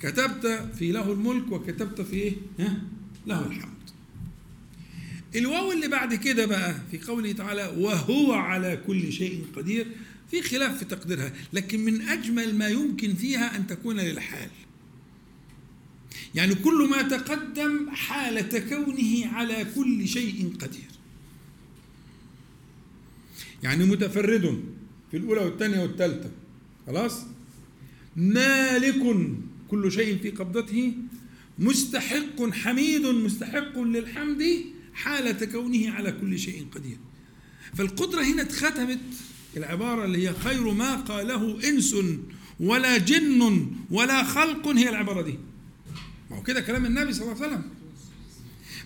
كتبت 0.02 0.46
في 0.78 0.92
له 0.92 1.12
الملك 1.12 1.52
وكتبت 1.52 2.00
في 2.00 2.16
إيه؟ 2.16 2.32
ها؟ 2.58 2.82
له 3.26 3.46
الحمد. 3.46 3.76
الواو 5.36 5.72
اللي 5.72 5.88
بعد 5.88 6.14
كده 6.14 6.46
بقى 6.46 6.74
في 6.90 6.98
قوله 6.98 7.32
تعالى 7.32 7.74
وهو 7.78 8.32
على 8.32 8.82
كل 8.86 9.12
شيء 9.12 9.44
قدير 9.56 9.86
في 10.30 10.42
خلاف 10.42 10.78
في 10.78 10.84
تقديرها 10.84 11.32
لكن 11.52 11.80
من 11.80 12.00
أجمل 12.00 12.54
ما 12.54 12.68
يمكن 12.68 13.14
فيها 13.14 13.56
أن 13.56 13.66
تكون 13.66 14.00
للحال. 14.00 14.50
يعني 16.34 16.54
كل 16.54 16.88
ما 16.90 17.02
تقدم 17.02 17.90
حالة 17.90 18.58
كونه 18.58 19.26
على 19.26 19.66
كل 19.74 20.08
شيء 20.08 20.52
قدير. 20.60 20.90
يعني 23.62 23.84
متفرد 23.84 24.64
في 25.10 25.16
الأولى 25.16 25.40
والثانية 25.40 25.80
والثالثة 25.82 26.30
خلاص؟ 26.86 27.22
مالك 28.16 29.02
كل 29.68 29.92
شيء 29.92 30.18
في 30.18 30.30
قبضته 30.30 30.92
مستحق 31.58 32.50
حميد 32.50 33.06
مستحق 33.06 33.78
للحمد 33.78 34.64
حالة 34.94 35.46
كونه 35.46 35.90
على 35.90 36.12
كل 36.12 36.38
شيء 36.38 36.66
قدير. 36.74 36.96
فالقدرة 37.74 38.22
هنا 38.22 38.42
اتختمت 38.42 39.00
العبارة 39.56 40.04
اللي 40.04 40.28
هي 40.28 40.34
خير 40.44 40.70
ما 40.70 40.94
قاله 40.96 41.68
إنس 41.68 41.96
ولا 42.60 42.98
جن 42.98 43.66
ولا 43.90 44.22
خلق 44.24 44.68
هي 44.68 44.88
العبارة 44.88 45.22
دي. 45.22 45.34
ما 46.30 46.36
هو 46.36 46.42
كده 46.42 46.60
كلام 46.60 46.86
النبي 46.86 47.12
صلى 47.12 47.22
الله 47.22 47.42
عليه 47.42 47.46
وسلم. 47.46 47.62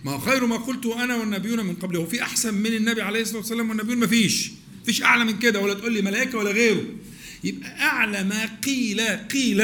ما 0.04 0.12
هو 0.12 0.18
خير 0.18 0.46
ما 0.46 0.56
قلته 0.56 1.04
أنا 1.04 1.16
والنبيون 1.16 1.66
من 1.66 1.74
قبله 1.74 2.04
في 2.04 2.22
أحسن 2.22 2.54
من 2.54 2.74
النبي 2.74 3.02
عليه 3.02 3.20
الصلاة 3.22 3.38
والسلام 3.38 3.68
والنبيون 3.68 3.98
ما 3.98 4.06
فيش. 4.06 4.50
فيش 4.86 5.02
أعلى 5.02 5.24
من 5.24 5.38
كده 5.38 5.60
ولا 5.60 5.74
تقول 5.74 5.92
لي 5.92 6.02
ملائكة 6.02 6.38
ولا 6.38 6.50
غيره. 6.50 6.84
يبقى 7.44 7.80
أعلى 7.80 8.24
ما 8.24 8.44
قيل 8.64 9.00
قيل 9.06 9.58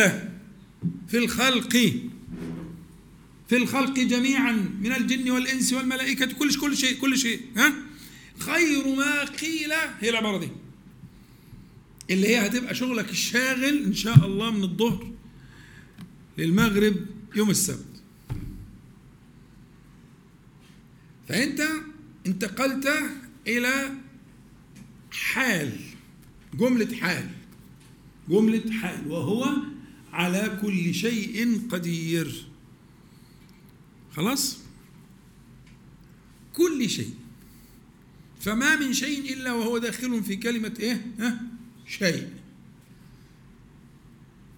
في 1.09 1.19
الخلق 1.19 1.73
في 3.49 3.57
الخلق 3.57 3.95
جميعا 3.99 4.53
من 4.81 4.93
الجن 4.93 5.31
والإنس 5.31 5.73
والملائكة 5.73 6.27
كل 6.27 6.55
كل 6.55 6.77
شيء 6.77 6.99
كل 6.99 7.19
شيء 7.19 7.41
ها؟ 7.57 7.73
خير 8.39 8.89
ما 8.89 9.25
قيل 9.25 9.73
هي 10.01 10.11
العبارة 10.11 10.39
دي. 10.39 10.49
اللي 12.11 12.29
هي 12.29 12.47
هتبقى 12.47 12.75
شغلك 12.75 13.11
الشاغل 13.11 13.85
إن 13.85 13.95
شاء 13.95 14.27
الله 14.27 14.51
من 14.51 14.63
الظهر 14.63 15.13
للمغرب 16.39 16.97
يوم 17.37 17.51
السبت. 17.51 18.03
فأنت 21.29 21.63
انتقلت 22.27 22.89
إلى 23.47 23.95
حال 25.11 25.73
جملة 26.55 26.97
حال 26.97 27.31
جملة 28.29 28.71
حال 28.73 29.09
وهو 29.11 29.49
على 30.13 30.59
كل 30.63 30.95
شيء 30.95 31.61
قدير. 31.71 32.47
خلاص؟ 34.13 34.59
كل 36.55 36.91
شيء. 36.91 37.15
فما 38.41 38.77
من 38.77 38.93
شيء 38.93 39.33
إلا 39.33 39.53
وهو 39.53 39.79
داخل 39.79 40.25
في 40.25 40.37
كلمة 40.37 40.75
إيه؟ 40.81 41.07
ها؟ 41.19 41.56
شيء. 41.89 42.28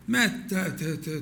ما 0.08 0.26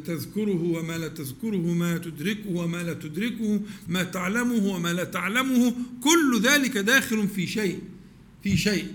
تذكره 0.05 0.63
وما 0.63 0.99
لا 0.99 1.09
تذكره 1.09 1.73
ما 1.75 1.99
تدركه 1.99 2.51
وما 2.51 2.83
لا 2.83 2.93
تدركه 2.93 3.61
ما 3.89 4.03
تعلمه 4.03 4.67
وما 4.67 4.93
لا 4.93 5.05
تعلمه 5.05 5.75
كل 6.05 6.41
ذلك 6.43 6.79
داخل 6.79 7.29
في 7.29 7.47
شيء 7.47 7.83
في 8.43 8.57
شيء. 8.57 8.93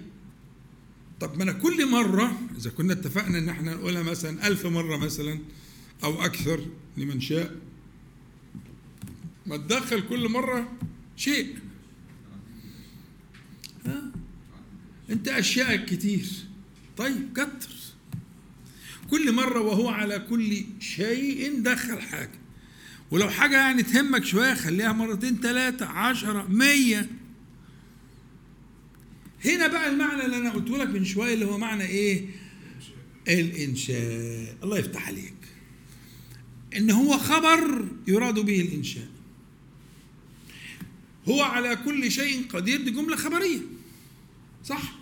طب 1.20 1.38
ما 1.38 1.44
أنا 1.44 1.52
كل 1.52 1.90
مرة 1.92 2.40
إذا 2.58 2.70
كنا 2.70 2.94
اتفقنا 2.94 3.38
إن 3.38 3.50
إحنا 3.50 3.74
نقولها 3.74 4.04
مثلا 4.04 4.48
ألف 4.48 4.66
مرة 4.66 4.98
مثلا 4.98 5.40
أو 6.04 6.26
أكثر 6.26 6.66
لمن 6.98 7.22
شاء 7.22 7.56
ما 9.46 9.58
تدخل 9.58 10.08
كل 10.08 10.30
مرة 10.30 10.72
شيء. 11.16 11.56
ها؟ 13.86 14.12
أنت 15.10 15.28
أشياء 15.28 15.86
كتير. 15.86 16.51
طيب 16.98 17.34
كتر. 17.34 17.70
كل 19.10 19.32
مرة 19.32 19.60
وهو 19.62 19.90
على 19.90 20.20
كل 20.20 20.64
شيء 20.80 21.62
دخل 21.62 22.02
حاجة. 22.02 22.40
ولو 23.12 23.30
حاجة 23.30 23.56
يعني 23.58 23.84
تهمك 23.84 24.26
شوية 24.26 24.54
خليها 24.54 24.92
مرتين 24.92 25.40
ثلاثة 25.42 25.86
عشرة 25.86 26.48
مية. 26.50 27.10
هنا 29.46 29.68
بقى 29.68 29.90
المعنى 29.90 30.26
اللي 30.26 30.38
أنا 30.38 30.50
قلته 30.52 30.78
لك 30.78 30.88
من 30.88 31.06
شوية 31.06 31.34
اللي 31.34 31.46
هو 31.46 31.58
معنى 31.58 31.84
إيه؟ 31.84 32.26
الإنشاء. 33.28 34.56
الله 34.64 34.78
يفتح 34.78 35.08
عليك. 35.08 35.34
إن 36.78 36.92
هو 36.92 37.18
خبر 37.18 37.88
يراد 38.08 38.40
به 38.40 38.62
الإنشاء. 38.62 39.08
هو 41.28 41.42
على 41.42 41.76
كل 41.76 42.12
شيء 42.12 42.48
قدير 42.54 42.82
دي 42.82 42.92
جملة 42.92 43.16
خبرية. 43.16 43.60
صح؟ 44.66 45.01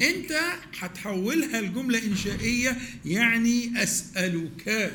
انت 0.00 0.32
هتحولها 0.78 1.60
لجملة 1.60 2.04
إنشائية 2.04 2.78
يعني 3.04 3.82
أسألك 3.82 4.92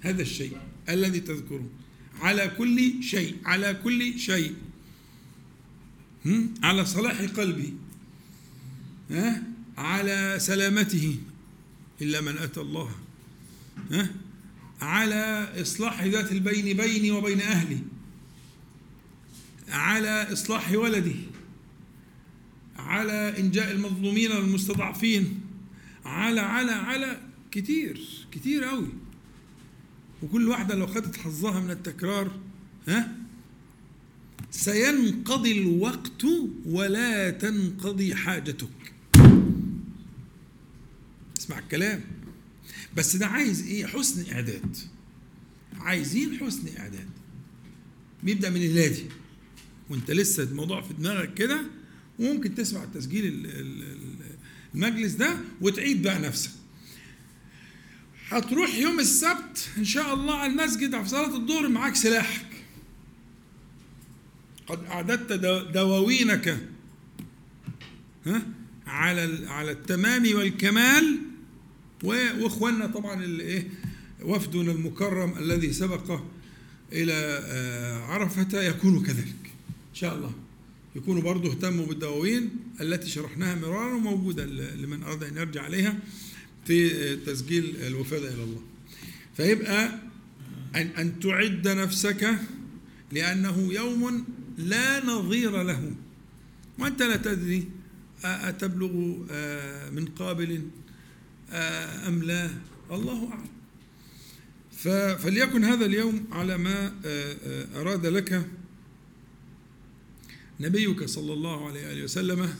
هذا 0.00 0.22
الشيء 0.22 0.56
الذي 0.88 1.20
تذكره. 1.20 1.68
على 2.20 2.48
كل 2.58 3.02
شيء 3.02 3.36
على 3.44 3.74
كل 3.84 4.18
شيء. 4.18 4.54
على 6.62 6.84
صلاح 6.84 7.20
قلبي. 7.20 7.74
ها؟ 9.10 9.42
على 9.78 10.36
سلامته. 10.40 11.16
إلا 12.02 12.20
من 12.20 12.38
أتى 12.38 12.60
الله. 12.60 12.90
ها؟ 13.90 14.10
على 14.80 15.52
إصلاح 15.60 16.02
ذات 16.02 16.32
البين 16.32 16.76
بيني 16.76 17.10
وبين 17.10 17.40
أهلي. 17.40 17.78
على 19.68 20.32
إصلاح 20.32 20.72
ولدي 20.72 21.16
على 22.88 23.40
إنجاء 23.40 23.70
المظلومين 23.70 24.32
والمستضعفين 24.32 25.40
على 26.04 26.40
على 26.40 26.72
على. 26.72 27.20
كتير 27.50 28.26
كتير 28.32 28.64
قوي 28.64 28.88
وكل 30.22 30.48
واحدة 30.48 30.74
لو 30.74 30.86
خدت 30.86 31.16
حظها 31.16 31.60
من 31.60 31.70
التكرار 31.70 32.38
ها؟ 32.88 33.16
سينقضي 34.50 35.58
الوقت 35.62 36.24
ولا 36.66 37.30
تنقضي 37.30 38.14
حاجتك. 38.14 38.92
اسمع 41.38 41.58
الكلام. 41.58 42.04
بس 42.96 43.16
ده 43.16 43.26
عايز 43.26 43.66
إيه؟ 43.66 43.86
حسن 43.86 44.32
إعداد. 44.32 44.76
عايزين 45.80 46.38
حسن 46.38 46.78
إعداد. 46.78 47.08
بيبدأ 48.22 48.50
من 48.50 48.62
الهادي. 48.62 49.06
وانت 49.90 50.10
لسه 50.10 50.42
الموضوع 50.42 50.82
في 50.82 50.94
دماغك 50.94 51.34
كده 51.34 51.60
وممكن 52.18 52.54
تسمع 52.54 52.84
تسجيل 52.94 53.46
المجلس 54.74 55.12
ده 55.12 55.36
وتعيد 55.60 56.02
بقى 56.02 56.18
نفسك. 56.18 56.50
هتروح 58.28 58.74
يوم 58.74 59.00
السبت 59.00 59.68
إن 59.78 59.84
شاء 59.84 60.14
الله 60.14 60.34
على 60.34 60.52
المسجد 60.52 61.02
في 61.02 61.08
صلاة 61.08 61.36
الظهر 61.36 61.68
معاك 61.68 61.96
سلاحك. 61.96 62.46
قد 64.66 64.84
أعددت 64.84 65.32
دواوينك 65.74 66.58
ها؟ 68.26 68.42
على 68.86 69.46
على 69.48 69.70
التمام 69.70 70.22
والكمال. 70.34 71.18
وإخواننا 72.04 72.86
طبعا 72.86 73.24
اللي 73.24 73.42
إيه 73.42 73.68
وفدنا 74.22 74.72
المكرم 74.72 75.38
الذي 75.38 75.72
سبق 75.72 76.20
إلى 76.92 77.12
آه، 77.42 77.98
عرفة 78.04 78.62
يكونوا 78.62 79.02
كذلك. 79.02 79.34
إن 79.90 79.94
شاء 79.94 80.14
الله. 80.14 80.32
يكونوا 80.96 81.22
برضه 81.22 81.50
اهتموا 81.50 81.86
بالدواوين 81.86 82.50
التي 82.80 83.10
شرحناها 83.10 83.54
مرارا 83.54 83.94
وموجودة 83.94 84.44
لمن 84.74 85.02
أراد 85.02 85.22
أن 85.24 85.36
يرجع 85.36 85.62
عليها 85.62 85.98
في 86.66 87.16
تسجيل 87.16 87.76
الوفاده 87.86 88.34
إلى 88.34 88.44
الله. 88.44 88.62
فيبقى 89.36 89.98
ان 90.76 90.86
أن 90.86 91.20
تعد 91.20 91.68
نفسك 91.68 92.38
لأنه 93.12 93.72
يوم 93.72 94.26
لا 94.58 95.04
نظير 95.06 95.62
له. 95.62 95.92
وأنت 96.78 97.02
لا 97.02 97.16
تدري 97.16 97.68
أتبلغ 98.24 98.92
من 99.90 100.06
قابل 100.18 100.62
أم 102.08 102.22
لا؟ 102.22 102.50
الله 102.90 103.28
أعلم. 103.32 103.48
فليكن 105.18 105.64
هذا 105.64 105.86
اليوم 105.86 106.24
على 106.32 106.58
ما 106.58 106.92
أراد 107.76 108.06
لك 108.06 108.46
نبيك 110.60 111.04
صلى 111.04 111.32
الله 111.32 111.66
عليه 111.68 112.04
وسلم 112.04 112.54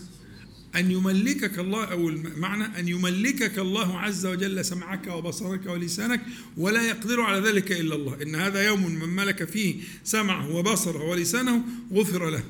أن 0.77 0.91
يملكك 0.91 1.59
الله 1.59 1.85
أو 1.85 2.09
المعنى 2.09 2.79
أن 2.79 2.89
يملكك 2.89 3.59
الله 3.59 3.99
عز 3.99 4.27
وجل 4.27 4.65
سمعك 4.65 5.07
وبصرك 5.07 5.67
ولسانك 5.67 6.21
ولا 6.57 6.89
يقدر 6.89 7.21
على 7.21 7.49
ذلك 7.49 7.73
إلا 7.73 7.95
الله. 7.95 8.23
إن 8.23 8.35
هذا 8.35 8.67
يوم 8.67 8.95
من 8.95 9.09
ملك 9.09 9.45
فيه 9.45 9.75
سمعه 10.05 10.57
وبصره 10.57 11.05
ولسانه 11.05 11.65
غفر 11.93 12.31
له. 12.31 12.45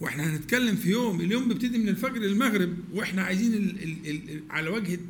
وإحنا 0.00 0.36
هنتكلم 0.36 0.76
في 0.76 0.90
يوم 0.90 1.20
اليوم 1.20 1.48
بيبتدي 1.48 1.78
من 1.78 1.88
الفجر 1.88 2.20
للمغرب 2.20 2.76
وإحنا 2.94 3.22
عايزين 3.22 3.54
ال 3.54 3.82
ال 3.82 4.10
ال 4.30 4.42
على 4.50 4.70
وجه 4.70 5.00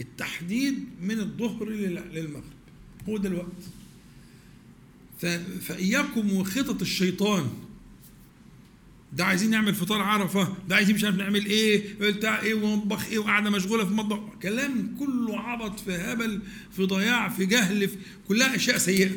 التحديد 0.00 0.84
من 1.02 1.20
الظهر 1.20 1.68
للمغرب. 1.68 2.44
هو 3.08 3.16
ده 3.16 3.28
الوقت. 3.28 3.62
فإياكم 5.60 6.32
وخطط 6.32 6.80
الشيطان. 6.80 7.50
ده 9.12 9.24
عايزين 9.24 9.50
نعمل 9.50 9.74
فطار 9.74 10.02
عرفة 10.02 10.56
ده 10.68 10.76
عايزين 10.76 10.94
مش 10.94 11.04
عارف 11.04 11.16
نعمل 11.16 11.46
إيه 11.46 11.94
بتاع 12.00 12.42
إيه 12.42 12.54
ومطبخ 12.54 13.06
إيه 13.06 13.18
وقاعدة 13.18 13.50
مشغولة 13.50 13.84
في 13.84 13.90
المطبخ 13.90 14.18
كلام 14.42 14.96
كله 14.98 15.38
عبط 15.40 15.80
في 15.80 15.92
هبل 15.96 16.42
في 16.76 16.82
ضياع 16.84 17.28
في 17.28 17.46
جهل 17.46 17.88
في 17.88 17.96
كلها 18.28 18.56
أشياء 18.56 18.78
سيئة. 18.78 19.10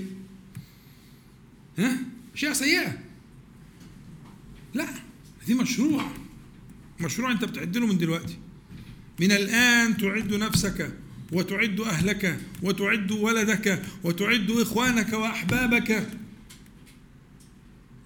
ها؟ 1.77 1.97
أشياء 2.35 2.53
سيئة. 2.53 2.97
لا 4.73 4.87
دي 5.47 5.53
مشروع. 5.53 6.11
مشروع 6.99 7.31
أنت 7.31 7.45
بتعد 7.45 7.77
له 7.77 7.87
من 7.87 7.97
دلوقتي. 7.97 8.37
من 9.19 9.31
الآن 9.31 9.97
تعد 9.97 10.33
نفسك 10.33 10.91
وتعد 11.31 11.79
أهلك 11.79 12.39
وتعد 12.61 13.11
ولدك 13.11 13.81
وتعد 14.03 14.51
إخوانك 14.51 15.13
وأحبابك. 15.13 16.09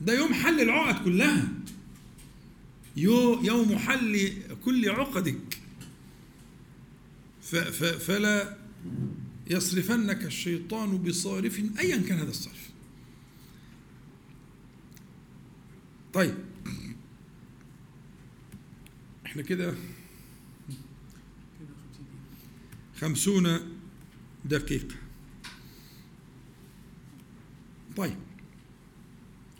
ده 0.02 0.14
يوم 0.14 0.34
حل 0.34 0.62
العقد 0.62 1.04
كلها. 1.04 1.48
يوم 2.98 3.78
حل 3.78 4.34
كل 4.66 4.90
عقدك. 4.90 5.60
فلا 8.00 8.58
يصرفنك 9.48 10.26
الشيطان 10.26 10.98
بصارف 10.98 11.62
ايا 11.80 11.98
كان 11.98 12.18
هذا 12.20 12.30
الصرف. 12.30 12.70
طيب. 16.14 16.36
إحنا 19.26 19.42
كده 19.42 19.76
خمسون 23.00 23.60
دقيقة. 24.46 24.96
طيب. 27.98 28.27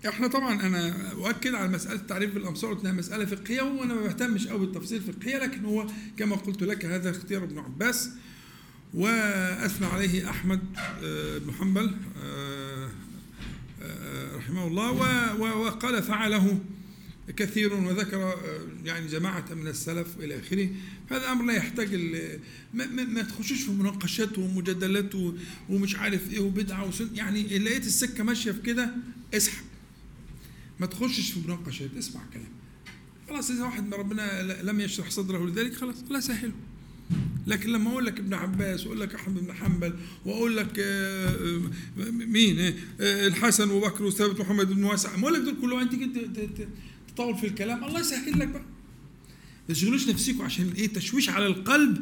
إحنا 0.10 0.28
طبعا 0.28 0.62
أنا 0.62 1.12
أؤكد 1.12 1.54
على 1.54 1.68
مسألة 1.68 1.96
التعريف 1.96 2.34
بالأمصار 2.34 2.80
انها 2.82 2.92
مسألة 2.92 3.26
فقهية 3.26 3.62
وأنا 3.62 3.94
ما 3.94 4.02
بهتمش 4.02 4.48
قوي 4.48 4.60
بالتفصيل 4.60 4.98
الفقهية 4.98 5.38
لكن 5.38 5.66
هو 5.66 5.88
كما 6.18 6.36
قلت 6.36 6.64
لك 6.64 6.86
هذا 6.86 7.10
اختيار 7.10 7.44
ابن 7.44 7.60
عباس 7.60 8.10
وأثنى 8.94 9.88
عليه 9.88 10.30
أحمد 10.30 10.60
آه، 11.04 11.38
بن 11.38 11.54
حنبل 11.54 11.96
آه، 12.24 12.90
آه، 13.82 14.36
رحمه 14.36 14.68
الله 14.68 14.92
وقال 15.42 16.04
فعله 16.04 16.60
كثير 17.38 17.74
وذكر 17.74 18.38
يعني 18.86 19.08
جماعة 19.08 19.46
من 19.54 19.68
السلف 19.68 20.08
إلى 20.20 20.40
آخره. 20.40 20.70
هذا 21.12 21.32
أمر 21.32 21.46
لا 21.46 21.54
يحتاج 21.54 21.96
ما, 22.74 22.86
ما, 22.86 23.04
ما 23.04 23.22
تخشوش 23.22 23.62
في 23.62 23.72
مناقشات 23.72 24.38
ومجادلات 24.38 25.12
ومش 25.70 25.96
عارف 25.96 26.32
إيه 26.32 26.40
وبدعة 26.40 26.88
وسن 26.88 27.10
يعني 27.16 27.58
لقيت 27.60 27.86
السكة 27.86 28.24
ماشية 28.24 28.52
في 28.52 28.62
كده 28.62 28.92
اسحب. 29.34 29.66
ما 30.80 30.86
تخشش 30.86 31.32
في 31.32 31.40
مناقشات 31.40 31.90
اسمع 31.98 32.22
كلام. 32.34 32.52
خلاص 33.30 33.52
إذا 33.52 33.64
واحد 33.64 33.94
ربنا 33.94 34.62
لم 34.64 34.80
يشرح 34.80 35.10
صدره 35.10 35.46
لذلك 35.46 35.74
خلاص 35.74 35.96
الله 36.04 36.18
يسهله 36.18 36.52
لكن 37.48 37.70
لما 37.70 37.92
أقول 37.92 38.06
لك 38.06 38.20
ابن 38.20 38.34
عباس 38.34 38.84
وأقول 38.84 39.00
لك 39.00 39.16
أحمد 39.16 39.46
بن 39.46 39.54
حنبل 39.54 39.94
وأقول 40.26 40.58
لك 40.58 40.80
آه، 40.80 41.30
آه، 42.00 42.12
مين 42.12 42.60
آه، 42.60 43.28
الحسن 43.28 43.70
وبكر 43.70 44.04
وثابت 44.04 44.40
محمد 44.40 44.74
بن 44.74 44.84
واسع 44.84 45.20
أقول 45.20 45.34
لك 45.34 45.42
دول 45.42 45.56
كلهم 45.62 45.80
أنت 45.80 45.96
تطول 47.08 47.38
في 47.38 47.48
الكلام 47.48 47.84
الله 47.84 48.00
يسهل 48.00 48.40
لك 48.40 48.48
بقى. 48.48 48.66
ما 49.70 49.74
تشغلوش 49.76 50.10
نفسكم 50.10 50.42
عشان 50.42 50.72
إيه؟ 50.78 50.88
تشويش 50.88 51.30
على 51.30 51.48
القلب. 51.48 51.98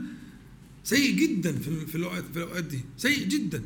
سيء 0.84 1.15
جدا 1.15 1.59
في 1.59 1.86
في 1.86 1.95
الاوقات 1.95 2.23
في 2.34 2.38
الأوقات 2.38 2.63
دي. 2.63 2.80
سيء 2.97 3.28
جدا. 3.28 3.63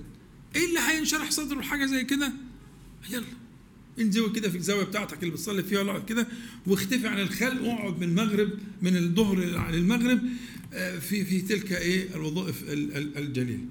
إيه 0.55 0.65
اللي 0.65 0.79
هينشرح 0.79 1.31
صدره 1.31 1.61
حاجة 1.61 1.85
زي 1.85 2.03
كده؟ 2.03 2.33
يلا. 3.09 3.25
انزوي 3.99 4.29
كده 4.29 4.49
في 4.49 4.57
الزاوية 4.57 4.83
بتاعتك 4.83 5.23
اللي 5.23 5.33
بتصلي 5.33 5.63
فيها 5.63 5.79
ولا 5.79 5.99
كده 5.99 6.27
واختفي 6.67 7.07
عن 7.07 7.19
الخلق 7.19 7.61
واقعد 7.61 7.99
من 7.99 8.03
المغرب 8.03 8.49
من 8.81 8.97
الظهر 8.97 9.39
للمغرب 9.71 10.19
آه، 10.73 10.99
في 10.99 11.25
في 11.25 11.41
تلك 11.41 11.71
إيه؟ 11.71 12.15
الوظائف 12.15 12.63
الجليله. 13.17 13.65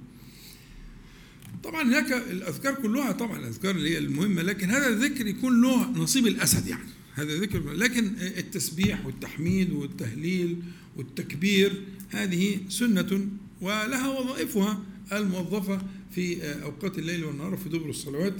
طبعا 1.64 1.82
هناك 1.82 2.12
الأذكار 2.12 2.74
كلها 2.74 3.12
طبعا 3.12 3.38
الاذكار 3.38 3.74
اللي 3.74 3.90
هي 3.90 3.98
المهمة 3.98 4.42
لكن 4.42 4.70
هذا 4.70 4.88
الذكر 4.88 5.26
يكون 5.26 5.62
له 5.62 5.90
نصيب 5.90 6.26
الأسد 6.26 6.66
يعني. 6.66 6.88
هذا 7.14 7.36
ذكر 7.36 7.72
لكن 7.72 8.12
التسبيح 8.20 9.06
والتحميد 9.06 9.72
والتهليل 9.72 10.56
والتكبير 10.96 11.82
هذه 12.10 12.60
سنة 12.68 13.28
ولها 13.60 14.08
وظائفها 14.08 14.82
الموظفة 15.12 15.82
في 16.14 16.42
أوقات 16.62 16.98
الليل 16.98 17.24
والنهار 17.24 17.56
في 17.56 17.68
دبر 17.68 17.90
الصلوات. 17.90 18.34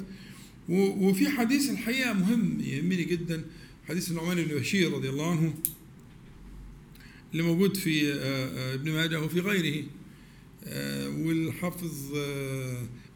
وفي 0.68 1.28
حديث 1.28 1.70
الحقيقة 1.70 2.12
مهم 2.12 2.60
يهمني 2.60 3.04
جدا 3.04 3.44
حديث 3.88 4.10
النعمان 4.10 4.44
بن 4.44 4.54
بشير 4.54 4.92
رضي 4.92 5.08
الله 5.08 5.30
عنه 5.30 5.54
اللي 7.32 7.42
موجود 7.42 7.76
في 7.76 8.12
ابن 8.74 8.92
ماجه 8.92 9.22
وفي 9.22 9.40
غيره 9.40 9.84
والحافظ 11.24 11.92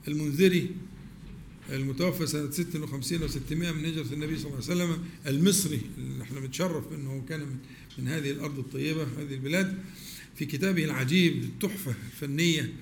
المنذري 0.09 0.71
المتوفى 1.71 2.27
سنة 2.27 2.51
56 2.51 3.23
و 3.23 3.27
600 3.29 3.73
من 3.73 3.85
هجرة 3.85 4.13
النبي 4.15 4.39
صلى 4.39 4.47
الله 4.53 4.71
عليه 4.71 4.85
وسلم 4.85 5.05
المصري 5.27 5.81
اللي 5.99 6.23
إحنا 6.23 6.41
بنتشرف 6.41 6.93
انه 6.93 7.25
كان 7.29 7.41
من, 7.41 7.57
من 7.99 8.09
هذه 8.09 8.31
الأرض 8.31 8.59
الطيبة 8.59 9.03
هذه 9.03 9.35
البلاد 9.35 9.79
في 10.37 10.45
كتابه 10.47 10.85
العجيب 10.85 11.43
التحفة 11.43 11.95
الفنية 12.13 12.73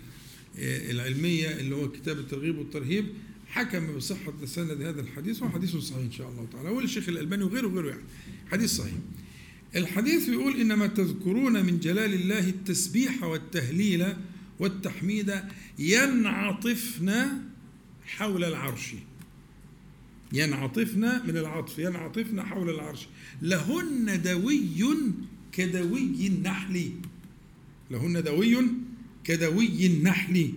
العلمية 0.58 1.48
اللي 1.60 1.74
هو 1.74 1.90
كتاب 1.90 2.18
الترغيب 2.18 2.58
والترهيب 2.58 3.06
حكم 3.51 3.96
بصحة 3.96 4.32
سند 4.44 4.82
هذا 4.82 5.01
الحديث 5.01 5.42
وهو 5.42 5.51
حديث 5.51 5.76
صحيح 5.76 5.98
إن 5.98 6.12
شاء 6.12 6.28
الله 6.28 6.48
تعالى 6.53 6.68
والشيخ 6.68 7.09
الألباني 7.09 7.44
وغيره 7.44 7.66
وغيره 7.66 7.88
يعني 7.88 8.03
حديث 8.53 8.76
صحيح. 8.76 8.94
الحديث 9.76 10.28
بيقول 10.28 10.61
إنما 10.61 10.86
تذكرون 10.86 11.66
من 11.66 11.80
جلال 11.80 12.14
الله 12.14 12.48
التسبيح 12.48 13.22
والتهليل 13.22 14.07
والتحميد 14.59 15.34
ينعطفن 15.78 17.28
حول 18.07 18.44
العرش. 18.44 18.94
ينعطفن 20.32 21.26
من 21.26 21.36
العطف 21.36 21.78
ينعطفن 21.78 22.42
حول 22.42 22.70
العرش. 22.70 23.07
لهن 23.42 24.22
دوي 24.22 24.86
كدوي 25.53 26.26
النحل. 26.26 26.90
لهن 27.90 28.22
دوي 28.22 28.66
كدوي 29.24 29.86
النحل. 29.86 30.53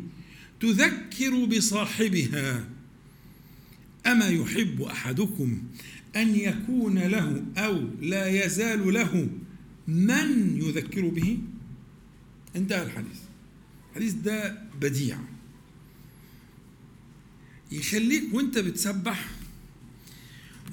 تذكر 0.60 1.46
بصاحبها. 1.46 2.73
أما 4.08 4.28
يحب 4.28 4.82
أحدكم 4.82 5.64
أن 6.16 6.36
يكون 6.36 7.00
له 7.00 7.44
أو 7.58 7.82
لا 8.02 8.46
يزال 8.46 8.94
له 8.94 9.30
من 9.88 10.58
يذكر 10.62 11.08
به؟ 11.08 11.38
انتهى 12.56 12.84
الحديث. 12.84 13.20
الحديث 13.92 14.14
ده 14.14 14.62
بديع. 14.82 15.18
يخليك 17.72 18.34
وانت 18.34 18.60
بتسبح 18.60 19.30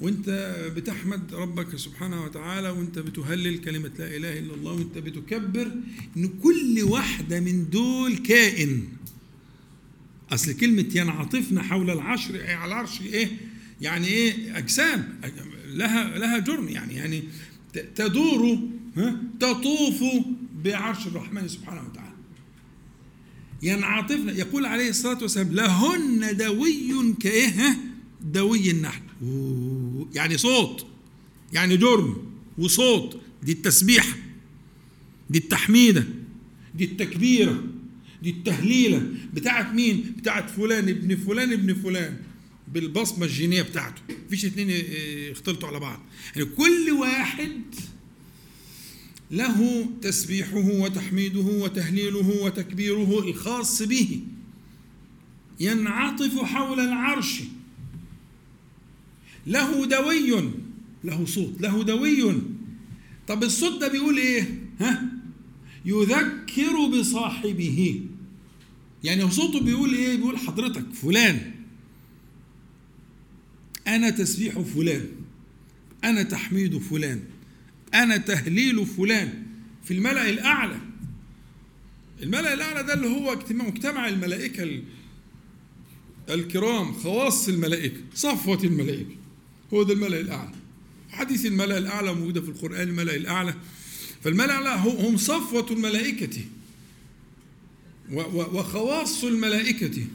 وانت 0.01 0.29
بتحمد 0.75 1.33
ربك 1.33 1.75
سبحانه 1.75 2.23
وتعالى 2.23 2.69
وانت 2.69 2.99
بتهلل 2.99 3.57
كلمة 3.57 3.91
لا 3.99 4.15
إله 4.17 4.39
إلا 4.39 4.53
الله 4.53 4.71
وانت 4.71 4.97
بتكبر 4.97 5.71
إن 6.17 6.27
كل 6.27 6.83
واحدة 6.83 7.39
من 7.39 7.69
دول 7.69 8.17
كائن. 8.17 8.87
أصل 10.31 10.53
كلمة 10.53 10.85
ينعطفن 10.95 11.61
حول 11.61 11.89
العشر 11.89 12.47
على 12.47 12.65
العرش 12.65 13.01
إيه؟ 13.01 13.29
يعني 13.81 14.07
إيه 14.07 14.57
أجسام 14.57 15.19
لها 15.67 16.17
لها 16.17 16.39
جرم 16.39 16.67
يعني 16.67 16.93
يعني 16.93 17.23
تدور 17.95 18.59
تطوف 19.39 20.03
بعرش 20.63 21.07
الرحمن 21.07 21.47
سبحانه 21.47 21.81
وتعالى 21.89 22.11
ينعطفن 23.63 24.29
يقول 24.29 24.65
عليه 24.65 24.89
الصلاة 24.89 25.21
والسلام 25.21 25.51
لهن 25.51 26.37
دوي 26.37 27.13
كإيه 27.19 27.77
دوي 28.21 28.71
النحل 28.71 29.01
يعني 30.13 30.37
صوت 30.37 30.85
يعني 31.53 31.77
جرم 31.77 32.17
وصوت 32.57 33.21
دي 33.43 33.51
التسبيحة 33.51 34.17
دي 35.29 35.37
التحميدة 35.37 36.05
دي 36.75 36.83
التكبيرة 36.83 37.63
دي 38.21 38.29
التهليلة 38.29 39.07
بتاعت 39.33 39.73
مين؟ 39.73 40.15
بتاعت 40.17 40.49
فلان 40.49 40.89
ابن 40.89 41.15
فلان 41.15 41.53
ابن 41.53 41.73
فلان. 41.73 42.17
بالبصمة 42.73 43.25
الجينية 43.25 43.61
بتاعته. 43.61 44.01
مفيش 44.27 44.45
اتنين 44.45 44.69
يختلطوا 45.31 45.69
على 45.69 45.79
بعض. 45.79 45.99
يعني 46.35 46.49
كل 46.49 46.91
واحد 46.91 47.61
له 49.31 49.89
تسبيحه 50.01 50.57
وتحميده 50.57 51.39
وتهليله 51.39 52.43
وتكبيره 52.43 53.19
الخاص 53.19 53.81
به. 53.81 54.19
ينعطف 55.59 56.39
حول 56.43 56.79
العرش. 56.79 57.41
له 59.47 59.85
دوي 59.85 60.51
له 61.03 61.25
صوت 61.25 61.61
له 61.61 61.83
دوي. 61.83 62.41
طب 63.27 63.43
الصوت 63.43 63.81
ده 63.81 63.87
بيقول 63.87 64.17
إيه؟ 64.17 64.59
ها؟ 64.79 65.03
يذكر 65.85 66.87
بصاحبه. 66.87 68.01
يعني 69.03 69.31
صوته 69.31 69.59
بيقول 69.59 69.93
إيه؟ 69.93 70.15
بيقول 70.15 70.37
حضرتك 70.37 70.93
فلان. 70.93 71.51
أنا 73.87 74.09
تسبيح 74.09 74.59
فلان. 74.59 75.07
أنا 76.03 76.23
تحميد 76.23 76.77
فلان. 76.77 77.23
أنا 77.93 78.17
تهليل 78.17 78.85
فلان. 78.85 79.43
في 79.83 79.93
الملأ 79.93 80.29
الأعلى. 80.29 80.79
الملأ 82.23 82.53
الأعلى 82.53 82.83
ده 82.83 82.93
اللي 82.93 83.07
هو 83.07 83.33
اجتماع 83.33 83.67
مجتمع 83.67 84.07
الملائكة 84.07 84.81
الكرام 86.29 86.93
خواص 86.93 87.47
الملائكة 87.47 88.01
صفوة 88.15 88.63
الملائكة. 88.63 89.15
هو 89.73 89.83
ده 89.83 89.93
الملأ 89.93 90.19
الأعلى. 90.19 90.55
حديث 91.09 91.45
الملأ 91.45 91.77
الأعلى 91.77 92.13
موجودة 92.13 92.41
في 92.41 92.49
القرآن 92.49 92.87
الملأ 92.87 93.15
الأعلى. 93.15 93.53
فالملأ 94.23 94.59
الأعلى 94.59 94.81
هم 94.81 95.17
صفوة 95.17 95.71
الملائكة. 95.71 96.41
وخواص 98.13 99.23
الملائكة. 99.23 100.05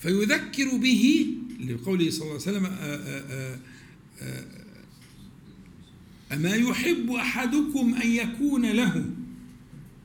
فيذكر 0.00 0.76
به 0.76 1.26
لقوله 1.68 2.10
صلى 2.10 2.22
الله 2.22 2.32
عليه 2.32 2.42
وسلم 2.42 2.66
أما 6.32 6.54
يحب 6.54 7.10
أحدكم 7.10 7.94
أن 7.94 8.10
يكون 8.10 8.66
له 8.70 9.04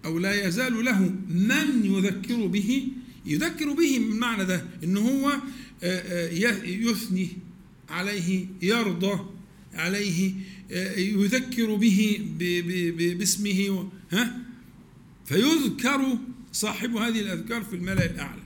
أو 0.06 0.20
لا 0.20 0.48
يزال 0.48 0.86
له 0.86 1.00
من 1.30 1.86
يذكر 1.86 2.48
به؟ 2.48 2.88
يذكر 3.26 3.74
به 3.74 4.00
من 4.00 4.20
معنى 4.20 4.46
ده 4.46 4.66
إن 4.84 4.98
هو 4.98 5.32
يثني 6.64 7.30
عليه 7.90 8.46
يرضى 8.62 9.20
عليه 9.74 10.34
يذكر 10.98 11.76
به 11.76 12.20
باسمه 13.18 13.90
ها؟ 14.12 14.47
فيذكر 15.28 16.18
صاحب 16.52 16.96
هذه 16.96 17.20
الأذكار 17.20 17.64
في 17.64 17.76
الملأ 17.76 18.06
الأعلى. 18.06 18.42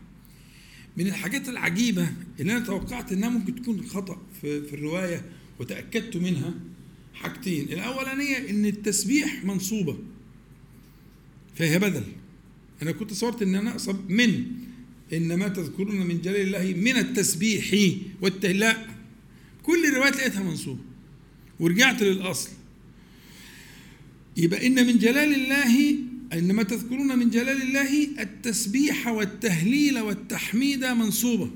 من 0.98 1.08
الحاجات 1.08 1.50
العجيبة 1.50 2.10
اللي 2.40 2.52
أنا 2.58 2.66
توقعت 2.66 3.12
إنها 3.12 3.30
ممكن 3.30 3.56
تكون 3.56 3.86
خطأ 3.88 4.22
في, 4.42 4.62
في 4.62 4.74
الرواية 4.74 5.26
وتأكدت 5.60 6.18
منها 6.18 6.54
حاجتين. 7.14 7.66
الأولانية 7.72 8.50
إن 8.50 8.66
التسبيح 8.66 9.46
منصوبة 9.46 9.98
فهي 11.56 11.80
بدل. 11.80 12.04
أنا 12.82 12.92
كنت 12.92 13.14
صورت 13.14 13.42
إن 13.42 13.56
أنا 13.56 13.72
أقصد 13.72 14.10
من 14.10 14.46
إنما 15.14 15.48
تذكرون 15.48 16.08
من 16.08 16.22
جلال 16.22 16.56
الله 16.56 16.82
من 16.82 16.98
التسبيح 16.98 17.96
والتهلاء 18.22 18.96
كل 19.64 19.86
الروايات 19.86 20.16
لقيتها 20.16 20.44
منصوبة 20.44 20.82
ورجعت 21.60 22.02
للأصل. 22.04 22.50
يبقى 24.38 24.68
إن 24.68 24.88
من 24.88 24.98
جلال 24.98 25.34
الله 25.34 25.96
إنما 26.34 26.64
تذكرون 26.64 27.20
من 27.20 27.30
جلال 27.30 27.62
الله 27.62 28.08
التسبيح 28.20 29.08
والتهليل 29.08 30.00
والتحميد 30.00 30.86
منصوبة 30.86 31.52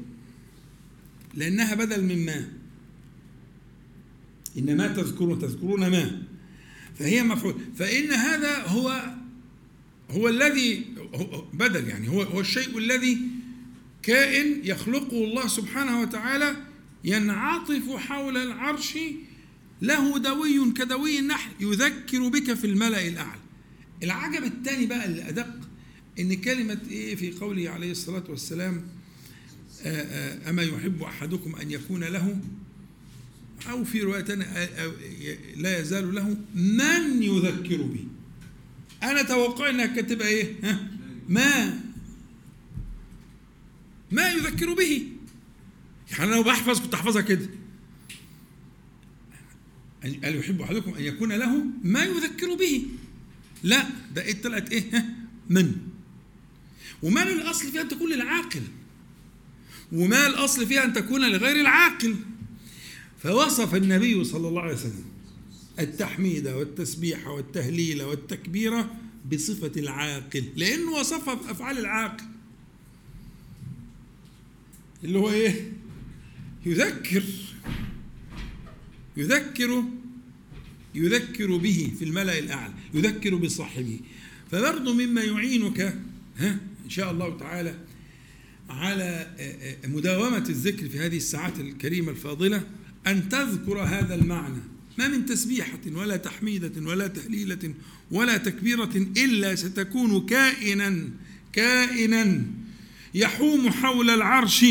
لأنها 1.33 1.75
بدل 1.75 2.03
من 2.03 2.25
ما. 2.25 2.47
إنما 4.57 4.87
تذكرون 4.87 5.39
تذكرون 5.39 5.87
ما. 5.87 6.21
فهي 6.99 7.23
مفعول. 7.23 7.55
فإن 7.75 8.11
هذا 8.11 8.67
هو 8.67 9.15
هو 10.11 10.29
الذي 10.29 10.85
بدل 11.53 11.87
يعني 11.87 12.09
هو 12.09 12.21
هو 12.21 12.39
الشيء 12.39 12.77
الذي 12.77 13.17
كائن 14.03 14.61
يخلقه 14.63 15.23
الله 15.23 15.47
سبحانه 15.47 16.01
وتعالى 16.01 16.55
ينعطف 17.03 17.95
حول 17.95 18.37
العرش 18.37 18.97
له 19.81 20.17
دوي 20.17 20.71
كدوي 20.71 21.19
النحل 21.19 21.51
يذكر 21.59 22.27
بك 22.27 22.53
في 22.53 22.67
الملأ 22.67 23.07
الأعلى. 23.07 23.44
العجب 24.05 24.43
الثاني 24.43 24.85
بقى 24.85 25.05
اللي 25.05 25.29
أدق 25.29 25.47
إن 26.19 26.33
كلمة 26.33 26.79
إيه 26.89 27.15
في 27.15 27.31
قوله 27.31 27.69
عليه 27.69 27.91
الصلاة 27.91 28.23
والسلام 28.29 28.83
أما 30.49 30.63
يحب 30.63 31.01
أحدكم 31.03 31.55
أن 31.55 31.71
يكون 31.71 32.03
له 32.03 32.39
أو 33.69 33.83
في 33.83 34.01
رواية 34.01 34.33
لا 35.55 35.79
يزال 35.79 36.15
له 36.15 36.37
من 36.55 37.23
يذكر 37.23 37.81
به 37.81 38.05
أنا 39.03 39.21
توقع 39.23 39.69
إنها 39.69 39.85
كاتبة 39.85 40.25
إيه؟ 40.27 40.53
ها؟ 40.63 40.91
ما 41.29 41.79
ما 44.11 44.31
يذكر 44.31 44.73
به 44.73 45.07
يعني 46.11 46.31
لو 46.31 46.43
بحفظ 46.43 46.79
كنت 46.81 46.93
أحفظها 46.93 47.21
كده 47.21 47.49
قال 50.03 50.35
يحب 50.39 50.61
أحدكم 50.61 50.93
أن 50.93 51.03
يكون 51.03 51.31
له 51.31 51.63
ما 51.83 52.03
يذكر 52.03 52.55
به 52.55 52.85
لا 53.65 53.85
ده 54.15 54.21
إيه 54.21 54.41
طلعت 54.41 54.71
إيه؟ 54.71 55.05
من. 55.49 55.75
وما 57.03 57.23
الأصل 57.23 57.71
فيها 57.71 57.81
أن 57.81 57.87
تكون 57.87 58.11
للعاقل. 58.13 58.61
وما 59.91 60.27
الأصل 60.27 60.67
فيها 60.67 60.83
أن 60.83 60.93
تكون 60.93 61.31
لغير 61.31 61.61
العاقل. 61.61 62.15
فوصف 63.23 63.75
النبي 63.75 64.23
صلى 64.23 64.47
الله 64.47 64.61
عليه 64.61 64.73
وسلم 64.73 65.05
التحميد 65.79 66.47
والتسبيح 66.47 67.27
والتهليل 67.27 68.01
والتكبير 68.03 68.85
بصفة 69.31 69.71
العاقل 69.77 70.45
لأنه 70.55 70.91
وصفها 70.91 71.33
بأفعال 71.33 71.77
العاقل. 71.77 72.25
اللي 75.03 75.19
هو 75.19 75.29
إيه؟ 75.29 75.71
يذكر. 76.65 77.23
يذكر 79.17 79.83
يذكر 80.95 81.57
به 81.57 81.91
في 81.99 82.05
الملأ 82.05 82.39
الأعلى 82.39 82.73
يذكر 82.93 83.35
بصاحبه. 83.35 83.99
فبرضه 84.51 84.93
مما 84.93 85.21
يعينك 85.21 85.81
ها 86.37 86.59
إن 86.85 86.89
شاء 86.89 87.11
الله 87.11 87.37
تعالى 87.37 87.75
على 88.69 89.27
مداومة 89.87 90.45
الذكر 90.49 90.89
في 90.89 90.99
هذه 90.99 91.17
الساعات 91.17 91.59
الكريمة 91.59 92.11
الفاضلة 92.11 92.63
أن 93.07 93.29
تذكر 93.29 93.79
هذا 93.79 94.15
المعنى. 94.15 94.61
ما 94.97 95.07
من 95.07 95.25
تسبيحة 95.25 95.79
ولا 95.91 96.17
تحميدة 96.17 96.87
ولا 96.87 97.07
تهليلة 97.07 97.73
ولا 98.11 98.37
تكبيرة 98.37 99.07
إلا 99.17 99.55
ستكون 99.55 100.25
كائنا 100.25 101.09
كائنا 101.53 102.45
يحوم 103.13 103.69
حول 103.69 104.09
العرش 104.09 104.65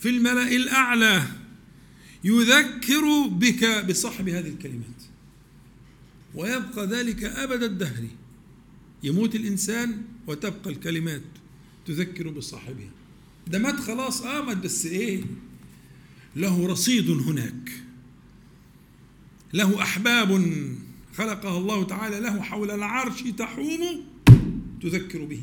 في 0.00 0.08
الملأ 0.08 0.56
الأعلى 0.56 1.22
يذكر 2.24 3.26
بك 3.26 3.84
بصاحب 3.88 4.28
هذه 4.28 4.48
الكلمات. 4.48 5.03
ويبقى 6.34 6.86
ذلك 6.86 7.24
أبد 7.24 7.62
الدهر. 7.62 8.04
يموت 9.02 9.34
الإنسان 9.34 10.02
وتبقى 10.26 10.70
الكلمات 10.70 11.22
تذكر 11.86 12.30
بصاحبها. 12.30 12.90
ده 13.46 13.58
مات 13.58 13.74
خلاص 13.80 14.22
آه 14.22 14.42
مات 14.42 14.56
بس 14.56 14.86
إيه؟ 14.86 15.24
له 16.36 16.66
رصيد 16.66 17.10
هناك. 17.10 17.70
له 19.52 19.82
أحباب 19.82 20.42
خلقها 21.14 21.58
الله 21.58 21.84
تعالى 21.84 22.20
له 22.20 22.42
حول 22.42 22.70
العرش 22.70 23.22
تحوم 23.22 24.04
تذكر 24.82 25.24
به. 25.24 25.42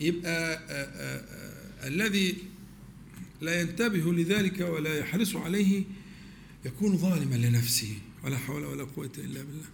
يبقى 0.00 0.54
آآ 0.54 0.60
آآ 0.70 1.88
الذي 1.88 2.36
لا 3.40 3.60
ينتبه 3.60 4.12
لذلك 4.12 4.60
ولا 4.60 4.98
يحرص 4.98 5.36
عليه 5.36 5.84
يكون 6.64 6.96
ظالما 6.98 7.34
لنفسه 7.34 7.94
ولا 8.24 8.38
حول 8.38 8.64
ولا 8.64 8.84
قوة 8.84 9.12
إلا 9.18 9.42
بالله. 9.42 9.66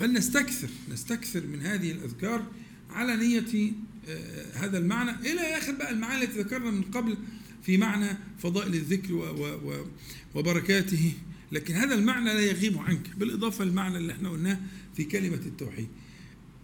فلنستكثر 0.00 0.68
نستكثر 0.92 1.46
من 1.46 1.60
هذه 1.60 1.90
الأذكار 1.90 2.46
على 2.90 3.16
نية 3.16 3.72
هذا 4.54 4.78
المعنى 4.78 5.10
إلى 5.10 5.40
آخر 5.40 5.72
بقى 5.72 5.90
المعاني 5.90 6.24
التي 6.24 6.38
ذكرنا 6.38 6.70
من 6.70 6.82
قبل 6.82 7.16
في 7.62 7.76
معنى 7.76 8.16
فضائل 8.38 8.74
الذكر 8.74 9.14
وبركاته. 10.34 11.12
لكن 11.52 11.74
هذا 11.74 11.94
المعنى 11.94 12.24
لا 12.24 12.40
يغيب 12.40 12.78
عنك 12.78 13.16
بالإضافة 13.16 13.64
للمعنى 13.64 13.96
اللي 13.96 14.12
إحنا 14.12 14.28
قلناه 14.30 14.60
في 14.96 15.04
كلمة 15.04 15.40
التوحيد. 15.46 15.88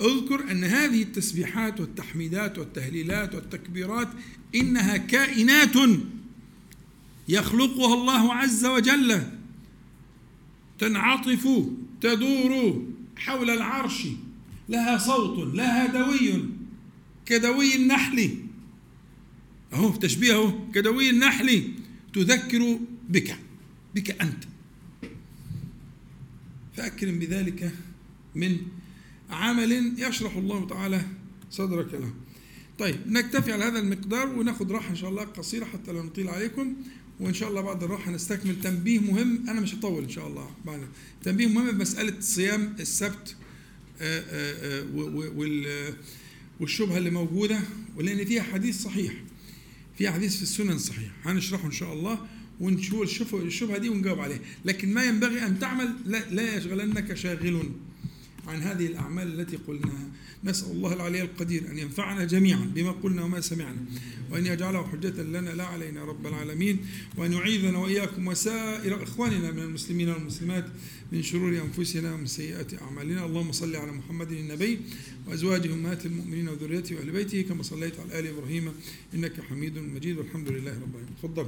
اذكر 0.01 0.51
أن 0.51 0.65
هذه 0.65 1.03
التسبيحات 1.03 1.81
والتحميدات 1.81 2.59
والتهليلات 2.59 3.35
والتكبيرات 3.35 4.09
إنها 4.55 4.97
كائنات 4.97 5.77
يخلقها 7.29 7.95
الله 7.95 8.35
عز 8.35 8.65
وجل. 8.65 9.23
تنعطف 10.79 11.49
تدور 12.01 12.83
حول 13.17 13.51
العرش. 13.51 14.07
لها 14.69 14.99
صوت 14.99 15.55
لها 15.55 15.87
دوي 15.87 16.45
كدوي 17.27 17.77
النحل. 17.77 18.31
أهو 19.73 19.91
تشبيه 19.91 20.35
أهو 20.35 20.71
كدوي 20.73 21.11
النحل. 21.11 21.73
تذكر 22.15 22.79
بك 23.09 23.37
بك 23.95 24.23
أنت. 24.23 24.45
فأكرم 26.77 27.19
بذلك 27.19 27.75
من 28.35 28.59
عمل 29.31 29.93
يشرح 29.99 30.37
الله 30.37 30.67
تعالى 30.67 31.03
صدرك 31.51 31.95
له. 31.95 32.15
طيب 32.79 32.97
نكتفي 33.07 33.53
على 33.53 33.65
هذا 33.65 33.79
المقدار 33.79 34.39
وناخد 34.39 34.73
راحة 34.73 34.91
إن 34.91 34.97
شاء 34.97 35.11
الله 35.11 35.25
قصيرة 35.25 35.65
حتى 35.65 35.93
لا 35.93 36.03
نطيل 36.03 36.29
عليكم. 36.29 36.77
وإن 37.21 37.35
شاء 37.35 37.49
الله 37.49 37.61
بعد 37.61 37.83
الراحة 37.83 38.11
نستكمل 38.11 38.61
تنبيه 38.61 38.99
مهم 38.99 39.49
أنا 39.49 39.61
مش 39.61 39.75
هطول 39.75 40.03
إن 40.03 40.11
شاء 40.11 40.27
الله 40.27 40.51
بعد. 40.65 40.81
تنبيه 41.23 41.47
مهم 41.47 41.71
بمساله 41.71 42.15
صيام 42.21 42.77
السبت 42.81 43.37
والشبهة 46.61 46.99
اللي 46.99 47.11
موجودة 47.11 47.61
ولأن 47.97 48.25
فيها 48.25 48.43
حديث 48.43 48.83
صحيح. 48.83 49.13
فيها 49.99 50.11
حديث 50.11 50.37
في 50.37 50.43
السنن 50.43 50.79
صحيح. 50.79 51.11
هنشرحه 51.25 51.67
إن 51.67 51.73
شاء 51.73 51.93
الله 51.93 52.27
ونشوف 52.61 53.35
الشبهة 53.35 53.79
دي 53.79 53.89
ونجاوب 53.89 54.21
عليها. 54.21 54.41
لكن 54.65 54.95
ما 54.95 55.05
ينبغي 55.05 55.47
أن 55.47 55.59
تعمل 55.59 55.89
لا, 56.07 56.31
لا 56.31 56.57
يشغلنك 56.57 57.15
شاغل. 57.15 57.71
عن 58.47 58.63
هذه 58.63 58.87
الأعمال 58.87 59.41
التي 59.41 59.57
قلناها. 59.57 60.09
نسأل 60.45 60.71
الله 60.71 60.93
العلي 60.93 61.23
القدير 61.23 61.71
أن 61.71 61.79
ينفعنا 61.79 62.25
جميعا 62.25 62.73
بما 62.75 62.91
قلنا 62.91 63.25
وما 63.25 63.41
سمعنا 63.41 63.85
وأن 64.31 64.47
يجعله 64.47 64.87
حجة 64.87 65.23
لنا 65.23 65.51
لا 65.51 65.65
علينا 65.65 66.05
رب 66.05 66.27
العالمين 66.27 66.79
وأن 67.17 67.33
يعيذنا 67.33 67.79
وإياكم 67.79 68.29
وسائر 68.29 69.03
إخواننا 69.03 69.51
من 69.51 69.63
المسلمين 69.63 70.09
والمسلمات 70.09 70.67
من 71.13 71.23
شرور 71.23 71.63
أنفسنا 71.63 72.15
ومن 72.15 72.27
سيئات 72.27 72.83
أعمالنا. 72.83 73.27
اللهم 73.27 73.53
صل 73.53 73.77
على 73.77 73.93
محمد 73.93 74.33
النبي 74.33 74.81
وأزواجه 75.27 75.73
أمهات 75.73 76.07
المؤمنين 76.07 76.49
وذريته 76.49 76.97
وأهل 76.97 77.11
بيته 77.11 77.43
كما 77.43 77.63
صليت 77.63 78.01
على 78.01 78.19
آل 78.19 78.27
إبراهيم 78.27 78.73
إنك 79.15 79.41
حميد 79.41 79.79
مجيد. 79.79 80.19
والحمد 80.19 80.49
لله 80.49 80.73
رب 80.73 80.95
العالمين. 80.95 81.17
تفضل. 81.23 81.47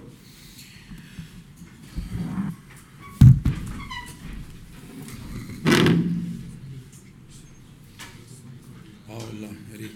آه 9.10 9.16
والله 9.26 9.48
يا 9.72 9.76
ريت. 9.76 9.90